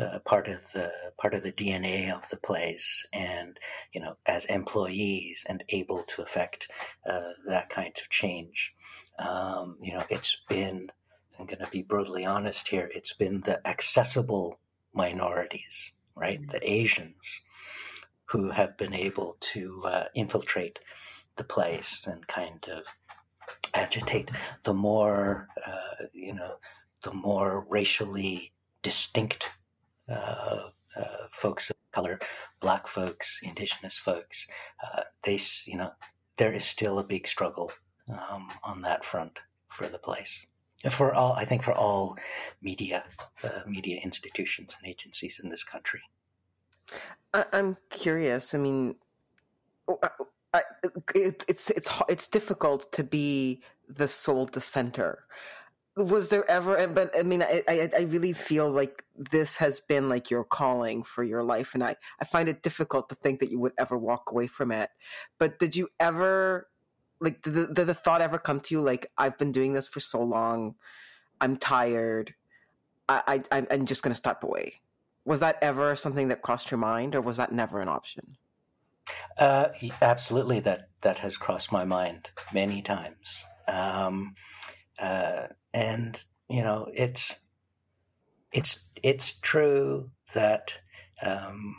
uh, 0.00 0.18
part 0.20 0.48
of 0.48 0.70
the 0.72 0.90
part 1.18 1.34
of 1.34 1.42
the 1.42 1.52
DNA 1.52 2.14
of 2.14 2.28
the 2.30 2.36
place, 2.36 3.06
and 3.12 3.58
you 3.92 4.00
know, 4.00 4.16
as 4.26 4.44
employees 4.46 5.44
and 5.48 5.64
able 5.70 6.02
to 6.04 6.22
affect 6.22 6.68
uh, 7.08 7.32
that 7.46 7.70
kind 7.70 7.92
of 8.00 8.08
change. 8.10 8.74
Um, 9.18 9.76
you 9.80 9.92
know, 9.92 10.04
it's 10.10 10.36
been. 10.48 10.90
I'm 11.38 11.46
going 11.46 11.60
to 11.60 11.70
be 11.70 11.82
brutally 11.82 12.24
honest 12.24 12.66
here. 12.66 12.90
It's 12.92 13.12
been 13.12 13.42
the 13.42 13.64
accessible 13.66 14.58
minorities, 14.92 15.92
right? 16.16 16.40
Mm-hmm. 16.40 16.50
The 16.50 16.70
Asians 16.70 17.40
who 18.26 18.50
have 18.50 18.76
been 18.76 18.92
able 18.92 19.36
to 19.40 19.82
uh, 19.84 20.04
infiltrate 20.14 20.78
the 21.36 21.44
place 21.44 22.06
and 22.06 22.26
kind 22.26 22.66
of 22.70 22.84
agitate. 23.72 24.30
The 24.64 24.74
more, 24.74 25.48
uh, 25.66 26.06
you 26.12 26.34
know, 26.34 26.56
the 27.02 27.12
more 27.12 27.64
racially 27.68 28.52
distinct 28.82 29.50
folks 31.32 31.70
of 31.70 31.76
color, 31.92 32.18
black 32.60 32.86
folks, 32.88 33.40
indigenous 33.42 33.96
folks, 33.96 34.46
uh, 34.84 35.02
they, 35.24 35.40
you 35.66 35.76
know, 35.76 35.90
there 36.36 36.52
is 36.52 36.64
still 36.64 36.98
a 36.98 37.04
big 37.04 37.26
struggle 37.26 37.72
um, 38.08 38.48
on 38.62 38.82
that 38.82 39.04
front 39.04 39.38
for 39.68 39.88
the 39.88 39.98
place. 39.98 40.46
For 40.90 41.12
all, 41.12 41.32
I 41.32 41.44
think 41.44 41.62
for 41.62 41.72
all 41.72 42.16
media, 42.62 43.04
uh, 43.42 43.62
media 43.66 44.00
institutions 44.02 44.76
and 44.78 44.88
agencies 44.88 45.40
in 45.42 45.50
this 45.50 45.64
country. 45.64 46.00
I, 47.34 47.44
am 47.52 47.76
curious. 47.90 48.54
I 48.54 48.58
mean, 48.58 48.94
I, 50.54 50.62
it, 51.14 51.44
it's 51.48 51.70
it's 51.70 51.90
it's 52.08 52.28
difficult 52.28 52.92
to 52.92 53.04
be 53.04 53.60
the 53.88 54.08
sole 54.08 54.46
dissenter 54.46 55.24
was 56.04 56.28
there 56.28 56.48
ever 56.50 56.86
but 56.88 57.16
i 57.18 57.22
mean 57.22 57.42
I, 57.42 57.90
I, 57.96 58.02
really 58.02 58.32
feel 58.32 58.70
like 58.70 59.04
this 59.16 59.56
has 59.56 59.80
been 59.80 60.08
like 60.08 60.30
your 60.30 60.44
calling 60.44 61.02
for 61.02 61.22
your 61.22 61.42
life 61.42 61.74
and 61.74 61.82
i 61.82 61.96
i 62.20 62.24
find 62.24 62.48
it 62.48 62.62
difficult 62.62 63.08
to 63.08 63.14
think 63.16 63.40
that 63.40 63.50
you 63.50 63.58
would 63.58 63.72
ever 63.78 63.96
walk 63.96 64.30
away 64.30 64.46
from 64.46 64.72
it. 64.72 64.90
But 65.38 65.58
did 65.58 65.76
you 65.76 65.88
ever 65.98 66.68
like 67.20 67.42
did 67.42 67.54
the, 67.54 67.66
did 67.66 67.86
the 67.86 67.94
thought 67.94 68.20
ever 68.20 68.38
come 68.38 68.60
to 68.60 68.74
you 68.74 68.80
like 68.80 69.10
i've 69.18 69.36
been 69.38 69.52
doing 69.52 69.72
this 69.72 69.88
for 69.88 69.98
so 69.98 70.22
long 70.22 70.76
i'm 71.40 71.56
tired 71.56 72.34
i, 73.08 73.42
I 73.50 73.66
i'm 73.70 73.86
just 73.86 74.02
going 74.02 74.12
to 74.12 74.18
step 74.18 74.44
away 74.44 74.80
was 75.28 75.40
that 75.40 75.58
ever 75.60 75.94
something 75.94 76.28
that 76.28 76.40
crossed 76.40 76.70
your 76.70 76.78
mind 76.78 77.14
or 77.14 77.20
was 77.20 77.36
that 77.36 77.52
never 77.52 77.82
an 77.82 77.88
option? 77.88 78.38
Uh, 79.36 79.68
absolutely 80.00 80.58
that 80.60 80.88
that 81.02 81.18
has 81.18 81.36
crossed 81.36 81.70
my 81.70 81.84
mind 81.84 82.30
many 82.54 82.80
times. 82.80 83.44
Um, 83.68 84.34
uh, 84.98 85.48
and 85.72 86.20
you 86.48 86.62
know 86.62 86.88
it's 86.94 87.36
it's 88.52 88.80
it's 89.02 89.38
true 89.40 90.10
that 90.34 90.72
um, 91.22 91.76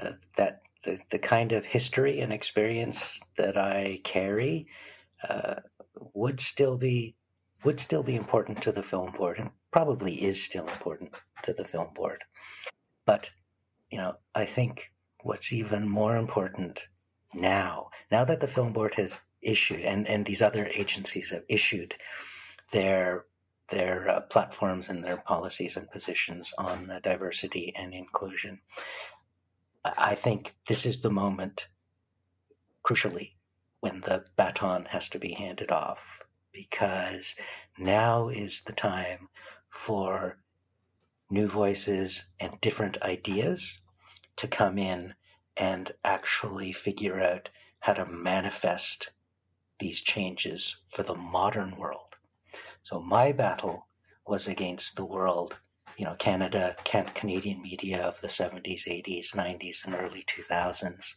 uh, 0.00 0.12
that 0.36 0.62
the, 0.84 0.98
the 1.10 1.18
kind 1.18 1.52
of 1.52 1.64
history 1.64 2.20
and 2.20 2.32
experience 2.32 3.20
that 3.36 3.56
I 3.56 4.00
carry 4.04 4.66
uh, 5.28 5.56
would 6.14 6.40
still 6.40 6.76
be 6.76 7.14
would 7.64 7.80
still 7.80 8.02
be 8.02 8.16
important 8.16 8.60
to 8.62 8.72
the 8.72 8.82
film 8.82 9.12
board 9.12 9.38
and 9.38 9.50
probably 9.70 10.22
is 10.22 10.42
still 10.42 10.66
important 10.68 11.14
to 11.44 11.52
the 11.52 11.64
film 11.64 11.88
board. 11.94 12.24
But 13.06 13.30
you 13.90 13.98
know, 13.98 14.14
I 14.34 14.46
think 14.46 14.90
what's 15.22 15.52
even 15.52 15.88
more 15.88 16.16
important 16.16 16.80
now, 17.34 17.90
now 18.10 18.24
that 18.24 18.40
the 18.40 18.48
film 18.48 18.72
board 18.72 18.94
has 18.96 19.16
issued 19.40 19.80
and, 19.80 20.06
and 20.08 20.24
these 20.24 20.42
other 20.42 20.66
agencies 20.74 21.30
have 21.30 21.42
issued 21.48 21.94
their 22.72 23.26
their 23.70 24.08
uh, 24.08 24.20
platforms 24.20 24.88
and 24.88 25.02
their 25.02 25.16
policies 25.16 25.76
and 25.76 25.90
positions 25.90 26.52
on 26.58 26.90
uh, 26.90 27.00
diversity 27.02 27.72
and 27.74 27.94
inclusion. 27.94 28.60
I 29.84 30.14
think 30.14 30.54
this 30.68 30.84
is 30.84 31.00
the 31.00 31.10
moment, 31.10 31.68
crucially, 32.84 33.30
when 33.80 34.02
the 34.02 34.26
baton 34.36 34.84
has 34.90 35.08
to 35.08 35.18
be 35.18 35.32
handed 35.32 35.70
off, 35.70 36.22
because 36.52 37.34
now 37.78 38.28
is 38.28 38.62
the 38.64 38.74
time 38.74 39.28
for 39.70 40.36
new 41.30 41.48
voices 41.48 42.26
and 42.38 42.60
different 42.60 43.00
ideas 43.00 43.78
to 44.36 44.46
come 44.46 44.76
in 44.76 45.14
and 45.56 45.92
actually 46.04 46.72
figure 46.72 47.20
out 47.22 47.48
how 47.80 47.94
to 47.94 48.04
manifest 48.04 49.10
these 49.78 50.02
changes 50.02 50.76
for 50.88 51.02
the 51.02 51.14
modern 51.14 51.76
world 51.76 52.16
so 52.82 53.00
my 53.00 53.32
battle 53.32 53.86
was 54.26 54.46
against 54.46 54.96
the 54.96 55.04
world, 55.04 55.58
you 55.96 56.04
know, 56.04 56.14
Canada, 56.14 56.76
can, 56.84 57.06
Canadian 57.14 57.62
media 57.62 58.02
of 58.02 58.20
the 58.20 58.28
70s, 58.28 58.86
80s, 58.86 59.34
90s, 59.34 59.84
and 59.84 59.94
early 59.94 60.24
2000s. 60.26 61.14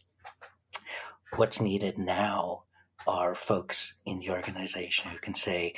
What's 1.34 1.60
needed 1.60 1.98
now 1.98 2.64
are 3.06 3.34
folks 3.34 3.94
in 4.04 4.18
the 4.18 4.30
organization 4.30 5.10
who 5.10 5.18
can 5.18 5.34
say, 5.34 5.74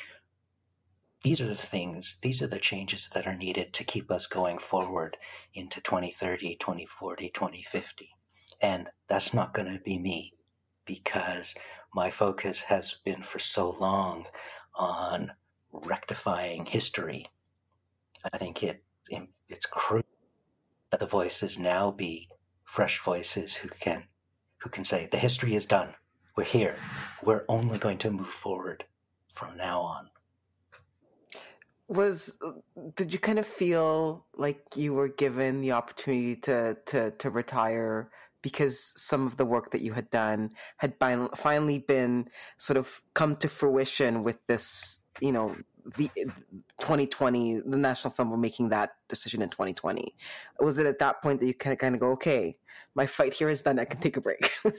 these 1.23 1.41
are 1.41 1.49
the 1.49 1.55
things, 1.55 2.17
these 2.23 2.43
are 2.43 2.47
the 2.47 2.59
changes 2.59 3.09
that 3.13 3.27
are 3.27 3.37
needed 3.37 3.73
to 3.75 3.85
keep 3.85 4.11
us 4.11 4.27
going 4.27 4.59
forward 4.59 5.17
into 5.55 5.81
2030, 5.81 6.57
2040, 6.61 7.31
2050. 7.31 8.11
And 8.61 8.89
that's 9.09 9.35
not 9.35 9.53
going 9.53 9.73
to 9.73 9.81
be 9.81 9.99
me 9.99 10.33
because 10.85 11.55
my 11.95 12.11
focus 12.11 12.61
has 12.61 12.97
been 13.05 13.23
for 13.23 13.39
so 13.39 13.71
long 13.71 14.27
on 14.75 15.33
rectifying 15.73 16.67
history. 16.67 17.27
I 18.33 18.39
think 18.39 18.63
it, 18.63 18.83
it's 19.49 19.67
crucial 19.67 20.09
that 20.91 21.01
the 21.01 21.07
voices 21.07 21.59
now 21.59 21.91
be 21.91 22.29
fresh 22.65 23.01
voices 23.01 23.55
who 23.55 23.69
can 23.69 24.05
who 24.59 24.71
can 24.71 24.85
say 24.85 25.09
the 25.11 25.19
history 25.19 25.55
is 25.55 25.67
done. 25.67 25.95
We're 26.37 26.45
here. 26.45 26.77
We're 27.25 27.45
only 27.49 27.79
going 27.79 27.99
to 27.99 28.11
move 28.11 28.29
forward 28.29 28.85
from 29.35 29.57
now 29.57 29.81
on. 29.81 30.11
Was 31.89 32.39
did 32.97 33.13
you 33.13 33.19
kind 33.19 33.39
of 33.39 33.47
feel 33.47 34.27
like 34.37 34.61
you 34.77 34.93
were 34.93 35.09
given 35.09 35.61
the 35.61 35.73
opportunity 35.73 36.37
to 36.43 36.77
to 36.87 37.13
to 37.13 37.31
retire 37.31 38.11
because 38.43 38.93
some 38.97 39.27
of 39.27 39.37
the 39.37 39.45
work 39.45 39.71
that 39.73 39.81
you 39.81 39.93
had 39.93 40.11
done 40.11 40.51
had 40.77 40.95
finally 41.35 41.79
been 41.79 42.29
sort 42.57 42.77
of 42.77 43.03
come 43.15 43.37
to 43.37 43.49
fruition 43.49 44.23
with 44.23 44.39
this 44.47 45.01
you 45.21 45.33
know 45.33 45.57
the 45.97 46.11
2020 46.81 47.61
the 47.61 47.77
national 47.77 48.13
film 48.13 48.31
were 48.31 48.37
making 48.37 48.69
that 48.69 48.97
decision 49.09 49.43
in 49.43 49.49
2020 49.49 50.15
was 50.61 50.79
it 50.79 50.87
at 50.87 50.99
that 50.99 51.23
point 51.23 51.41
that 51.41 51.47
you 51.47 51.55
kind 51.55 51.73
of 51.73 51.79
kind 51.79 51.95
of 51.95 52.01
go 52.01 52.09
okay 52.09 52.57
my 52.95 53.07
fight 53.07 53.33
here 53.33 53.49
is 53.49 53.63
done 53.63 53.79
i 53.79 53.85
can 53.85 54.01
take 54.01 54.17
a 54.17 54.21
break. 54.21 54.51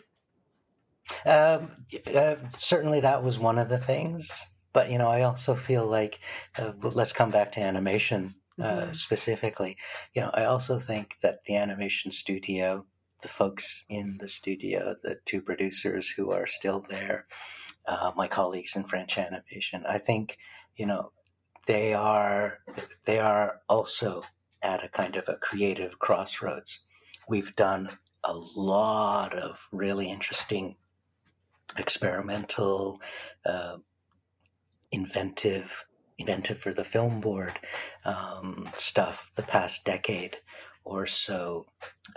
Um, 1.26 1.72
uh, 2.16 2.36
certainly 2.60 3.00
that 3.00 3.24
was 3.24 3.40
one 3.40 3.58
of 3.58 3.68
the 3.68 3.80
things 3.80 4.30
but 4.74 4.92
you 4.92 5.00
know 5.00 5.08
i 5.08 5.24
also 5.24 5.56
feel 5.56 5.88
like 5.88 6.20
uh, 6.56 6.74
let's 6.84 7.14
come 7.14 7.32
back 7.32 7.52
to 7.54 7.62
animation 7.62 8.36
uh, 8.62 8.64
mm-hmm. 8.64 8.94
specifically. 8.94 9.76
You 10.14 10.22
know 10.22 10.30
i 10.36 10.46
also 10.46 10.78
think 10.78 11.16
that 11.24 11.40
the 11.48 11.56
animation 11.56 12.12
studio 12.12 12.86
the 13.24 13.28
folks 13.28 13.86
in 13.90 14.18
the 14.22 14.28
studio 14.28 14.96
the 15.02 15.18
two 15.26 15.42
producers 15.42 16.10
who 16.10 16.32
are 16.32 16.46
still 16.46 16.86
there 16.90 17.26
uh, 17.90 18.12
my 18.16 18.28
colleagues 18.28 18.76
in 18.76 18.84
French 18.84 19.18
animation. 19.18 19.84
I 19.88 19.98
think 19.98 20.38
you 20.78 20.86
know 20.86 21.12
they 21.66 21.94
are 21.94 22.60
they 23.06 23.20
are 23.20 23.62
also 23.68 24.24
at 24.62 24.84
a 24.84 24.90
kind 24.90 25.16
of 25.16 25.28
a 25.28 25.36
creative 25.36 26.00
crossroads. 26.00 26.82
We've 27.28 27.56
done 27.56 27.90
a 28.24 28.36
lot 28.36 29.34
of 29.34 29.68
really 29.72 30.10
interesting 30.10 30.76
experimental, 31.78 33.02
uh, 33.46 33.78
inventive, 34.92 35.86
inventive 36.18 36.60
for 36.60 36.74
the 36.74 36.84
film 36.84 37.22
board 37.22 37.60
um, 38.06 38.70
stuff 38.78 39.32
the 39.36 39.44
past 39.44 39.84
decade 39.86 40.38
or 40.84 41.08
so. 41.08 41.66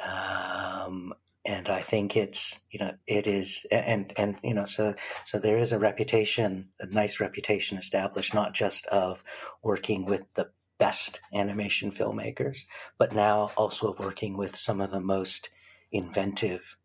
Um, 0.05 1.15
and 1.45 1.69
I 1.69 1.83
think 1.83 2.17
it's 2.17 2.61
you 2.71 2.79
know 2.79 2.95
it 3.07 3.27
is 3.27 3.67
and 3.71 4.13
and 4.17 4.37
you 4.43 4.55
know 4.55 4.65
so 4.65 4.95
so 5.25 5.39
there 5.39 5.59
is 5.59 5.73
a 5.73 5.79
reputation 5.79 6.69
a 6.81 6.87
nice 6.87 7.21
reputation 7.21 7.79
established 7.79 8.35
not 8.35 8.55
just 8.55 8.87
of 8.87 9.23
working 9.63 10.05
with 10.05 10.23
the 10.35 10.51
best 10.79 11.21
animation 11.33 11.91
filmmakers 11.91 12.59
but 12.99 13.15
now 13.15 13.53
also 13.57 13.93
of 13.93 13.99
working 13.99 14.37
with 14.37 14.57
some 14.57 14.81
of 14.81 14.91
the 14.91 15.01
most 15.01 15.51
inventive 15.93 16.77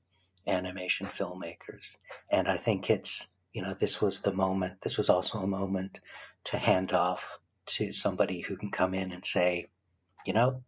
animation 0.47 1.07
filmmakers. 1.07 1.95
And 2.29 2.47
I 2.47 2.57
think 2.57 2.89
it's 2.89 3.27
you 3.53 3.61
know 3.61 3.73
this 3.73 4.01
was 4.01 4.21
the 4.21 4.33
moment 4.33 4.81
this 4.81 4.97
was 4.97 5.09
also 5.09 5.39
a 5.39 5.47
moment 5.47 5.99
to 6.45 6.57
hand 6.57 6.93
off 6.93 7.39
to 7.65 7.91
somebody 7.91 8.41
who 8.41 8.55
can 8.55 8.71
come 8.71 8.93
in 8.93 9.11
and 9.11 9.25
say 9.25 9.67
you 10.25 10.33
know 10.33 10.61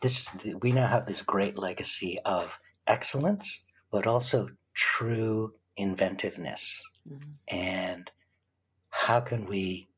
this 0.00 0.28
we 0.60 0.72
now 0.72 0.86
have 0.86 1.06
this 1.06 1.22
great 1.22 1.56
legacy 1.56 2.18
of 2.24 2.58
excellence, 2.86 3.62
but 3.90 4.06
also 4.06 4.48
true 4.74 5.54
inventiveness. 5.76 6.82
Mm-hmm. 7.08 7.56
And 7.56 8.10
how 8.90 9.20
can 9.20 9.46
we 9.46 9.88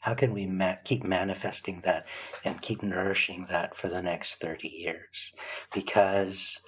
how 0.00 0.14
can 0.14 0.32
we 0.32 0.46
ma- 0.46 0.76
keep 0.84 1.02
manifesting 1.02 1.80
that 1.84 2.06
and 2.44 2.62
keep 2.62 2.80
nourishing 2.80 3.46
that 3.50 3.76
for 3.76 3.88
the 3.88 4.00
next 4.00 4.36
30 4.40 4.68
years 4.68 5.32
because 5.74 6.60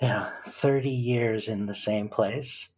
you 0.00 0.06
know 0.06 0.28
30 0.46 0.88
years 0.88 1.48
in 1.48 1.66
the 1.66 1.74
same 1.74 2.08
place 2.08 2.74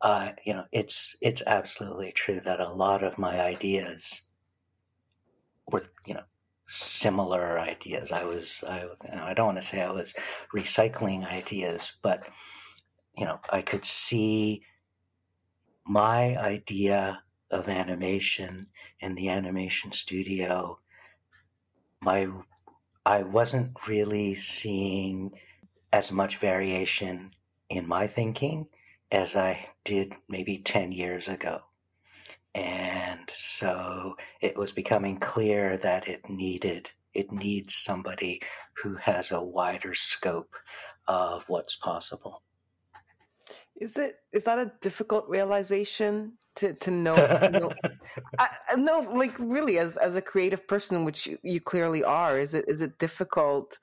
uh, 0.00 0.30
you 0.46 0.54
know 0.54 0.64
it's 0.72 1.16
it's 1.20 1.42
absolutely 1.46 2.12
true 2.12 2.40
that 2.40 2.60
a 2.60 2.72
lot 2.72 3.02
of 3.02 3.18
my 3.18 3.38
ideas 3.40 4.22
were 5.70 5.84
you 6.06 6.14
know 6.14 6.22
similar 6.70 7.58
ideas. 7.58 8.12
I 8.12 8.24
was, 8.24 8.62
I, 8.66 8.82
you 8.82 9.16
know, 9.16 9.24
I 9.24 9.34
don't 9.34 9.46
want 9.46 9.58
to 9.58 9.64
say 9.64 9.82
I 9.82 9.90
was 9.90 10.14
recycling 10.54 11.28
ideas, 11.28 11.92
but 12.00 12.22
you 13.18 13.24
know, 13.24 13.40
I 13.50 13.60
could 13.60 13.84
see 13.84 14.62
my 15.84 16.36
idea 16.38 17.22
of 17.50 17.68
animation 17.68 18.68
in 19.00 19.16
the 19.16 19.28
animation 19.28 19.90
studio. 19.90 20.78
My, 22.00 22.28
I 23.04 23.24
wasn't 23.24 23.72
really 23.88 24.36
seeing 24.36 25.32
as 25.92 26.12
much 26.12 26.38
variation 26.38 27.32
in 27.68 27.88
my 27.88 28.06
thinking 28.06 28.68
as 29.10 29.34
I 29.34 29.70
did 29.84 30.14
maybe 30.28 30.58
10 30.58 30.92
years 30.92 31.26
ago. 31.26 31.62
And 32.54 33.30
so 33.32 34.16
it 34.40 34.56
was 34.56 34.72
becoming 34.72 35.18
clear 35.18 35.76
that 35.78 36.08
it 36.08 36.28
needed, 36.28 36.90
it 37.14 37.30
needs 37.30 37.74
somebody 37.74 38.42
who 38.82 38.96
has 38.96 39.30
a 39.30 39.42
wider 39.42 39.94
scope 39.94 40.54
of 41.06 41.44
what's 41.48 41.76
possible. 41.76 42.42
Is 43.80 43.96
it 43.96 44.16
is 44.32 44.44
that 44.44 44.58
a 44.58 44.72
difficult 44.80 45.28
realization 45.28 46.32
to 46.56 46.74
to 46.74 46.90
know? 46.90 47.14
know 47.50 47.72
I, 48.38 48.48
no, 48.76 49.00
like 49.14 49.34
really, 49.38 49.78
as 49.78 49.96
as 49.96 50.16
a 50.16 50.22
creative 50.22 50.66
person, 50.68 51.04
which 51.04 51.26
you, 51.26 51.38
you 51.42 51.60
clearly 51.60 52.04
are, 52.04 52.38
is 52.38 52.54
it 52.54 52.66
is 52.68 52.82
it 52.82 52.98
difficult 52.98 53.78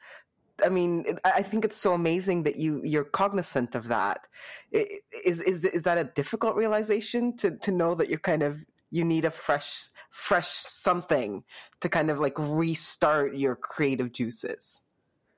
I 0.63 0.69
mean, 0.69 1.05
I 1.23 1.43
think 1.43 1.65
it's 1.65 1.77
so 1.77 1.93
amazing 1.93 2.43
that 2.43 2.57
you 2.57 2.81
you're 2.83 3.03
cognizant 3.03 3.75
of 3.75 3.87
that. 3.87 4.27
Is 4.71 5.41
is 5.41 5.65
is 5.65 5.83
that 5.83 5.97
a 5.97 6.05
difficult 6.05 6.55
realization 6.55 7.37
to 7.37 7.51
to 7.57 7.71
know 7.71 7.95
that 7.95 8.09
you're 8.09 8.19
kind 8.19 8.43
of 8.43 8.57
you 8.89 9.03
need 9.03 9.25
a 9.25 9.31
fresh 9.31 9.89
fresh 10.09 10.47
something 10.47 11.43
to 11.81 11.89
kind 11.89 12.09
of 12.09 12.19
like 12.19 12.37
restart 12.37 13.35
your 13.35 13.55
creative 13.55 14.11
juices? 14.11 14.81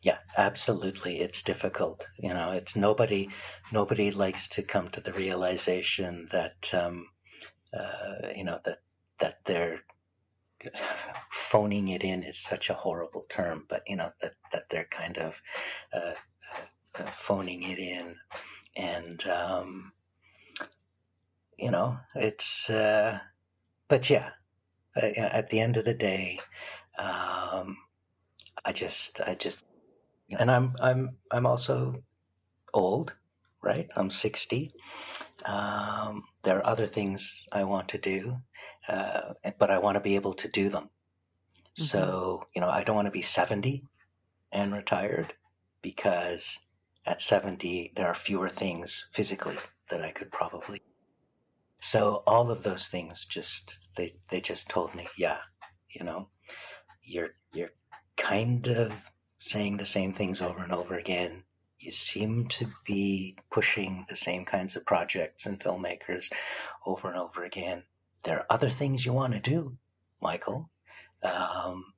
Yeah, 0.02 0.20
absolutely. 0.38 1.20
It's 1.20 1.44
difficult. 1.44 2.08
You 2.18 2.34
know, 2.34 2.52
it's 2.52 2.76
nobody 2.76 3.30
nobody 3.72 4.12
likes 4.12 4.48
to 4.50 4.64
come 4.64 4.90
to 4.90 5.02
the 5.02 5.14
realization 5.14 6.30
that 6.32 6.74
um, 6.74 7.08
uh, 7.78 8.30
you 8.36 8.46
know 8.46 8.60
that 8.64 8.80
that 9.20 9.40
they're 9.46 9.82
phoning 11.30 11.90
it 11.90 12.04
in 12.04 12.24
is 12.24 12.40
such 12.40 12.70
a 12.70 12.74
horrible 12.76 13.26
term, 13.30 13.66
but 13.70 13.84
you 13.88 13.96
know 13.96 14.12
that 14.22 14.34
that 14.52 14.70
they're 14.70 14.88
kind 14.92 15.18
of 15.18 15.42
uh, 15.94 16.14
uh, 16.96 17.12
phoning 17.12 17.64
it 17.64 17.80
in, 17.80 18.16
and 18.76 19.28
um, 19.28 19.94
you 21.58 21.72
know 21.72 21.98
it's. 22.16 22.70
Uh, 22.70 23.20
but 23.88 24.10
yeah, 24.10 24.30
uh, 24.96 25.06
at 25.06 25.50
the 25.50 25.60
end 25.60 25.78
of 25.78 25.86
the 25.86 25.94
day, 25.94 26.40
um, 26.98 27.78
I 28.66 28.74
just 28.74 29.22
I 29.22 29.36
just 29.36 29.66
and 30.38 30.52
I'm 30.52 30.76
I'm 30.80 31.18
I'm 31.32 31.46
also 31.46 32.04
old, 32.74 33.14
right? 33.64 33.90
I'm 33.96 34.10
sixty. 34.10 34.74
Um, 35.46 36.24
there 36.44 36.58
are 36.58 36.66
other 36.66 36.88
things 36.88 37.48
I 37.52 37.64
want 37.64 37.90
to 37.90 37.98
do 37.98 38.38
uh, 38.90 39.34
but 39.60 39.70
I 39.70 39.78
want 39.78 39.96
to 39.96 40.02
be 40.02 40.16
able 40.16 40.34
to 40.34 40.48
do 40.48 40.70
them. 40.70 40.86
Mm-hmm. 40.86 41.84
So, 41.84 42.48
you 42.56 42.62
know, 42.62 42.70
I 42.70 42.84
don't 42.84 42.96
want 42.96 43.06
to 43.06 43.12
be 43.12 43.22
70 43.22 43.84
and 44.52 44.74
retired 44.74 45.36
because 45.82 46.58
at 47.06 47.22
70, 47.22 47.94
there 47.96 48.08
are 48.08 48.16
fewer 48.16 48.50
things 48.50 49.08
physically 49.14 49.58
that 49.92 50.02
I 50.02 50.12
could 50.12 50.32
probably. 50.32 50.82
So 51.80 52.24
all 52.26 52.50
of 52.50 52.64
those 52.64 52.88
things 52.88 53.26
just, 53.30 53.78
they, 53.96 54.16
they 54.30 54.42
just 54.42 54.70
told 54.70 54.96
me, 54.96 55.08
yeah, 55.18 55.38
you 55.92 56.04
know, 56.04 56.28
you're, 57.04 57.36
you're 57.54 57.74
kind 58.18 58.68
of 58.68 58.92
saying 59.38 59.78
the 59.78 59.86
same 59.86 60.14
things 60.14 60.42
over 60.42 60.64
and 60.64 60.74
over 60.74 60.98
again. 60.98 61.44
You 61.80 61.92
seem 61.92 62.48
to 62.50 62.68
be 62.86 63.38
pushing 63.52 64.06
the 64.10 64.16
same 64.16 64.44
kinds 64.46 64.76
of 64.76 64.86
projects 64.86 65.46
and 65.46 65.60
filmmakers 65.60 66.30
over 66.86 67.08
and 67.08 67.18
over 67.18 67.46
again 67.46 67.84
there 68.24 68.40
are 68.40 68.46
other 68.50 68.70
things 68.70 69.06
you 69.06 69.14
want 69.14 69.34
to 69.34 69.40
do, 69.40 69.78
Michael. 70.22 70.70
Um, 71.24 71.94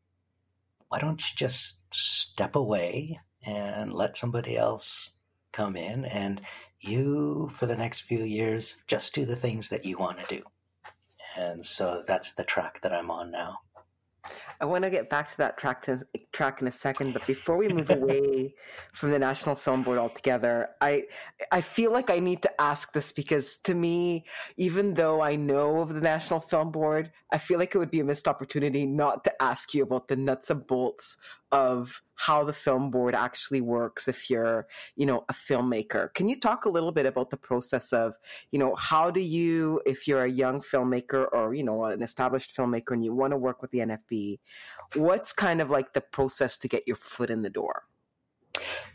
why 0.90 1.00
don't 1.00 1.22
you 1.22 1.36
just 1.36 1.80
step 1.94 2.56
away 2.56 3.20
and 3.46 3.94
let 3.94 4.18
somebody 4.18 4.58
else 4.58 5.12
come 5.52 5.76
in 5.76 6.06
and 6.06 6.42
you, 6.80 7.52
for 7.56 7.66
the 7.66 7.76
next 7.76 8.02
few 8.02 8.24
years, 8.24 8.76
just 8.88 9.14
do 9.14 9.26
the 9.26 9.36
things 9.36 9.70
that 9.70 9.86
you 9.86 9.98
want 9.98 10.20
to 10.20 10.36
do. 10.36 10.44
And 11.38 11.66
so 11.66 12.04
that's 12.06 12.34
the 12.34 12.44
track 12.44 12.82
that 12.82 12.94
I'm 12.94 13.10
on 13.12 13.32
now. 13.32 13.60
I 14.62 14.66
want 14.66 14.84
to 14.84 14.92
get 14.92 15.10
back 15.10 15.32
to 15.32 15.38
that 15.40 15.58
track 15.58 15.82
to, 15.84 16.06
track 16.32 16.62
in 16.62 16.68
a 16.68 16.72
second, 16.72 17.14
but 17.14 17.26
before 17.26 17.58
we 17.58 17.68
move 17.68 17.90
away 18.00 18.54
from 18.94 19.10
the 19.10 19.18
National 19.18 19.56
Film 19.56 19.82
Board 19.82 19.98
altogether, 19.98 20.70
I 20.80 21.06
I 21.52 21.62
feel 21.62 21.92
like 21.92 22.12
I 22.12 22.20
need 22.20 22.44
to 22.44 22.62
ask 22.62 22.94
this 22.94 23.12
because 23.12 23.58
to 23.58 23.74
me, 23.74 24.26
even 24.58 24.94
though 24.94 25.20
I 25.20 25.36
know 25.36 25.82
of 25.82 25.96
the 25.96 26.02
National 26.02 26.40
Film 26.40 26.72
Board, 26.72 27.12
I 27.32 27.40
feel 27.40 27.58
like 27.58 27.74
it 27.74 27.80
would 27.80 27.90
be 27.90 28.02
a 28.02 28.04
missed 28.04 28.28
opportunity 28.28 28.86
not 28.86 29.24
to 29.24 29.42
ask 29.42 29.74
you 29.74 29.82
about 29.82 30.08
the 30.08 30.16
nuts 30.16 30.52
and 30.52 30.66
bolts 30.68 31.18
of 31.52 32.02
how 32.16 32.44
the 32.44 32.54
film 32.54 32.92
board 32.92 33.16
actually 33.16 33.62
works 33.62 34.08
if 34.08 34.30
you're, 34.30 34.68
you 34.96 35.06
know, 35.06 35.26
a 35.28 35.34
filmmaker. 35.34 36.14
Can 36.14 36.30
you 36.30 36.40
talk 36.40 36.66
a 36.66 36.70
little 36.70 36.92
bit 36.92 37.06
about 37.06 37.30
the 37.30 37.38
process 37.38 37.92
of, 37.92 38.16
you 38.52 38.60
know, 38.60 38.76
how 38.76 39.12
do 39.12 39.20
you, 39.20 39.82
if 39.86 40.08
you're 40.08 40.24
a 40.24 40.30
young 40.30 40.62
filmmaker 40.62 41.28
or, 41.34 41.54
you 41.54 41.64
know, 41.64 41.86
an 41.86 42.02
established 42.02 42.56
filmmaker 42.56 42.92
and 42.92 43.04
you 43.04 43.14
want 43.14 43.32
to 43.32 43.38
work 43.38 43.62
with 43.62 43.72
the 43.72 43.80
NFB, 43.80 44.40
what's 44.96 45.34
kind 45.34 45.62
of 45.62 45.70
like 45.70 45.94
the 45.94 46.02
process 46.02 46.58
to 46.60 46.68
get 46.68 46.88
your 46.88 46.96
foot 46.96 47.30
in 47.30 47.42
the 47.42 47.50
door? 47.50 47.84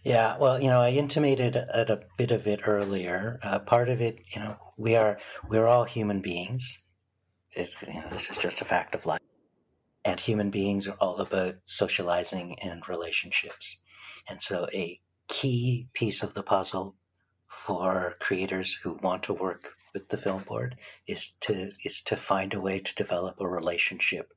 Yeah, 0.04 0.36
well, 0.38 0.60
you 0.60 0.68
know, 0.68 0.80
I 0.80 0.90
intimated 0.90 1.56
at 1.56 1.90
a 1.90 2.02
bit 2.16 2.30
of 2.30 2.46
it 2.46 2.60
earlier. 2.66 3.40
Uh, 3.42 3.58
part 3.58 3.88
of 3.88 4.00
it, 4.00 4.20
you 4.34 4.40
know, 4.40 4.56
we 4.76 4.94
are 4.94 5.18
we're 5.48 5.66
all 5.66 5.84
human 5.84 6.20
beings. 6.20 6.78
You 7.56 7.64
know, 7.88 8.04
this 8.12 8.30
is 8.30 8.36
just 8.36 8.60
a 8.60 8.66
fact 8.66 8.94
of 8.94 9.06
life 9.06 9.20
and 10.06 10.20
human 10.20 10.50
beings 10.50 10.86
are 10.86 10.96
all 11.00 11.16
about 11.16 11.56
socializing 11.66 12.56
and 12.60 12.88
relationships. 12.88 13.78
And 14.28 14.40
so, 14.40 14.68
a 14.72 15.00
key 15.26 15.88
piece 15.94 16.22
of 16.22 16.32
the 16.32 16.44
puzzle 16.44 16.94
for 17.48 18.14
creators 18.20 18.78
who 18.82 19.00
want 19.02 19.24
to 19.24 19.34
work 19.34 19.70
with 19.92 20.08
the 20.08 20.16
film 20.16 20.44
board 20.44 20.76
is 21.08 21.34
to 21.40 21.72
is 21.84 22.00
to 22.02 22.16
find 22.16 22.54
a 22.54 22.60
way 22.60 22.78
to 22.78 22.94
develop 22.94 23.40
a 23.40 23.48
relationship 23.48 24.32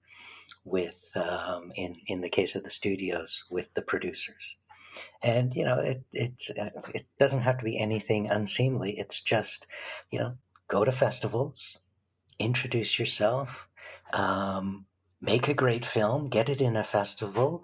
with, 0.65 1.11
um, 1.15 1.71
in 1.75 1.97
in 2.07 2.21
the 2.21 2.29
case 2.29 2.55
of 2.55 2.63
the 2.63 2.71
studios, 2.71 3.45
with 3.51 3.71
the 3.75 3.83
producers. 3.83 4.55
And 5.21 5.55
you 5.55 5.65
know, 5.65 5.77
it 5.79 6.03
it 6.11 6.33
it 6.95 7.05
doesn't 7.19 7.41
have 7.41 7.59
to 7.59 7.63
be 7.63 7.77
anything 7.77 8.27
unseemly. 8.27 8.97
It's 8.97 9.21
just, 9.21 9.67
you 10.09 10.17
know, 10.17 10.33
go 10.67 10.83
to 10.83 10.91
festivals, 10.91 11.77
introduce 12.39 12.97
yourself. 12.97 13.67
Um, 14.13 14.87
make 15.21 15.47
a 15.47 15.53
great 15.53 15.85
film, 15.85 16.29
get 16.29 16.49
it 16.49 16.61
in 16.61 16.75
a 16.75 16.83
festival, 16.83 17.63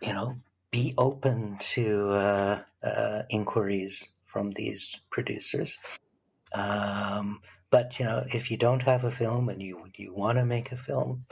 you 0.00 0.12
know, 0.12 0.36
be 0.70 0.94
open 0.98 1.56
to 1.58 2.10
uh, 2.10 2.62
uh, 2.82 3.22
inquiries 3.30 4.10
from 4.24 4.50
these 4.50 4.96
producers. 5.10 5.78
Um, 6.52 7.40
but 7.70 7.98
you 7.98 8.04
know, 8.04 8.24
if 8.32 8.50
you 8.50 8.56
don't 8.56 8.82
have 8.82 9.04
a 9.04 9.10
film 9.10 9.48
and 9.48 9.62
you 9.62 9.84
you 9.96 10.14
want 10.14 10.38
to 10.38 10.44
make 10.44 10.72
a 10.72 10.76
film, 10.76 11.24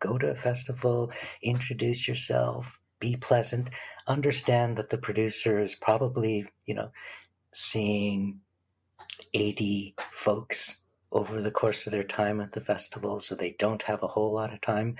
go 0.00 0.18
to 0.18 0.30
a 0.30 0.34
festival, 0.34 1.12
introduce 1.42 2.06
yourself, 2.08 2.80
be 2.98 3.16
pleasant, 3.16 3.70
understand 4.06 4.76
that 4.76 4.90
the 4.90 4.98
producer 4.98 5.58
is 5.58 5.74
probably 5.74 6.46
you 6.66 6.74
know 6.74 6.90
seeing 7.52 8.40
eighty 9.34 9.94
folks 10.12 10.79
over 11.12 11.40
the 11.40 11.50
course 11.50 11.86
of 11.86 11.92
their 11.92 12.04
time 12.04 12.40
at 12.40 12.52
the 12.52 12.60
festival, 12.60 13.20
so 13.20 13.34
they 13.34 13.56
don't 13.58 13.82
have 13.82 14.02
a 14.02 14.08
whole 14.08 14.32
lot 14.32 14.52
of 14.52 14.60
time 14.60 14.96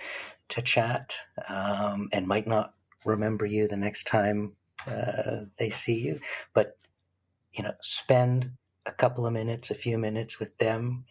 to 0.48 0.62
chat 0.62 1.14
um, 1.48 2.08
and 2.12 2.26
might 2.26 2.46
not 2.46 2.74
remember 3.04 3.46
you 3.46 3.68
the 3.68 3.76
next 3.76 4.06
time 4.06 4.52
uh, 4.86 5.44
they 5.56 5.70
see 5.70 5.98
you. 5.98 6.20
But 6.52 6.76
you 7.52 7.62
know, 7.62 7.72
spend 7.80 8.52
a 8.86 8.92
couple 8.92 9.26
of 9.26 9.32
minutes, 9.32 9.70
a 9.70 9.74
few 9.74 9.98
minutes 9.98 10.38
with 10.38 10.56
them. 10.58 11.04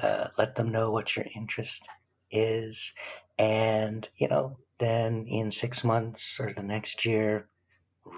Uh, 0.00 0.28
let 0.38 0.54
them 0.54 0.70
know 0.70 0.90
what 0.90 1.16
your 1.16 1.26
interest 1.34 1.88
is, 2.30 2.92
and 3.38 4.08
you 4.16 4.28
know, 4.28 4.56
then 4.78 5.26
in 5.26 5.50
six 5.50 5.82
months 5.82 6.38
or 6.38 6.52
the 6.52 6.62
next 6.62 7.04
year, 7.04 7.48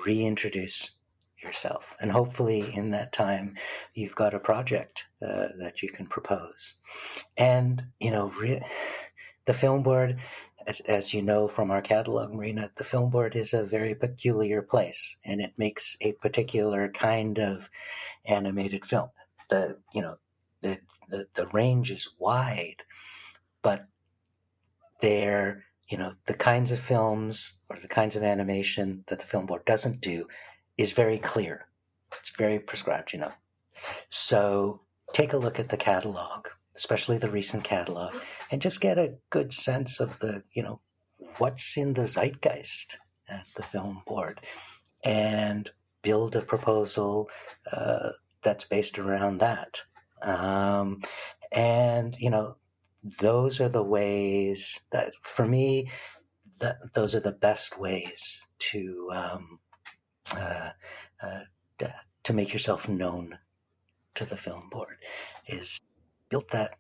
reintroduce 0.04 0.90
yourself. 1.42 1.94
And 2.00 2.10
hopefully, 2.10 2.74
in 2.74 2.90
that 2.90 3.12
time, 3.12 3.56
you've 3.94 4.14
got 4.14 4.34
a 4.34 4.38
project 4.38 5.04
uh, 5.22 5.48
that 5.58 5.82
you 5.82 5.90
can 5.90 6.06
propose. 6.06 6.74
And, 7.36 7.84
you 7.98 8.10
know, 8.10 8.32
re- 8.40 8.62
the 9.46 9.54
film 9.54 9.82
board, 9.82 10.18
as, 10.66 10.80
as, 10.80 11.14
you 11.14 11.22
know 11.22 11.48
from 11.48 11.70
our 11.70 11.82
catalog, 11.82 12.32
Marina, 12.32 12.70
the 12.76 12.84
film 12.84 13.10
board 13.10 13.34
is 13.34 13.54
a 13.54 13.64
very 13.64 13.94
peculiar 13.94 14.60
place 14.62 15.16
and 15.24 15.40
it 15.40 15.52
makes 15.56 15.96
a 16.00 16.12
particular 16.12 16.88
kind 16.88 17.38
of 17.38 17.70
animated 18.26 18.84
film. 18.84 19.08
The, 19.48 19.78
you 19.94 20.02
know, 20.02 20.16
the, 20.60 20.78
the, 21.08 21.26
the 21.34 21.46
range 21.48 21.90
is 21.90 22.10
wide, 22.18 22.84
but 23.62 23.86
there 25.00 25.64
you 25.90 25.98
know, 25.98 26.14
the 26.26 26.34
kinds 26.34 26.70
of 26.70 26.78
films 26.78 27.56
or 27.68 27.76
the 27.76 27.88
kinds 27.88 28.14
of 28.14 28.22
animation 28.22 29.02
that 29.08 29.18
the 29.18 29.26
film 29.26 29.46
board 29.46 29.64
doesn't 29.64 30.00
do 30.00 30.24
is 30.80 30.92
very 30.92 31.18
clear. 31.18 31.66
It's 32.18 32.32
very 32.36 32.58
prescribed, 32.58 33.12
you 33.12 33.20
know. 33.20 33.32
So 34.08 34.80
take 35.12 35.32
a 35.32 35.38
look 35.38 35.58
at 35.58 35.68
the 35.68 35.76
catalog, 35.76 36.48
especially 36.74 37.18
the 37.18 37.30
recent 37.30 37.64
catalog, 37.64 38.14
and 38.50 38.62
just 38.62 38.80
get 38.80 38.98
a 38.98 39.14
good 39.30 39.52
sense 39.52 40.00
of 40.00 40.18
the, 40.18 40.42
you 40.52 40.62
know, 40.62 40.80
what's 41.38 41.76
in 41.76 41.94
the 41.94 42.06
zeitgeist 42.06 42.96
at 43.28 43.46
the 43.56 43.62
film 43.62 44.02
board 44.06 44.40
and 45.04 45.70
build 46.02 46.34
a 46.34 46.42
proposal 46.42 47.28
uh, 47.72 48.10
that's 48.42 48.64
based 48.64 48.98
around 48.98 49.38
that. 49.38 49.82
Um, 50.22 51.02
and, 51.52 52.16
you 52.18 52.30
know, 52.30 52.56
those 53.20 53.60
are 53.60 53.68
the 53.68 53.82
ways 53.82 54.80
that, 54.92 55.12
for 55.22 55.46
me, 55.46 55.90
that 56.58 56.76
those 56.94 57.14
are 57.14 57.20
the 57.20 57.32
best 57.32 57.78
ways 57.78 58.42
to 58.58 59.08
um, 59.14 59.58
uh, 60.36 60.70
uh, 61.22 61.40
to 62.22 62.32
make 62.32 62.52
yourself 62.52 62.88
known 62.88 63.38
to 64.14 64.24
the 64.24 64.36
film 64.36 64.68
board 64.70 64.96
is 65.46 65.80
build 66.28 66.50
that 66.50 66.78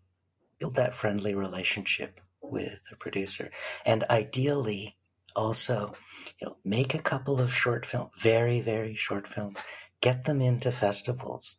build 0.58 0.74
that 0.74 0.94
friendly 0.94 1.34
relationship 1.34 2.20
with 2.42 2.80
the 2.90 2.96
producer. 2.96 3.50
And 3.86 4.04
ideally 4.10 4.96
also 5.36 5.94
you 6.40 6.46
know 6.46 6.56
make 6.64 6.94
a 6.94 7.02
couple 7.02 7.40
of 7.40 7.54
short 7.54 7.86
films 7.86 8.10
very 8.18 8.60
very 8.60 8.94
short 8.94 9.28
films 9.28 9.58
get 10.00 10.24
them 10.24 10.40
into 10.40 10.72
festivals 10.72 11.56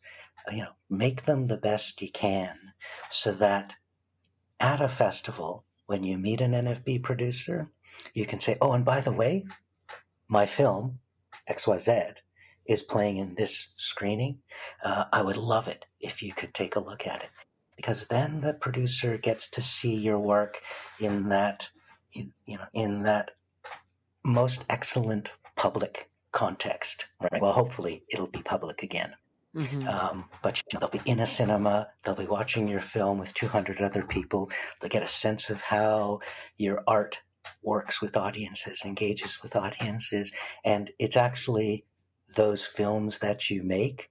you 0.52 0.60
know 0.60 0.72
make 0.90 1.26
them 1.26 1.48
the 1.48 1.58
best 1.58 2.02
you 2.02 2.12
can 2.12 2.58
so 3.10 3.32
that 3.32 3.74
at 4.60 4.82
a 4.82 4.90
festival 4.90 5.64
when 5.86 6.04
you 6.04 6.18
meet 6.18 6.42
an 6.42 6.52
nfb 6.52 7.02
producer 7.02 7.70
you 8.14 8.26
can 8.26 8.40
say 8.40 8.58
oh 8.62 8.74
and 8.74 8.86
by 8.86 9.00
the 9.00 9.12
way 9.12 9.46
my 10.28 10.46
film 10.46 11.00
xyz 11.50 12.16
is 12.66 12.84
playing 12.84 13.18
in 13.18 13.36
this 13.36 13.74
screening 13.76 14.38
uh, 14.84 15.06
i 15.12 15.22
would 15.22 15.38
love 15.38 15.68
it 15.68 15.86
if 16.02 16.22
you 16.22 16.34
could 16.34 16.54
take 16.54 16.76
a 16.76 16.80
look 16.80 17.08
at 17.08 17.24
it. 17.24 17.30
Because 17.76 18.08
then 18.08 18.42
the 18.42 18.54
producer 18.54 19.18
gets 19.18 19.50
to 19.52 19.62
see 19.62 19.96
your 19.96 20.20
work 20.20 20.60
in 21.00 21.30
that 21.30 21.70
in, 22.14 22.34
you 22.46 22.58
know 22.58 22.66
in 22.74 23.04
that 23.04 23.32
most 24.24 24.66
excellent 24.70 25.32
public 25.56 26.10
context 26.32 27.06
right? 27.32 27.42
Well 27.42 27.54
hopefully 27.54 28.04
it'll 28.10 28.28
be 28.28 28.42
public 28.44 28.84
again. 28.84 29.14
Mm-hmm. 29.56 29.86
um, 29.86 30.30
but 30.42 30.62
you 30.72 30.80
know, 30.80 30.80
they'll 30.80 31.02
be 31.02 31.12
in 31.12 31.20
a 31.20 31.28
cinema 31.28 31.90
they'll 32.06 32.16
be 32.16 32.26
watching 32.26 32.70
your 32.70 32.80
film 32.80 33.20
with 33.20 33.34
200 33.34 33.82
other 33.82 34.02
people 34.02 34.50
they'll 34.80 34.90
get 34.90 35.04
a 35.04 35.10
sense 35.10 35.50
of 35.50 35.60
how 35.60 36.22
your 36.56 36.82
art 36.88 37.20
works 37.64 38.02
with 38.02 38.18
audiences 38.18 38.82
engages 38.86 39.42
with 39.42 39.56
audiences 39.56 40.32
and 40.64 40.92
it's 41.00 41.18
actually 41.18 41.86
those 42.36 42.64
films 42.64 43.20
that 43.20 43.50
you 43.50 43.64
make 43.64 44.10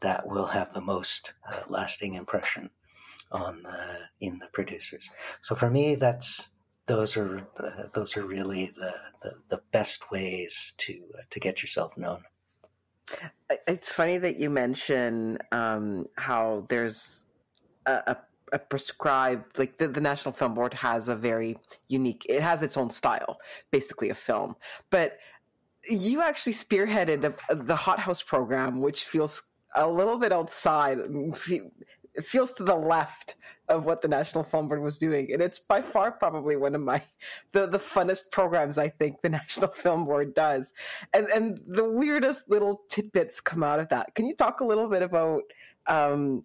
that 0.00 0.26
will 0.26 0.46
have 0.46 0.72
the 0.72 0.80
most 0.80 1.32
uh, 1.50 1.60
lasting 1.68 2.14
impression 2.14 2.70
on 3.32 3.62
the, 3.62 3.98
in 4.20 4.38
the 4.38 4.46
producers. 4.52 5.08
So 5.42 5.54
for 5.54 5.70
me, 5.70 5.94
that's 5.96 6.50
those 6.86 7.16
are 7.16 7.40
uh, 7.58 7.88
those 7.92 8.16
are 8.16 8.24
really 8.24 8.72
the, 8.76 8.94
the, 9.22 9.32
the 9.48 9.62
best 9.72 10.10
ways 10.12 10.74
to 10.78 11.02
uh, 11.18 11.22
to 11.30 11.40
get 11.40 11.62
yourself 11.62 11.96
known. 11.96 12.22
It's 13.66 13.90
funny 13.90 14.18
that 14.18 14.36
you 14.36 14.50
mention 14.50 15.38
um, 15.52 16.06
how 16.16 16.66
there's 16.68 17.24
a, 17.86 17.92
a, 18.06 18.16
a, 18.52 18.58
prescribed 18.58 19.58
like 19.58 19.78
the, 19.78 19.88
the 19.88 20.00
National 20.00 20.32
Film 20.32 20.54
Board 20.54 20.74
has 20.74 21.08
a 21.08 21.16
very 21.16 21.56
unique. 21.88 22.24
It 22.28 22.42
has 22.42 22.62
its 22.62 22.76
own 22.76 22.90
style, 22.90 23.38
basically 23.70 24.10
a 24.10 24.14
film, 24.14 24.56
but 24.90 25.18
you 25.88 26.22
actually 26.22 26.52
spearheaded 26.52 27.22
the, 27.22 27.54
the 27.54 27.76
Hothouse 27.76 28.22
program, 28.22 28.80
which 28.80 29.04
feels 29.04 29.42
a 29.74 29.86
little 29.86 30.18
bit 30.18 30.32
outside. 30.32 30.98
It 31.48 32.24
feels 32.24 32.52
to 32.54 32.64
the 32.64 32.74
left 32.74 33.36
of 33.68 33.84
what 33.84 34.00
the 34.00 34.08
National 34.08 34.42
Film 34.42 34.68
Board 34.68 34.80
was 34.80 34.98
doing, 34.98 35.32
and 35.32 35.42
it's 35.42 35.58
by 35.58 35.82
far 35.82 36.12
probably 36.12 36.56
one 36.56 36.74
of 36.74 36.80
my 36.80 37.02
the, 37.52 37.66
the 37.66 37.78
funnest 37.78 38.30
programs 38.30 38.78
I 38.78 38.88
think 38.88 39.22
the 39.22 39.28
National 39.40 39.68
Film 39.68 40.04
Board 40.04 40.34
does. 40.34 40.72
And 41.12 41.28
and 41.28 41.60
the 41.66 41.84
weirdest 41.84 42.48
little 42.48 42.82
tidbits 42.88 43.40
come 43.40 43.62
out 43.62 43.80
of 43.80 43.88
that. 43.90 44.14
Can 44.14 44.26
you 44.26 44.34
talk 44.34 44.60
a 44.60 44.64
little 44.64 44.88
bit 44.88 45.02
about 45.02 45.42
um, 45.88 46.44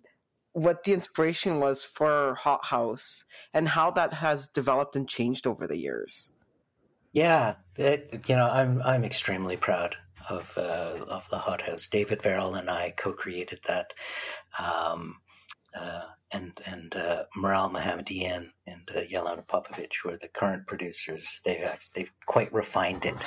what 0.53 0.83
the 0.83 0.93
inspiration 0.93 1.59
was 1.59 1.83
for 1.83 2.35
Hothouse 2.35 3.23
and 3.53 3.69
how 3.69 3.91
that 3.91 4.13
has 4.13 4.47
developed 4.47 4.95
and 4.95 5.07
changed 5.07 5.47
over 5.47 5.67
the 5.67 5.77
years? 5.77 6.31
Yeah, 7.13 7.55
it, 7.75 8.23
you 8.27 8.35
know, 8.35 8.47
I'm 8.47 8.81
I'm 8.83 9.03
extremely 9.03 9.57
proud 9.57 9.95
of 10.29 10.51
uh, 10.57 11.05
of 11.07 11.23
the 11.29 11.37
Hothouse. 11.37 11.87
David 11.87 12.21
Verrill 12.21 12.55
and 12.55 12.69
I 12.69 12.91
co-created 12.91 13.59
that, 13.67 13.93
um, 14.57 15.19
uh, 15.77 16.03
and 16.31 16.59
and 16.65 16.95
uh, 16.95 17.23
Maral 17.37 17.69
Mohammadian 17.69 18.51
and 18.65 18.89
uh, 18.95 19.01
Jelena 19.01 19.45
Popovich, 19.45 19.95
who 20.01 20.11
are 20.11 20.17
the 20.17 20.29
current 20.29 20.65
producers, 20.67 21.41
they've 21.43 21.69
they've 21.95 22.11
quite 22.27 22.53
refined 22.53 23.03
it 23.03 23.25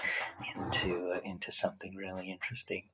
into 0.54 1.10
uh, 1.10 1.20
into 1.22 1.52
something 1.52 1.94
really 1.94 2.30
interesting. 2.30 2.84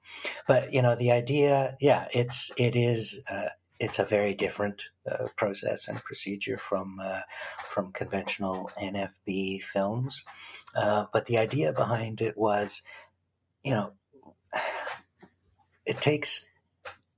But 0.49 0.73
you 0.73 0.83
know, 0.83 0.97
the 0.97 1.13
idea, 1.13 1.77
yeah, 1.81 2.09
it's 2.13 2.51
it 2.57 2.75
is 2.75 3.23
uh, 3.31 3.51
it's 3.81 3.99
a 3.99 4.05
very 4.05 4.35
different 4.35 4.83
uh, 5.11 5.29
process 5.37 5.89
and 5.89 6.05
procedure 6.05 6.59
from 6.59 7.01
uh, 7.03 7.23
from 7.71 7.93
conventional 7.93 8.71
NFB 8.79 9.63
films. 9.63 10.23
Uh, 10.77 11.07
but 11.13 11.27
the 11.27 11.39
idea 11.39 11.73
behind 11.73 12.21
it 12.21 12.37
was, 12.37 12.83
you 13.65 13.73
know, 13.73 13.93
it 15.87 16.01
takes 16.01 16.47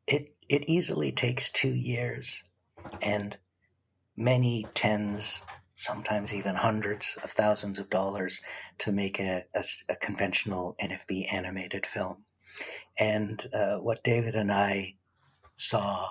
it 0.06 0.34
it 0.48 0.68
easily 0.68 1.10
takes 1.10 1.50
two 1.50 1.74
years 1.74 2.44
and 3.02 3.36
many 4.16 4.66
tens, 4.74 5.40
sometimes 5.74 6.32
even 6.32 6.54
hundreds 6.54 7.18
of 7.24 7.32
thousands 7.32 7.78
of 7.78 7.90
dollars 7.90 8.40
to 8.78 8.92
make 8.92 9.18
a, 9.18 9.44
a, 9.54 9.64
a 9.88 9.96
conventional 9.96 10.76
NFB 10.80 11.32
animated 11.32 11.86
film. 11.86 12.24
And 12.98 13.48
uh, 13.52 13.78
what 13.78 14.04
David 14.04 14.36
and 14.36 14.52
I 14.52 14.94
saw 15.56 16.10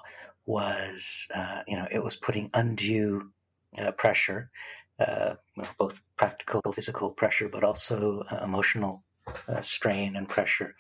was, 0.52 1.28
uh, 1.34 1.62
you 1.66 1.78
know, 1.78 1.88
it 1.90 2.04
was 2.04 2.18
putting 2.18 2.50
undue 2.54 3.32
uh, 3.80 3.92
pressure, 3.92 4.52
uh, 5.00 5.36
both 5.80 6.02
practical, 6.18 6.62
physical 6.74 7.10
pressure, 7.10 7.48
but 7.48 7.64
also 7.64 8.24
uh, 8.30 8.44
emotional 8.44 9.04
uh, 9.48 9.62
strain 9.62 10.18
and 10.18 10.28
pressure 10.28 10.76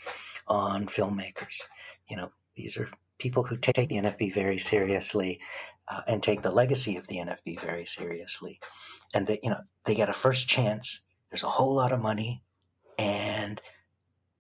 on 0.47 0.88
filmmakers. 0.88 1.61
You 2.09 2.17
know, 2.17 2.32
these 2.57 2.76
are 2.76 2.89
people 3.17 3.43
who 3.43 3.55
take 3.55 3.88
the 3.88 3.95
NFB 3.95 4.34
very 4.34 4.57
seriously 4.57 5.39
uh, 5.88 6.01
and 6.05 6.22
take 6.22 6.41
the 6.41 6.51
legacy 6.51 6.97
of 6.97 7.07
the 7.07 7.17
NFB 7.17 7.61
very 7.61 7.86
seriously, 7.86 8.59
and 9.13 9.26
they, 9.26 9.39
you 9.41 9.51
know, 9.51 9.61
they 9.86 9.95
get 9.95 10.09
a 10.09 10.13
first 10.13 10.49
chance. 10.49 11.01
There's 11.30 11.43
a 11.43 11.49
whole 11.49 11.74
lot 11.74 11.93
of 11.93 12.01
money, 12.01 12.43
and 12.99 13.61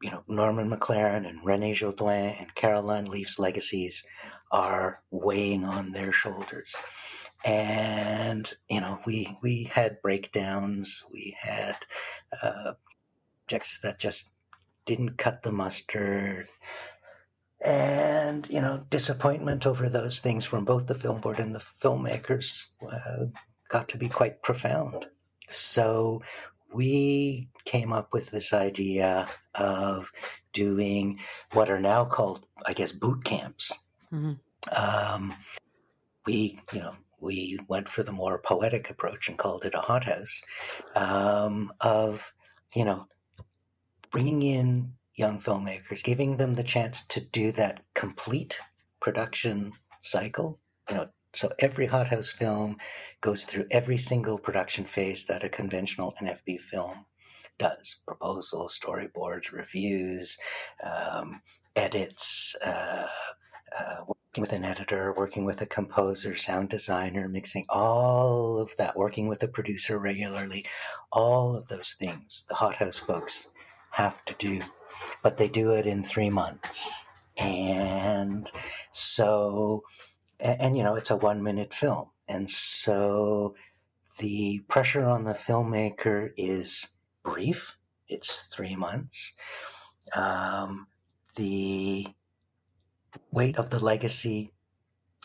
you 0.01 0.11
know, 0.11 0.23
Norman 0.27 0.69
McLaren 0.69 1.25
and 1.25 1.45
Rene 1.45 1.73
Jodoin 1.73 2.35
and 2.39 2.53
Caroline 2.55 3.05
Leaf's 3.05 3.39
legacies 3.39 4.03
are 4.51 5.01
weighing 5.09 5.63
on 5.63 5.91
their 5.91 6.11
shoulders. 6.11 6.75
And, 7.43 8.51
you 8.69 8.81
know, 8.81 8.99
we, 9.05 9.37
we 9.41 9.63
had 9.63 10.01
breakdowns, 10.01 11.03
we 11.11 11.35
had 11.39 11.77
uh, 12.41 12.73
projects 13.47 13.79
that 13.81 13.99
just 13.99 14.29
didn't 14.85 15.17
cut 15.17 15.43
the 15.43 15.51
mustard. 15.51 16.47
And, 17.63 18.47
you 18.49 18.61
know, 18.61 18.85
disappointment 18.89 19.65
over 19.65 19.87
those 19.87 20.19
things 20.19 20.45
from 20.45 20.65
both 20.65 20.87
the 20.87 20.95
film 20.95 21.21
board 21.21 21.39
and 21.39 21.55
the 21.55 21.59
filmmakers 21.59 22.63
uh, 22.91 23.25
got 23.69 23.87
to 23.89 23.97
be 23.97 24.09
quite 24.09 24.41
profound. 24.41 25.05
So 25.49 26.21
we 26.73 27.49
came 27.65 27.91
up 27.93 28.13
with 28.13 28.31
this 28.31 28.53
idea 28.53 29.27
of 29.53 30.11
doing 30.53 31.19
what 31.53 31.69
are 31.69 31.79
now 31.79 32.05
called, 32.05 32.45
I 32.65 32.73
guess, 32.73 32.91
boot 32.91 33.23
camps 33.23 33.71
Mm-hmm. 34.13 34.33
Um, 34.71 35.35
we, 36.25 36.59
you 36.71 36.79
know, 36.79 36.95
we 37.19 37.59
went 37.67 37.87
for 37.87 38.03
the 38.03 38.11
more 38.11 38.39
poetic 38.39 38.89
approach 38.89 39.29
and 39.29 39.37
called 39.37 39.65
it 39.65 39.75
a 39.75 39.79
hothouse 39.79 40.41
um, 40.95 41.71
of, 41.79 42.33
you 42.73 42.83
know, 42.83 43.07
bringing 44.11 44.41
in 44.41 44.93
young 45.15 45.39
filmmakers, 45.39 46.03
giving 46.03 46.37
them 46.37 46.55
the 46.55 46.63
chance 46.63 47.03
to 47.07 47.21
do 47.21 47.51
that 47.53 47.81
complete 47.93 48.57
production 48.99 49.73
cycle. 50.01 50.59
You 50.89 50.95
know, 50.95 51.09
so 51.33 51.51
every 51.59 51.85
hothouse 51.85 52.29
film 52.29 52.77
goes 53.21 53.45
through 53.45 53.67
every 53.71 53.97
single 53.97 54.37
production 54.37 54.85
phase 54.85 55.25
that 55.25 55.43
a 55.43 55.49
conventional 55.49 56.15
NFB 56.21 56.59
film 56.59 57.05
does: 57.57 57.97
proposals, 58.05 58.77
storyboards, 58.77 59.51
reviews, 59.51 60.37
um, 60.83 61.41
edits. 61.75 62.55
Uh, 62.63 63.07
uh, 63.77 64.03
working 64.07 64.41
with 64.41 64.53
an 64.53 64.63
editor, 64.63 65.13
working 65.13 65.45
with 65.45 65.61
a 65.61 65.65
composer, 65.65 66.35
sound 66.35 66.69
designer, 66.69 67.27
mixing, 67.27 67.65
all 67.69 68.59
of 68.59 68.71
that, 68.77 68.95
working 68.97 69.27
with 69.27 69.43
a 69.43 69.47
producer 69.47 69.97
regularly, 69.97 70.65
all 71.11 71.55
of 71.55 71.67
those 71.67 71.95
things 71.99 72.45
the 72.47 72.55
Hothouse 72.55 72.97
folks 72.97 73.47
have 73.91 74.23
to 74.25 74.33
do, 74.39 74.61
but 75.21 75.37
they 75.37 75.49
do 75.49 75.71
it 75.71 75.85
in 75.85 76.03
three 76.03 76.29
months. 76.29 76.91
And 77.37 78.49
so, 78.91 79.83
and, 80.39 80.61
and 80.61 80.77
you 80.77 80.83
know, 80.83 80.95
it's 80.95 81.11
a 81.11 81.17
one 81.17 81.43
minute 81.43 81.73
film. 81.73 82.09
And 82.27 82.49
so 82.49 83.55
the 84.17 84.59
pressure 84.67 85.05
on 85.05 85.25
the 85.25 85.33
filmmaker 85.33 86.31
is 86.37 86.87
brief, 87.23 87.77
it's 88.07 88.43
three 88.53 88.75
months. 88.75 89.33
Um, 90.15 90.87
the 91.35 92.07
weight 93.31 93.57
of 93.57 93.69
the 93.69 93.79
legacy 93.79 94.51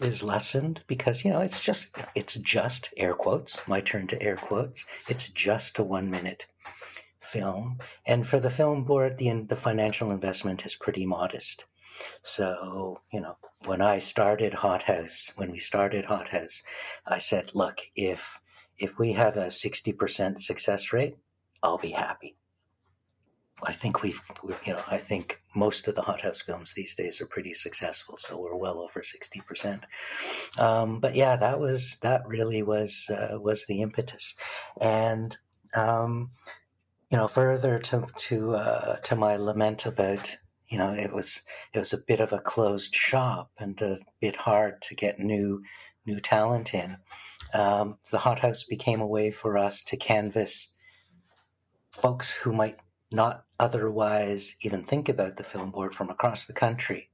is 0.01 0.23
lessened 0.23 0.83
because 0.87 1.25
you 1.25 1.31
know 1.31 1.41
it's 1.41 1.61
just 1.61 1.89
it's 2.15 2.35
just 2.35 2.91
air 2.97 3.15
quotes 3.15 3.59
my 3.67 3.81
turn 3.81 4.07
to 4.07 4.23
air 4.23 4.37
quotes 4.37 4.85
it's 5.09 5.29
just 5.29 5.79
a 5.79 5.83
one 5.83 6.11
minute 6.11 6.45
film. 7.21 7.79
And 8.07 8.27
for 8.27 8.39
the 8.39 8.51
film 8.51 8.85
board 8.85 9.19
the 9.19 9.31
the 9.41 9.57
financial 9.57 10.11
investment 10.11 10.65
is 10.65 10.75
pretty 10.75 11.07
modest. 11.07 11.65
So 12.23 13.01
you 13.13 13.21
know 13.21 13.37
when 13.65 13.81
i 13.81 13.99
started 13.99 14.53
hothouse 14.53 15.33
when 15.37 15.51
we 15.51 15.59
started 15.59 16.05
hothouse 16.05 16.63
i 17.07 17.19
said 17.19 17.51
look 17.55 17.81
if 17.97 18.41
if 18.79 18.99
we 18.99 19.13
have 19.13 19.37
a 19.37 19.47
60% 19.47 20.39
success 20.39 20.93
rate 20.93 21.17
i'll 21.63 21.79
be 21.79 21.91
happy 21.91 22.37
I 23.63 23.73
think 23.73 24.03
we've, 24.03 24.21
you 24.67 24.75
know, 24.75 24.83
I 24.87 24.99
think 24.99 25.41
most 25.55 25.89
of 25.89 25.95
the 25.95 26.03
Hothouse 26.03 26.43
films 26.43 26.75
these 26.75 26.95
days 26.95 27.21
are 27.21 27.27
pretty 27.27 27.55
successful. 27.55 28.17
So 28.19 28.39
we're 28.39 28.55
well 28.55 28.81
over 28.81 29.03
sixty 29.03 29.41
percent. 29.41 29.87
Um, 30.59 31.01
but 31.01 31.15
yeah, 31.15 31.37
that 31.37 31.59
was 31.59 31.99
that 32.03 32.29
really 32.29 32.63
was 32.63 33.09
uh, 33.11 33.39
was 33.41 33.65
the 33.65 33.81
impetus, 33.81 34.35
and 34.81 35.37
um, 35.75 36.31
you 37.11 37.17
know, 37.17 37.29
further 37.29 37.79
to 37.79 38.07
to 38.19 38.55
uh, 38.57 38.97
to 38.97 39.17
my 39.17 39.37
lament 39.37 39.87
about, 39.87 40.37
you 40.69 40.77
know, 40.77 40.93
it 40.93 41.15
was 41.15 41.43
it 41.73 41.79
was 41.79 41.93
a 41.93 41.99
bit 42.07 42.21
of 42.21 42.33
a 42.33 42.41
closed 42.41 42.95
shop 42.95 43.51
and 43.59 43.81
a 43.81 44.01
bit 44.21 44.37
hard 44.37 44.83
to 44.83 44.95
get 44.95 45.19
new 45.19 45.63
new 46.05 46.21
talent 46.21 46.75
in. 46.75 46.99
Um, 47.55 47.99
the 48.11 48.19
Hothouse 48.19 48.65
became 48.65 49.01
a 49.01 49.07
way 49.07 49.31
for 49.31 49.57
us 49.57 49.83
to 49.85 49.97
canvas 49.97 50.75
folks 51.91 52.31
who 52.31 52.53
might 52.53 52.77
not 53.11 53.45
otherwise 53.59 54.55
even 54.61 54.85
think 54.85 55.09
about 55.09 55.37
the 55.37 55.45
film 55.45 55.71
board 55.71 55.95
from 55.95 56.11
across 56.11 56.47
the 56.47 56.53
country 56.53 57.11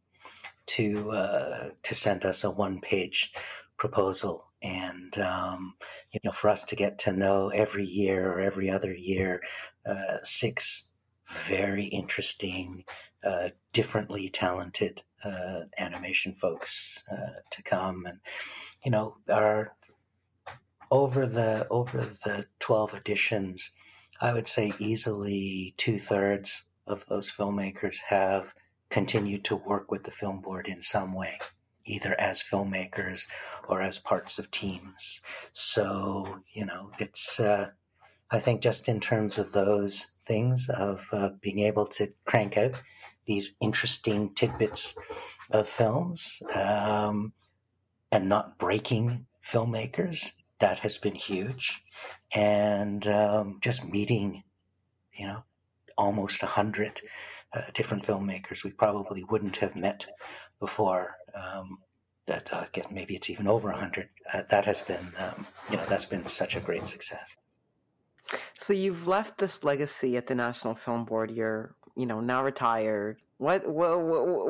to 0.67 1.11
uh, 1.11 1.71
to 1.83 1.95
send 1.95 2.25
us 2.25 2.45
a 2.45 2.51
one 2.51 2.81
page 2.81 3.33
proposal. 3.77 4.47
And 4.63 5.19
um, 5.19 5.75
you 6.13 6.21
know 6.25 6.33
for 6.33 6.49
us 6.49 6.65
to 6.65 6.77
get 6.77 6.99
to 7.01 7.13
know 7.13 7.49
every 7.49 7.85
year 7.85 8.31
or 8.31 8.41
every 8.41 8.71
other 8.71 8.93
year 8.95 9.43
uh, 9.85 10.19
six 10.23 10.87
very 11.29 11.85
interesting 11.85 12.85
uh, 13.25 13.49
differently 13.73 14.29
talented 14.29 15.03
uh, 15.25 15.63
animation 15.79 16.35
folks 16.35 17.03
uh, 17.11 17.41
to 17.51 17.63
come. 17.63 18.07
And 18.07 18.19
you 18.85 18.91
know 18.91 19.17
our 19.29 19.75
over 20.91 21.27
the 21.27 21.67
over 21.71 21.99
the 22.25 22.47
12 22.61 22.95
editions 22.95 23.73
I 24.23 24.33
would 24.33 24.47
say 24.47 24.73
easily 24.79 25.75
two 25.77 25.99
thirds 25.99 26.63
of 26.87 27.05
those 27.07 27.29
filmmakers 27.29 27.97
have 28.07 28.55
continued 28.89 29.45
to 29.47 29.57
work 29.57 29.91
with 29.91 30.05
the 30.05 30.13
film 30.13 30.41
board 30.41 30.69
in 30.69 30.81
some 30.81 31.13
way, 31.13 31.41
either 31.85 32.15
as 32.21 32.41
filmmakers 32.41 33.23
or 33.69 33.83
as 33.83 33.99
parts 33.99 34.39
of 34.39 34.53
teams. 34.53 35.21
So, 35.53 36.39
you 36.53 36.65
know, 36.65 36.93
it's, 37.01 37.41
uh, 37.41 37.71
I 38.31 38.39
think 38.39 38.61
just 38.61 38.89
in 38.89 39.01
terms 39.01 39.39
of 39.39 39.51
those 39.51 40.13
things 40.23 40.69
of 40.69 41.05
uh, 41.13 41.31
being 41.41 41.59
able 41.59 41.89
to 41.89 42.13
crank 42.25 42.57
out 42.57 42.81
these 43.27 43.57
interesting 43.61 44.35
tidbits 44.35 44.95
of 45.51 45.69
films 45.69 46.41
um, 46.55 47.33
and 48.13 48.29
not 48.29 48.57
breaking 48.57 49.27
filmmakers, 49.45 50.31
that 50.63 50.79
has 50.79 50.97
been 50.97 51.17
huge 51.17 51.83
and 52.33 53.09
um, 53.09 53.59
just 53.61 53.85
meeting, 53.85 54.45
you 55.13 55.27
know, 55.27 55.43
almost 55.99 56.43
a 56.45 56.47
hundred 56.47 57.01
uh, 57.53 57.63
different 57.75 58.05
filmmakers 58.05 58.63
we 58.63 58.71
probably 58.71 59.25
wouldn't 59.25 59.57
have 59.57 59.75
met 59.75 60.07
before. 60.61 61.17
Um, 61.35 61.79
that 62.27 62.53
uh, 62.53 62.67
maybe 62.93 63.17
it's 63.17 63.29
even 63.29 63.49
over 63.49 63.71
a 63.71 63.77
hundred. 63.77 64.09
Uh, 64.33 64.43
that 64.51 64.65
has 64.65 64.81
been, 64.81 65.13
um, 65.19 65.45
you 65.69 65.77
know, 65.77 65.85
that's 65.89 66.07
been 66.07 66.25
such 66.27 66.55
a 66.55 66.61
great 66.61 66.87
success. 66.87 67.35
So 68.57 68.73
you've 68.73 69.09
left 69.09 69.39
this 69.39 69.65
legacy 69.65 70.17
at 70.17 70.29
the 70.29 70.37
National 70.37 70.77
Film 70.77 71.05
Board. 71.05 71.33
You're, 71.33 71.75
you 71.97 72.07
know, 72.07 72.21
now 72.21 72.45
retired. 72.45 73.21
What 73.43 73.67
what 73.67 73.99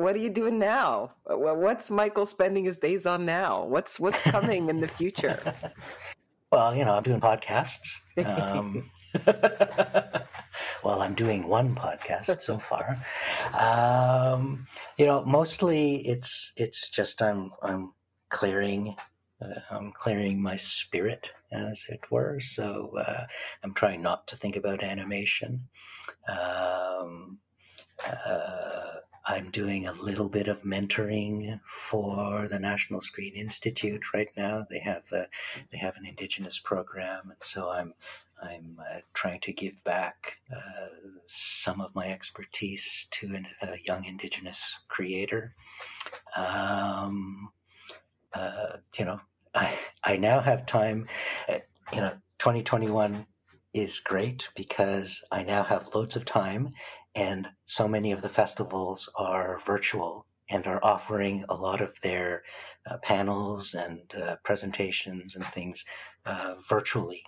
what 0.01 0.15
are 0.15 0.19
you 0.19 0.29
doing 0.29 0.59
now? 0.59 1.13
What's 1.25 1.89
Michael 1.89 2.27
spending 2.27 2.63
his 2.63 2.77
days 2.77 3.07
on 3.07 3.25
now? 3.25 3.65
What's 3.65 3.99
what's 3.99 4.21
coming 4.21 4.69
in 4.69 4.81
the 4.81 4.87
future? 4.87 5.39
Well, 6.51 6.75
you 6.75 6.85
know, 6.85 6.93
I'm 6.93 7.01
doing 7.01 7.19
podcasts. 7.19 7.97
Um, 8.23 8.91
well, 10.83 11.01
I'm 11.01 11.15
doing 11.15 11.47
one 11.47 11.73
podcast 11.73 12.43
so 12.43 12.59
far. 12.59 13.03
Um, 13.57 14.67
you 14.99 15.07
know, 15.07 15.25
mostly 15.25 16.07
it's 16.07 16.53
it's 16.55 16.91
just 16.91 17.23
I'm 17.23 17.53
I'm 17.63 17.93
clearing 18.29 18.95
uh, 19.41 19.61
I'm 19.71 19.93
clearing 19.93 20.39
my 20.39 20.55
spirit, 20.55 21.31
as 21.51 21.85
it 21.89 22.01
were. 22.11 22.39
So 22.39 22.91
uh, 22.99 23.25
I'm 23.63 23.73
trying 23.73 24.03
not 24.03 24.27
to 24.27 24.35
think 24.35 24.55
about 24.55 24.83
animation. 24.83 25.69
Um, 26.29 27.39
uh, 28.25 28.99
I'm 29.25 29.51
doing 29.51 29.87
a 29.87 29.93
little 29.93 30.27
bit 30.27 30.47
of 30.47 30.63
mentoring 30.63 31.59
for 31.65 32.47
the 32.49 32.59
National 32.59 32.99
Screen 32.99 33.33
Institute 33.35 34.13
right 34.13 34.29
now. 34.35 34.65
They 34.69 34.79
have 34.79 35.03
a, 35.13 35.27
they 35.71 35.77
have 35.77 35.95
an 35.95 36.05
Indigenous 36.05 36.59
program, 36.59 37.29
and 37.29 37.37
so 37.41 37.69
I'm 37.69 37.93
I'm 38.41 38.77
uh, 38.79 38.99
trying 39.13 39.39
to 39.41 39.53
give 39.53 39.81
back 39.85 40.33
uh, 40.53 40.87
some 41.27 41.79
of 41.79 41.95
my 41.95 42.07
expertise 42.07 43.07
to 43.11 43.27
an, 43.35 43.47
a 43.61 43.77
young 43.85 44.03
Indigenous 44.03 44.79
creator. 44.89 45.55
Um, 46.35 47.49
uh, 48.33 48.77
you 48.97 49.05
know, 49.05 49.21
I 49.55 49.77
I 50.03 50.17
now 50.17 50.41
have 50.41 50.65
time. 50.65 51.07
Uh, 51.47 51.59
you 51.93 52.01
know, 52.01 52.11
2021 52.39 53.25
is 53.73 53.99
great 53.99 54.49
because 54.55 55.23
I 55.31 55.43
now 55.43 55.63
have 55.63 55.95
loads 55.95 56.15
of 56.15 56.25
time 56.25 56.71
and 57.15 57.49
so 57.65 57.87
many 57.87 58.11
of 58.11 58.21
the 58.21 58.29
festivals 58.29 59.09
are 59.15 59.59
virtual 59.65 60.25
and 60.49 60.67
are 60.67 60.83
offering 60.83 61.45
a 61.49 61.55
lot 61.55 61.81
of 61.81 61.99
their 62.01 62.43
uh, 62.89 62.97
panels 62.97 63.73
and 63.73 64.13
uh, 64.15 64.35
presentations 64.43 65.35
and 65.35 65.45
things 65.45 65.85
uh, 66.25 66.55
virtually 66.67 67.23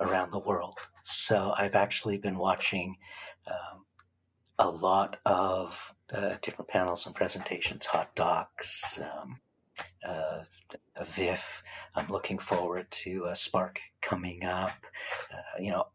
around 0.00 0.30
the 0.30 0.38
world. 0.38 0.78
So 1.04 1.54
I've 1.56 1.74
actually 1.74 2.18
been 2.18 2.38
watching 2.38 2.96
um, 3.46 3.84
a 4.58 4.68
lot 4.68 5.18
of 5.26 5.92
uh, 6.12 6.36
different 6.42 6.68
panels 6.68 7.06
and 7.06 7.14
presentations, 7.14 7.86
Hot 7.86 8.14
Docs, 8.14 9.00
um, 9.00 9.40
uh, 10.06 10.44
VIFF. 11.04 11.62
I'm 11.94 12.08
looking 12.08 12.38
forward 12.38 12.90
to 12.90 13.28
Spark 13.34 13.80
coming 14.00 14.44
up. 14.44 14.72
Uh, 15.32 15.60
you 15.62 15.70
know, 15.70 15.86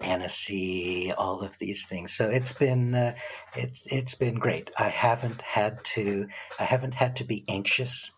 Annecy, 0.00 1.12
all 1.12 1.42
of 1.42 1.58
these 1.58 1.86
things. 1.86 2.12
So 2.12 2.28
it's 2.28 2.52
been 2.52 2.94
uh, 2.94 3.14
it's 3.56 3.82
it's 3.86 4.14
been 4.14 4.34
great. 4.34 4.70
I 4.78 4.88
haven't 4.88 5.40
had 5.42 5.84
to 5.94 6.26
I 6.58 6.64
haven't 6.64 6.94
had 6.94 7.16
to 7.16 7.24
be 7.24 7.44
anxious 7.48 8.10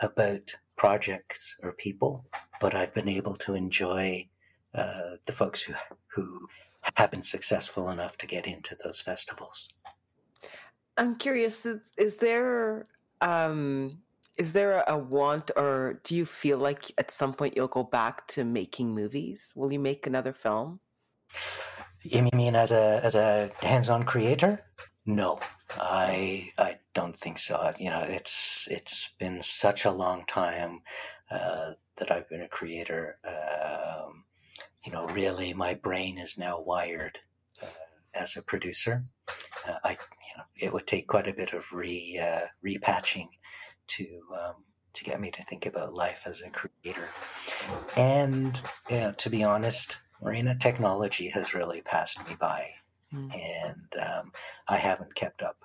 about 0.00 0.54
projects 0.76 1.54
or 1.62 1.72
people, 1.72 2.24
but 2.60 2.74
I've 2.74 2.94
been 2.94 3.08
able 3.08 3.36
to 3.36 3.54
enjoy 3.54 4.28
uh, 4.74 5.16
the 5.26 5.32
folks 5.32 5.62
who 5.62 5.74
who 6.08 6.48
have 6.96 7.10
been 7.10 7.22
successful 7.22 7.90
enough 7.90 8.18
to 8.18 8.26
get 8.26 8.46
into 8.46 8.76
those 8.82 9.00
festivals. 9.00 9.68
I'm 10.96 11.16
curious. 11.16 11.64
Is, 11.64 11.92
is 11.96 12.16
there 12.16 12.86
um, 13.20 13.98
is 14.36 14.52
there 14.52 14.82
a 14.88 14.96
want, 14.98 15.50
or 15.56 16.00
do 16.04 16.16
you 16.16 16.24
feel 16.26 16.58
like 16.58 16.90
at 16.98 17.10
some 17.10 17.32
point 17.32 17.54
you'll 17.56 17.68
go 17.68 17.84
back 17.84 18.26
to 18.28 18.44
making 18.44 18.94
movies? 18.94 19.52
Will 19.54 19.72
you 19.72 19.78
make 19.78 20.06
another 20.06 20.32
film? 20.32 20.80
You 22.02 22.28
mean 22.32 22.56
as 22.56 22.70
a 22.72 23.00
as 23.02 23.14
a 23.14 23.50
hands-on 23.60 24.04
creator? 24.04 24.64
No, 25.06 25.40
I 25.70 26.52
I 26.58 26.78
don't 26.94 27.18
think 27.18 27.38
so. 27.38 27.72
You 27.78 27.90
know, 27.90 28.00
it's 28.00 28.66
it's 28.70 29.10
been 29.18 29.42
such 29.42 29.84
a 29.84 29.90
long 29.90 30.24
time 30.26 30.82
uh, 31.30 31.72
that 31.98 32.10
I've 32.10 32.28
been 32.28 32.42
a 32.42 32.48
creator. 32.48 33.18
Um, 33.24 34.24
you 34.84 34.92
know, 34.92 35.06
really, 35.06 35.54
my 35.54 35.74
brain 35.74 36.18
is 36.18 36.36
now 36.36 36.60
wired 36.60 37.18
uh, 37.62 37.66
as 38.14 38.36
a 38.36 38.42
producer. 38.42 39.04
Uh, 39.66 39.76
I 39.84 39.90
you 39.92 40.38
know, 40.38 40.44
it 40.56 40.72
would 40.72 40.86
take 40.86 41.06
quite 41.06 41.28
a 41.28 41.34
bit 41.34 41.52
of 41.52 41.72
re 41.72 42.18
uh, 42.20 42.46
repatching 42.64 43.28
to 43.88 44.06
um, 44.32 44.54
to 44.94 45.04
get 45.04 45.20
me 45.20 45.30
to 45.30 45.44
think 45.44 45.66
about 45.66 45.92
life 45.92 46.22
as 46.26 46.42
a 46.42 46.50
creator. 46.50 47.08
And 47.96 48.60
you 48.90 48.96
know, 48.96 49.12
to 49.12 49.30
be 49.30 49.44
honest, 49.44 49.96
Marina, 50.22 50.54
technology 50.54 51.28
has 51.28 51.54
really 51.54 51.82
passed 51.82 52.18
me 52.28 52.36
by, 52.38 52.70
mm. 53.12 53.32
and 53.34 54.00
um, 54.00 54.32
I 54.68 54.76
haven't 54.76 55.14
kept 55.14 55.42
up 55.42 55.56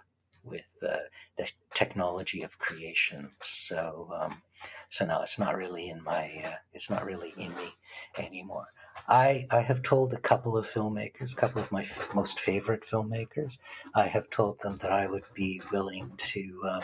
with 0.43 0.65
uh, 0.81 0.97
the 1.37 1.47
technology 1.73 2.41
of 2.41 2.57
creation. 2.57 3.29
So, 3.41 4.09
um, 4.19 4.41
so 4.89 5.05
no, 5.05 5.21
it's 5.21 5.37
not 5.37 5.55
really 5.55 5.89
in 5.89 6.03
my, 6.03 6.31
uh, 6.45 6.55
it's 6.73 6.89
not 6.89 7.05
really 7.05 7.33
in 7.37 7.53
me 7.55 7.75
anymore. 8.17 8.67
I, 9.07 9.45
I 9.51 9.61
have 9.61 9.83
told 9.83 10.13
a 10.13 10.19
couple 10.19 10.57
of 10.57 10.67
filmmakers, 10.67 11.33
a 11.33 11.35
couple 11.35 11.61
of 11.61 11.71
my 11.71 11.81
f- 11.81 12.09
most 12.15 12.39
favorite 12.39 12.83
filmmakers, 12.85 13.57
I 13.93 14.07
have 14.07 14.29
told 14.29 14.59
them 14.59 14.77
that 14.77 14.91
I 14.91 15.07
would 15.07 15.25
be 15.33 15.61
willing 15.71 16.11
to 16.17 16.61
um, 16.69 16.81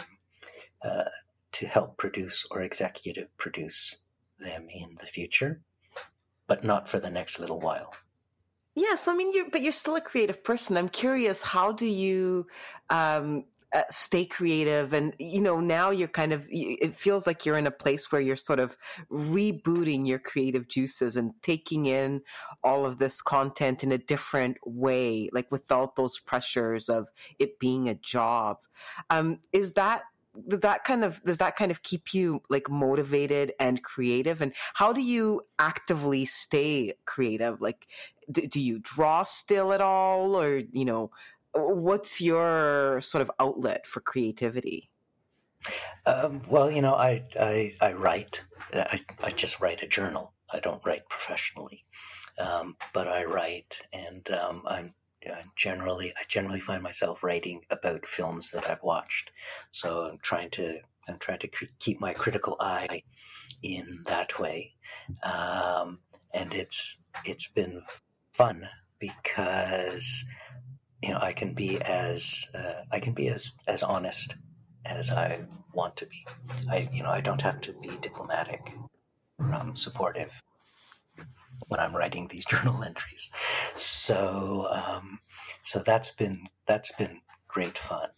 uh, 0.83 1.09
to 1.53 1.67
help 1.67 1.97
produce 1.97 2.45
or 2.51 2.61
executive 2.61 3.35
produce 3.37 3.97
them 4.39 4.67
in 4.69 4.97
the 4.99 5.05
future, 5.05 5.61
but 6.47 6.63
not 6.63 6.87
for 6.87 6.99
the 6.99 7.09
next 7.09 7.39
little 7.39 7.59
while. 7.59 7.93
Yes, 8.75 9.07
I 9.07 9.13
mean, 9.13 9.31
you're, 9.33 9.49
but 9.51 9.61
you're 9.61 9.71
still 9.71 9.95
a 9.95 10.01
creative 10.01 10.43
person. 10.43 10.77
I'm 10.77 10.89
curious, 10.89 11.41
how 11.43 11.71
do 11.71 11.85
you 11.85 12.47
um, 12.89 13.45
uh, 13.71 13.83
stay 13.91 14.25
creative? 14.25 14.93
And 14.93 15.13
you 15.19 15.41
know, 15.41 15.59
now 15.59 15.91
you're 15.91 16.07
kind 16.07 16.33
of. 16.33 16.47
It 16.49 16.95
feels 16.95 17.27
like 17.27 17.45
you're 17.45 17.57
in 17.57 17.67
a 17.67 17.71
place 17.71 18.11
where 18.11 18.21
you're 18.21 18.35
sort 18.35 18.59
of 18.59 18.75
rebooting 19.11 20.07
your 20.07 20.17
creative 20.17 20.67
juices 20.67 21.17
and 21.17 21.33
taking 21.43 21.85
in 21.85 22.21
all 22.63 22.83
of 22.83 22.97
this 22.97 23.21
content 23.21 23.83
in 23.83 23.91
a 23.91 23.97
different 23.99 24.57
way, 24.65 25.29
like 25.31 25.51
without 25.51 25.95
those 25.95 26.17
pressures 26.19 26.89
of 26.89 27.07
it 27.37 27.59
being 27.59 27.89
a 27.89 27.95
job. 27.95 28.57
Um, 29.11 29.39
is 29.51 29.73
that 29.73 30.01
that 30.47 30.83
kind 30.83 31.03
of 31.03 31.23
does 31.23 31.37
that 31.37 31.55
kind 31.55 31.71
of 31.71 31.83
keep 31.83 32.13
you 32.13 32.41
like 32.49 32.69
motivated 32.69 33.53
and 33.59 33.83
creative? 33.83 34.41
And 34.41 34.53
how 34.73 34.93
do 34.93 35.01
you 35.01 35.41
actively 35.59 36.25
stay 36.25 36.93
creative? 37.05 37.61
Like 37.61 37.87
do, 38.31 38.47
do 38.47 38.59
you 38.59 38.79
draw 38.79 39.23
still 39.23 39.73
at 39.73 39.81
all? 39.81 40.35
Or 40.35 40.57
you 40.71 40.85
know 40.85 41.11
what's 41.53 42.19
your 42.19 42.99
sort 43.01 43.21
of 43.21 43.31
outlet 43.39 43.85
for 43.85 43.99
creativity? 43.99 44.89
Um, 46.05 46.41
well 46.49 46.69
you 46.69 46.81
know 46.81 46.95
I, 46.95 47.23
I 47.39 47.73
i 47.81 47.93
write. 47.93 48.41
I, 48.73 49.01
I 49.21 49.29
just 49.29 49.61
write 49.61 49.83
a 49.83 49.87
journal. 49.87 50.33
I 50.51 50.59
don't 50.59 50.83
write 50.85 51.07
professionally. 51.09 51.85
Um, 52.39 52.75
but 52.93 53.07
i 53.07 53.23
write 53.25 53.79
and 53.93 54.27
um, 54.31 54.63
i'm 54.65 54.95
uh, 55.29 55.43
generally, 55.55 56.13
I 56.17 56.23
generally 56.27 56.59
find 56.59 56.81
myself 56.81 57.23
writing 57.23 57.61
about 57.69 58.05
films 58.05 58.51
that 58.51 58.69
I've 58.69 58.83
watched. 58.83 59.31
So 59.71 60.01
I'm 60.01 60.19
trying 60.21 60.49
to 60.51 60.79
I'm 61.07 61.19
trying 61.19 61.39
to 61.39 61.49
keep 61.79 61.99
my 61.99 62.13
critical 62.13 62.55
eye 62.59 63.03
in 63.61 64.03
that 64.05 64.39
way, 64.39 64.73
um, 65.23 65.99
and 66.33 66.53
it's 66.53 66.97
it's 67.25 67.47
been 67.47 67.83
fun 68.33 68.67
because 68.99 70.23
you 71.01 71.09
know 71.09 71.19
I 71.21 71.33
can 71.33 71.53
be 71.53 71.81
as 71.81 72.49
uh, 72.55 72.83
I 72.91 72.99
can 72.99 73.13
be 73.13 73.27
as 73.29 73.51
as 73.67 73.83
honest 73.83 74.35
as 74.85 75.11
I 75.11 75.41
want 75.73 75.97
to 75.97 76.05
be. 76.05 76.25
I 76.69 76.89
you 76.91 77.03
know 77.03 77.09
I 77.09 77.21
don't 77.21 77.41
have 77.41 77.61
to 77.61 77.73
be 77.73 77.89
diplomatic, 78.01 78.71
um, 79.39 79.75
supportive 79.75 80.41
when 81.67 81.79
I'm 81.79 81.95
writing 81.95 82.27
these 82.27 82.45
journal 82.53 82.83
entries. 82.83 83.31
So 83.75 84.67
um, 84.71 85.19
so 85.63 85.79
that's 85.79 86.11
been 86.11 86.47
that's 86.67 86.91
been 86.93 87.21
great 87.47 87.77
fun. 87.77 88.09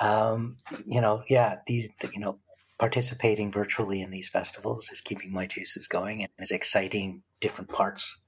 Um, 0.00 0.56
you 0.86 1.00
know, 1.00 1.22
yeah, 1.28 1.58
these 1.66 1.88
you 2.12 2.20
know 2.20 2.38
participating 2.78 3.52
virtually 3.52 4.00
in 4.00 4.10
these 4.10 4.28
festivals 4.28 4.88
is 4.90 5.02
keeping 5.02 5.32
my 5.32 5.46
juices 5.46 5.86
going 5.86 6.22
and 6.22 6.30
is 6.38 6.50
exciting 6.50 7.22
different 7.40 7.70
parts 7.70 8.18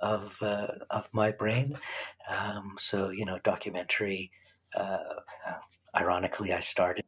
of 0.00 0.36
uh, 0.42 0.68
of 0.90 1.08
my 1.12 1.30
brain. 1.30 1.78
Um, 2.28 2.76
so 2.78 3.10
you 3.10 3.24
know, 3.24 3.38
documentary. 3.44 4.30
Uh, 4.74 4.98
ironically, 5.96 6.52
I 6.52 6.60
started 6.60 7.04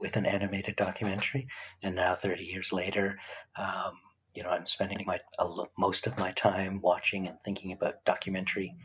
with 0.00 0.16
an 0.16 0.26
animated 0.26 0.76
documentary, 0.76 1.46
and 1.82 1.94
now 1.94 2.14
30 2.14 2.44
years 2.44 2.72
later, 2.72 3.18
um, 3.56 3.98
you 4.34 4.42
know, 4.42 4.50
I'm 4.50 4.66
spending 4.66 5.04
my 5.06 5.20
most 5.78 6.06
of 6.06 6.18
my 6.18 6.32
time 6.32 6.80
watching 6.82 7.26
and 7.26 7.40
thinking 7.40 7.72
about 7.72 8.04
documentary 8.04 8.76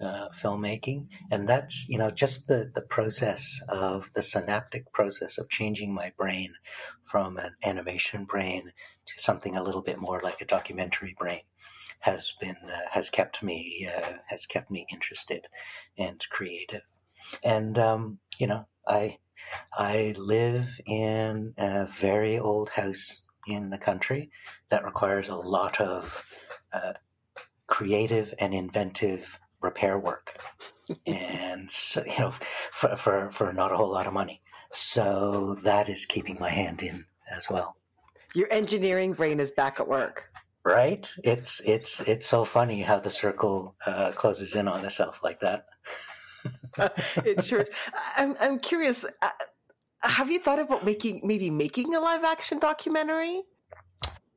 uh, 0.00 0.28
filmmaking, 0.30 1.08
and 1.30 1.48
that's 1.48 1.86
you 1.88 1.98
know 1.98 2.10
just 2.10 2.48
the 2.48 2.70
the 2.74 2.82
process 2.82 3.60
of 3.68 4.10
the 4.14 4.22
synaptic 4.22 4.92
process 4.92 5.38
of 5.38 5.48
changing 5.48 5.94
my 5.94 6.12
brain 6.16 6.54
from 7.04 7.38
an 7.38 7.54
animation 7.64 8.24
brain 8.24 8.72
to 9.06 9.20
something 9.22 9.56
a 9.56 9.62
little 9.62 9.82
bit 9.82 9.98
more 9.98 10.20
like 10.20 10.40
a 10.40 10.46
documentary 10.46 11.14
brain 11.18 11.42
has 12.00 12.34
been 12.40 12.56
uh, 12.70 12.80
has 12.90 13.10
kept 13.10 13.42
me 13.42 13.88
uh, 13.96 14.14
has 14.28 14.46
kept 14.46 14.70
me 14.70 14.86
interested 14.92 15.46
and 15.98 16.26
creative, 16.30 16.82
and 17.44 17.78
um, 17.78 18.18
you 18.38 18.46
know 18.46 18.66
I 18.86 19.18
I 19.72 20.14
live 20.18 20.68
in 20.86 21.54
a 21.58 21.86
very 21.86 22.38
old 22.38 22.70
house 22.70 23.21
in 23.46 23.70
the 23.70 23.78
country 23.78 24.30
that 24.70 24.84
requires 24.84 25.28
a 25.28 25.36
lot 25.36 25.80
of 25.80 26.24
uh, 26.72 26.92
creative 27.66 28.34
and 28.38 28.54
inventive 28.54 29.38
repair 29.60 29.98
work, 29.98 30.38
and 31.06 31.70
so, 31.70 32.04
you 32.04 32.18
know, 32.18 32.32
for, 32.72 32.96
for 32.96 33.30
for 33.30 33.52
not 33.52 33.72
a 33.72 33.76
whole 33.76 33.90
lot 33.90 34.06
of 34.06 34.12
money. 34.12 34.42
So 34.72 35.56
that 35.62 35.88
is 35.88 36.06
keeping 36.06 36.38
my 36.40 36.48
hand 36.48 36.82
in 36.82 37.04
as 37.30 37.48
well. 37.50 37.76
Your 38.34 38.50
engineering 38.50 39.12
brain 39.12 39.40
is 39.40 39.50
back 39.50 39.80
at 39.80 39.88
work, 39.88 40.30
right? 40.64 41.08
It's 41.22 41.60
it's 41.64 42.00
it's 42.00 42.26
so 42.26 42.44
funny 42.44 42.82
how 42.82 42.98
the 42.98 43.10
circle 43.10 43.76
uh, 43.86 44.12
closes 44.12 44.54
in 44.54 44.68
on 44.68 44.84
itself 44.84 45.20
like 45.22 45.40
that. 45.40 45.66
it 47.24 47.44
sure 47.44 47.60
is. 47.60 47.70
I'm 48.16 48.34
I'm 48.40 48.58
curious. 48.58 49.04
Have 50.02 50.30
you 50.30 50.38
thought 50.38 50.58
about 50.58 50.84
making 50.84 51.20
maybe 51.22 51.50
making 51.50 51.94
a 51.94 52.00
live 52.00 52.24
action 52.24 52.58
documentary? 52.58 53.42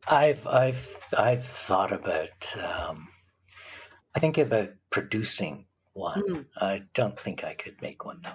I've 0.08 0.46
I've 0.46 0.98
I've 1.18 1.46
thought 1.46 1.92
about. 1.92 2.56
Um, 2.62 3.10
I 4.14 4.20
think 4.20 4.38
about 4.38 4.70
producing 4.92 5.66
one. 5.94 6.24
Mm. 6.28 6.46
I 6.58 6.84
don't 6.94 7.20
think 7.20 7.44
I 7.44 7.54
could 7.54 7.82
make 7.82 8.06
one 8.06 8.22
though. 8.24 8.32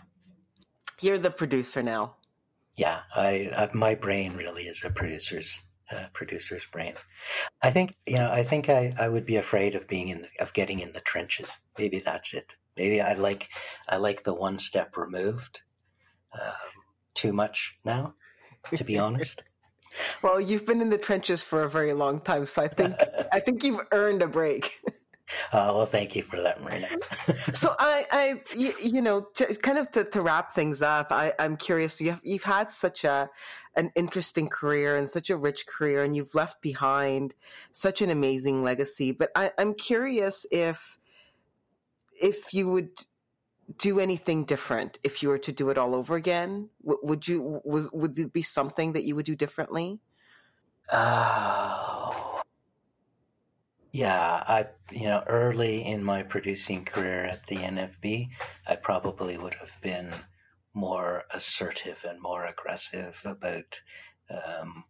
You're 1.01 1.19
the 1.19 1.31
producer 1.31 1.83
now. 1.83 2.17
Yeah, 2.77 3.01
I, 3.15 3.51
I 3.57 3.71
my 3.75 3.95
brain 3.95 4.37
really 4.37 4.65
is 4.65 4.83
a 4.85 4.91
producer's 4.91 5.63
uh, 5.91 6.07
producer's 6.13 6.65
brain. 6.73 6.95
I 7.63 7.71
think 7.71 7.95
you 8.07 8.17
know. 8.17 8.31
I 8.31 8.43
think 8.43 8.69
I, 8.69 8.95
I 8.99 9.09
would 9.09 9.27
be 9.27 9.37
afraid 9.37 9.75
of 9.75 9.87
being 9.87 10.09
in 10.09 10.23
the, 10.23 10.43
of 10.43 10.53
getting 10.53 10.81
in 10.81 10.93
the 10.93 11.01
trenches. 11.01 11.57
Maybe 11.79 12.01
that's 12.01 12.35
it. 12.35 12.55
Maybe 12.77 13.01
I 13.01 13.15
like 13.15 13.49
I 13.89 13.97
like 13.97 14.25
the 14.25 14.35
one 14.35 14.59
step 14.59 14.97
removed. 14.97 15.61
Um, 16.33 16.80
too 17.21 17.33
much 17.33 17.77
now, 17.85 18.15
to 18.75 18.85
be 18.85 18.99
honest. 18.99 19.43
well, 20.23 20.41
you've 20.41 20.65
been 20.65 20.81
in 20.81 20.89
the 20.89 20.99
trenches 20.99 21.43
for 21.43 21.65
a 21.65 21.69
very 21.69 21.93
long 21.93 22.21
time, 22.21 22.47
so 22.47 22.63
I 22.63 22.69
think 22.69 22.97
I 23.33 23.41
think 23.41 23.63
you've 23.63 23.81
earned 23.93 24.23
a 24.23 24.29
break. 24.29 24.73
Uh, 25.53 25.71
well, 25.75 25.87
thank 25.87 26.17
you 26.17 26.25
for 26.25 26.41
that, 26.41 26.61
Marina. 26.61 26.89
so 27.53 27.77
I, 27.79 28.05
I, 28.11 28.43
you, 28.57 28.75
you 28.83 29.01
know, 29.01 29.29
kind 29.63 29.79
of 29.79 29.89
to, 29.93 30.03
to, 30.03 30.23
wrap 30.23 30.53
things 30.53 30.83
up, 30.83 31.13
I, 31.13 31.33
am 31.39 31.57
curious. 31.57 32.01
You've, 32.01 32.21
you've 32.25 32.43
had 32.43 32.69
such 32.69 33.05
a 33.05 33.31
an 33.77 33.93
interesting 33.95 34.49
career 34.49 34.97
and 34.97 35.09
such 35.09 35.31
a 35.31 35.37
rich 35.37 35.69
career, 35.69 36.03
and 36.03 36.17
you've 36.17 36.35
left 36.35 36.61
behind 36.63 37.35
such 37.71 38.03
an 38.03 38.11
amazing 38.11 38.65
legacy. 38.65 39.13
But 39.13 39.31
I, 39.37 39.53
I'm 39.57 39.75
curious 39.75 40.47
if 40.51 40.99
if 42.21 42.53
you 42.53 42.69
would 42.71 42.91
do 43.77 44.01
anything 44.01 44.45
different 44.45 44.99
if 45.03 45.23
you 45.23 45.29
were 45.29 45.39
to 45.39 45.53
do 45.53 45.71
it 45.71 45.79
all 45.79 45.95
over 45.95 46.17
again? 46.17 46.71
would 46.83 47.29
you 47.29 47.61
was 47.65 47.91
would 47.93 48.17
there 48.17 48.29
be 48.29 48.43
something 48.43 48.93
that 48.93 49.05
you 49.05 49.15
would 49.17 49.27
do 49.27 49.37
differently? 49.37 50.01
Oh, 50.93 52.41
yeah. 53.93 54.45
I 54.47 54.67
you 54.91 55.05
know 55.05 55.23
early 55.27 55.85
in 55.85 56.03
my 56.05 56.23
producing 56.23 56.85
career 56.85 57.25
at 57.25 57.47
the 57.47 57.57
NFB, 57.57 58.29
I 58.67 58.77
probably 58.77 59.39
would 59.39 59.55
have 59.55 59.81
been 59.83 60.13
more 60.75 61.25
assertive 61.31 62.05
and 62.09 62.21
more 62.21 62.47
aggressive 62.47 63.21
about 63.25 63.81
um, 64.31 64.85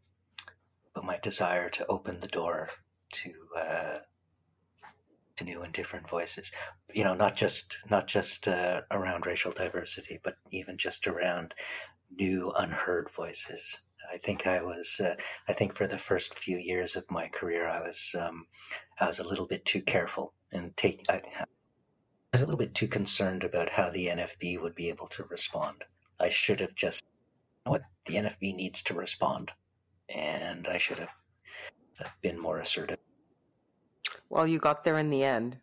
but 0.95 1.05
my 1.05 1.19
desire 1.19 1.71
to 1.71 1.87
open 1.87 2.21
the 2.21 2.29
door 2.29 2.69
to 3.13 3.33
uh, 3.57 3.99
to 5.41 5.45
new 5.45 5.63
and 5.63 5.73
different 5.73 6.09
voices. 6.09 6.53
You 6.93 7.05
know, 7.05 7.15
not 7.15 7.35
just 7.35 7.77
not 7.91 8.07
just 8.07 8.47
uh, 8.47 8.83
around 8.91 9.27
racial 9.27 9.53
diversity, 9.53 10.21
but 10.23 10.37
even 10.51 10.77
just 10.77 11.07
around 11.07 11.55
new 12.17 12.53
unheard 12.53 13.11
voices. 13.11 13.81
I 14.13 14.19
think 14.19 14.47
I 14.47 14.63
was. 14.63 15.01
Uh, 15.03 15.15
I 15.49 15.53
think 15.53 15.75
for 15.75 15.87
the 15.87 15.99
first 15.99 16.39
few 16.39 16.59
years 16.59 16.95
of 16.97 17.11
my 17.11 17.29
career, 17.29 17.69
I 17.69 17.81
was. 17.81 18.15
Um, 18.19 18.47
I 19.01 19.07
was 19.07 19.19
a 19.19 19.27
little 19.27 19.47
bit 19.47 19.65
too 19.65 19.83
careful 19.83 20.35
and 20.53 20.77
take. 20.77 21.05
I, 21.09 21.23
was 22.33 22.43
a 22.43 22.45
little 22.45 22.59
bit 22.59 22.75
too 22.75 22.87
concerned 22.87 23.43
about 23.43 23.71
how 23.71 23.91
the 23.91 24.07
NFB 24.07 24.61
would 24.61 24.75
be 24.75 24.89
able 24.89 25.09
to 25.09 25.25
respond. 25.25 25.83
I 26.21 26.29
should 26.29 26.61
have 26.61 26.77
just, 26.77 27.03
what, 27.65 27.83
the 28.07 28.15
NFB 28.15 28.55
needs 28.55 28.85
to 28.85 28.95
respond. 28.95 29.51
And 30.09 30.69
I 30.69 30.79
should 30.79 30.99
have 30.99 31.09
been 32.23 32.39
more 32.39 32.61
assertive. 32.61 33.00
Well, 34.31 34.47
you 34.47 34.59
got 34.59 34.85
there 34.85 34.99
in 34.99 35.11
the 35.11 35.23
end. 35.23 35.59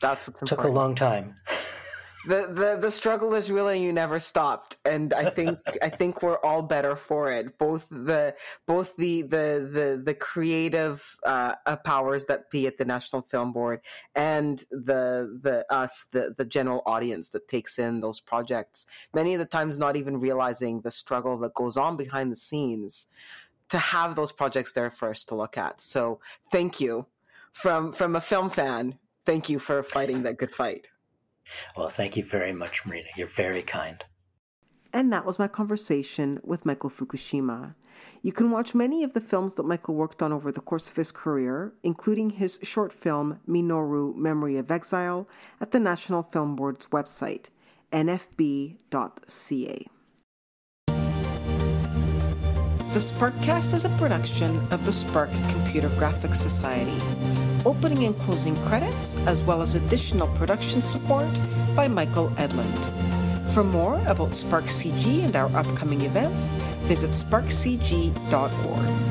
That's 0.00 0.28
what's 0.28 0.42
important. 0.42 0.66
Took 0.66 0.72
a 0.72 0.74
long 0.74 0.94
time 0.94 1.34
the, 2.26 2.48
the 2.52 2.78
the 2.80 2.90
struggle 2.90 3.34
is 3.34 3.50
real 3.50 3.68
and 3.68 3.82
you 3.82 3.92
never 3.92 4.18
stopped 4.18 4.76
and 4.84 5.14
i 5.14 5.30
think 5.30 5.58
i 5.82 5.88
think 5.88 6.22
we're 6.22 6.38
all 6.38 6.62
better 6.62 6.96
for 6.96 7.30
it 7.30 7.56
both 7.58 7.86
the 7.90 8.34
both 8.66 8.94
the 8.96 9.22
the 9.22 9.68
the, 9.72 10.02
the 10.04 10.14
creative 10.14 11.16
uh, 11.24 11.54
uh, 11.66 11.76
powers 11.76 12.24
that 12.26 12.50
be 12.50 12.66
at 12.66 12.76
the 12.78 12.84
national 12.84 13.22
film 13.22 13.52
board 13.52 13.80
and 14.14 14.64
the 14.70 15.38
the 15.42 15.64
us 15.70 16.06
the 16.12 16.34
the 16.36 16.44
general 16.44 16.82
audience 16.86 17.30
that 17.30 17.46
takes 17.48 17.78
in 17.78 18.00
those 18.00 18.20
projects 18.20 18.86
many 19.14 19.34
of 19.34 19.38
the 19.38 19.46
times 19.46 19.78
not 19.78 19.96
even 19.96 20.18
realizing 20.18 20.80
the 20.80 20.90
struggle 20.90 21.38
that 21.38 21.54
goes 21.54 21.76
on 21.76 21.96
behind 21.96 22.30
the 22.30 22.36
scenes 22.36 23.06
to 23.68 23.78
have 23.78 24.14
those 24.14 24.30
projects 24.32 24.72
there 24.72 24.90
for 24.90 25.10
us 25.10 25.24
to 25.24 25.34
look 25.34 25.56
at 25.56 25.80
so 25.80 26.18
thank 26.50 26.80
you 26.80 27.06
from 27.62 27.92
from 27.92 28.16
a 28.16 28.20
film 28.20 28.48
fan 28.50 28.98
thank 29.24 29.48
you 29.50 29.58
for 29.58 29.82
fighting 29.82 30.22
that 30.22 30.38
good 30.38 30.54
fight 30.54 30.88
well, 31.76 31.88
thank 31.88 32.16
you 32.16 32.24
very 32.24 32.52
much, 32.52 32.84
Marina. 32.86 33.08
You're 33.16 33.26
very 33.26 33.62
kind. 33.62 34.04
And 34.92 35.12
that 35.12 35.26
was 35.26 35.38
my 35.38 35.48
conversation 35.48 36.40
with 36.42 36.64
Michael 36.64 36.90
Fukushima. 36.90 37.74
You 38.22 38.32
can 38.32 38.50
watch 38.50 38.74
many 38.74 39.02
of 39.04 39.12
the 39.14 39.20
films 39.20 39.54
that 39.54 39.64
Michael 39.64 39.94
worked 39.94 40.22
on 40.22 40.32
over 40.32 40.50
the 40.50 40.60
course 40.60 40.88
of 40.88 40.96
his 40.96 41.12
career, 41.12 41.74
including 41.82 42.30
his 42.30 42.58
short 42.62 42.92
film 42.92 43.40
Minoru 43.48 44.14
Memory 44.14 44.56
of 44.56 44.70
Exile, 44.70 45.28
at 45.60 45.72
the 45.72 45.80
National 45.80 46.22
Film 46.22 46.56
Board's 46.56 46.86
website, 46.86 47.46
nfb.ca. 47.92 48.76
The 52.96 53.02
Sparkcast 53.02 53.74
is 53.74 53.84
a 53.84 53.90
production 53.98 54.56
of 54.70 54.86
the 54.86 54.90
Spark 54.90 55.30
Computer 55.50 55.90
Graphics 56.00 56.36
Society 56.36 56.98
opening 57.66 58.04
and 58.04 58.16
closing 58.20 58.56
credits, 58.68 59.18
as 59.26 59.42
well 59.42 59.60
as 59.60 59.74
additional 59.74 60.28
production 60.28 60.80
support 60.80 61.28
by 61.74 61.88
Michael 61.88 62.30
Edlund. 62.38 63.52
For 63.52 63.62
more 63.62 64.00
about 64.06 64.34
Spark 64.34 64.64
CG 64.64 65.22
and 65.22 65.36
our 65.36 65.54
upcoming 65.54 66.00
events, 66.00 66.52
visit 66.88 67.10
sparkcg.org. 67.10 69.05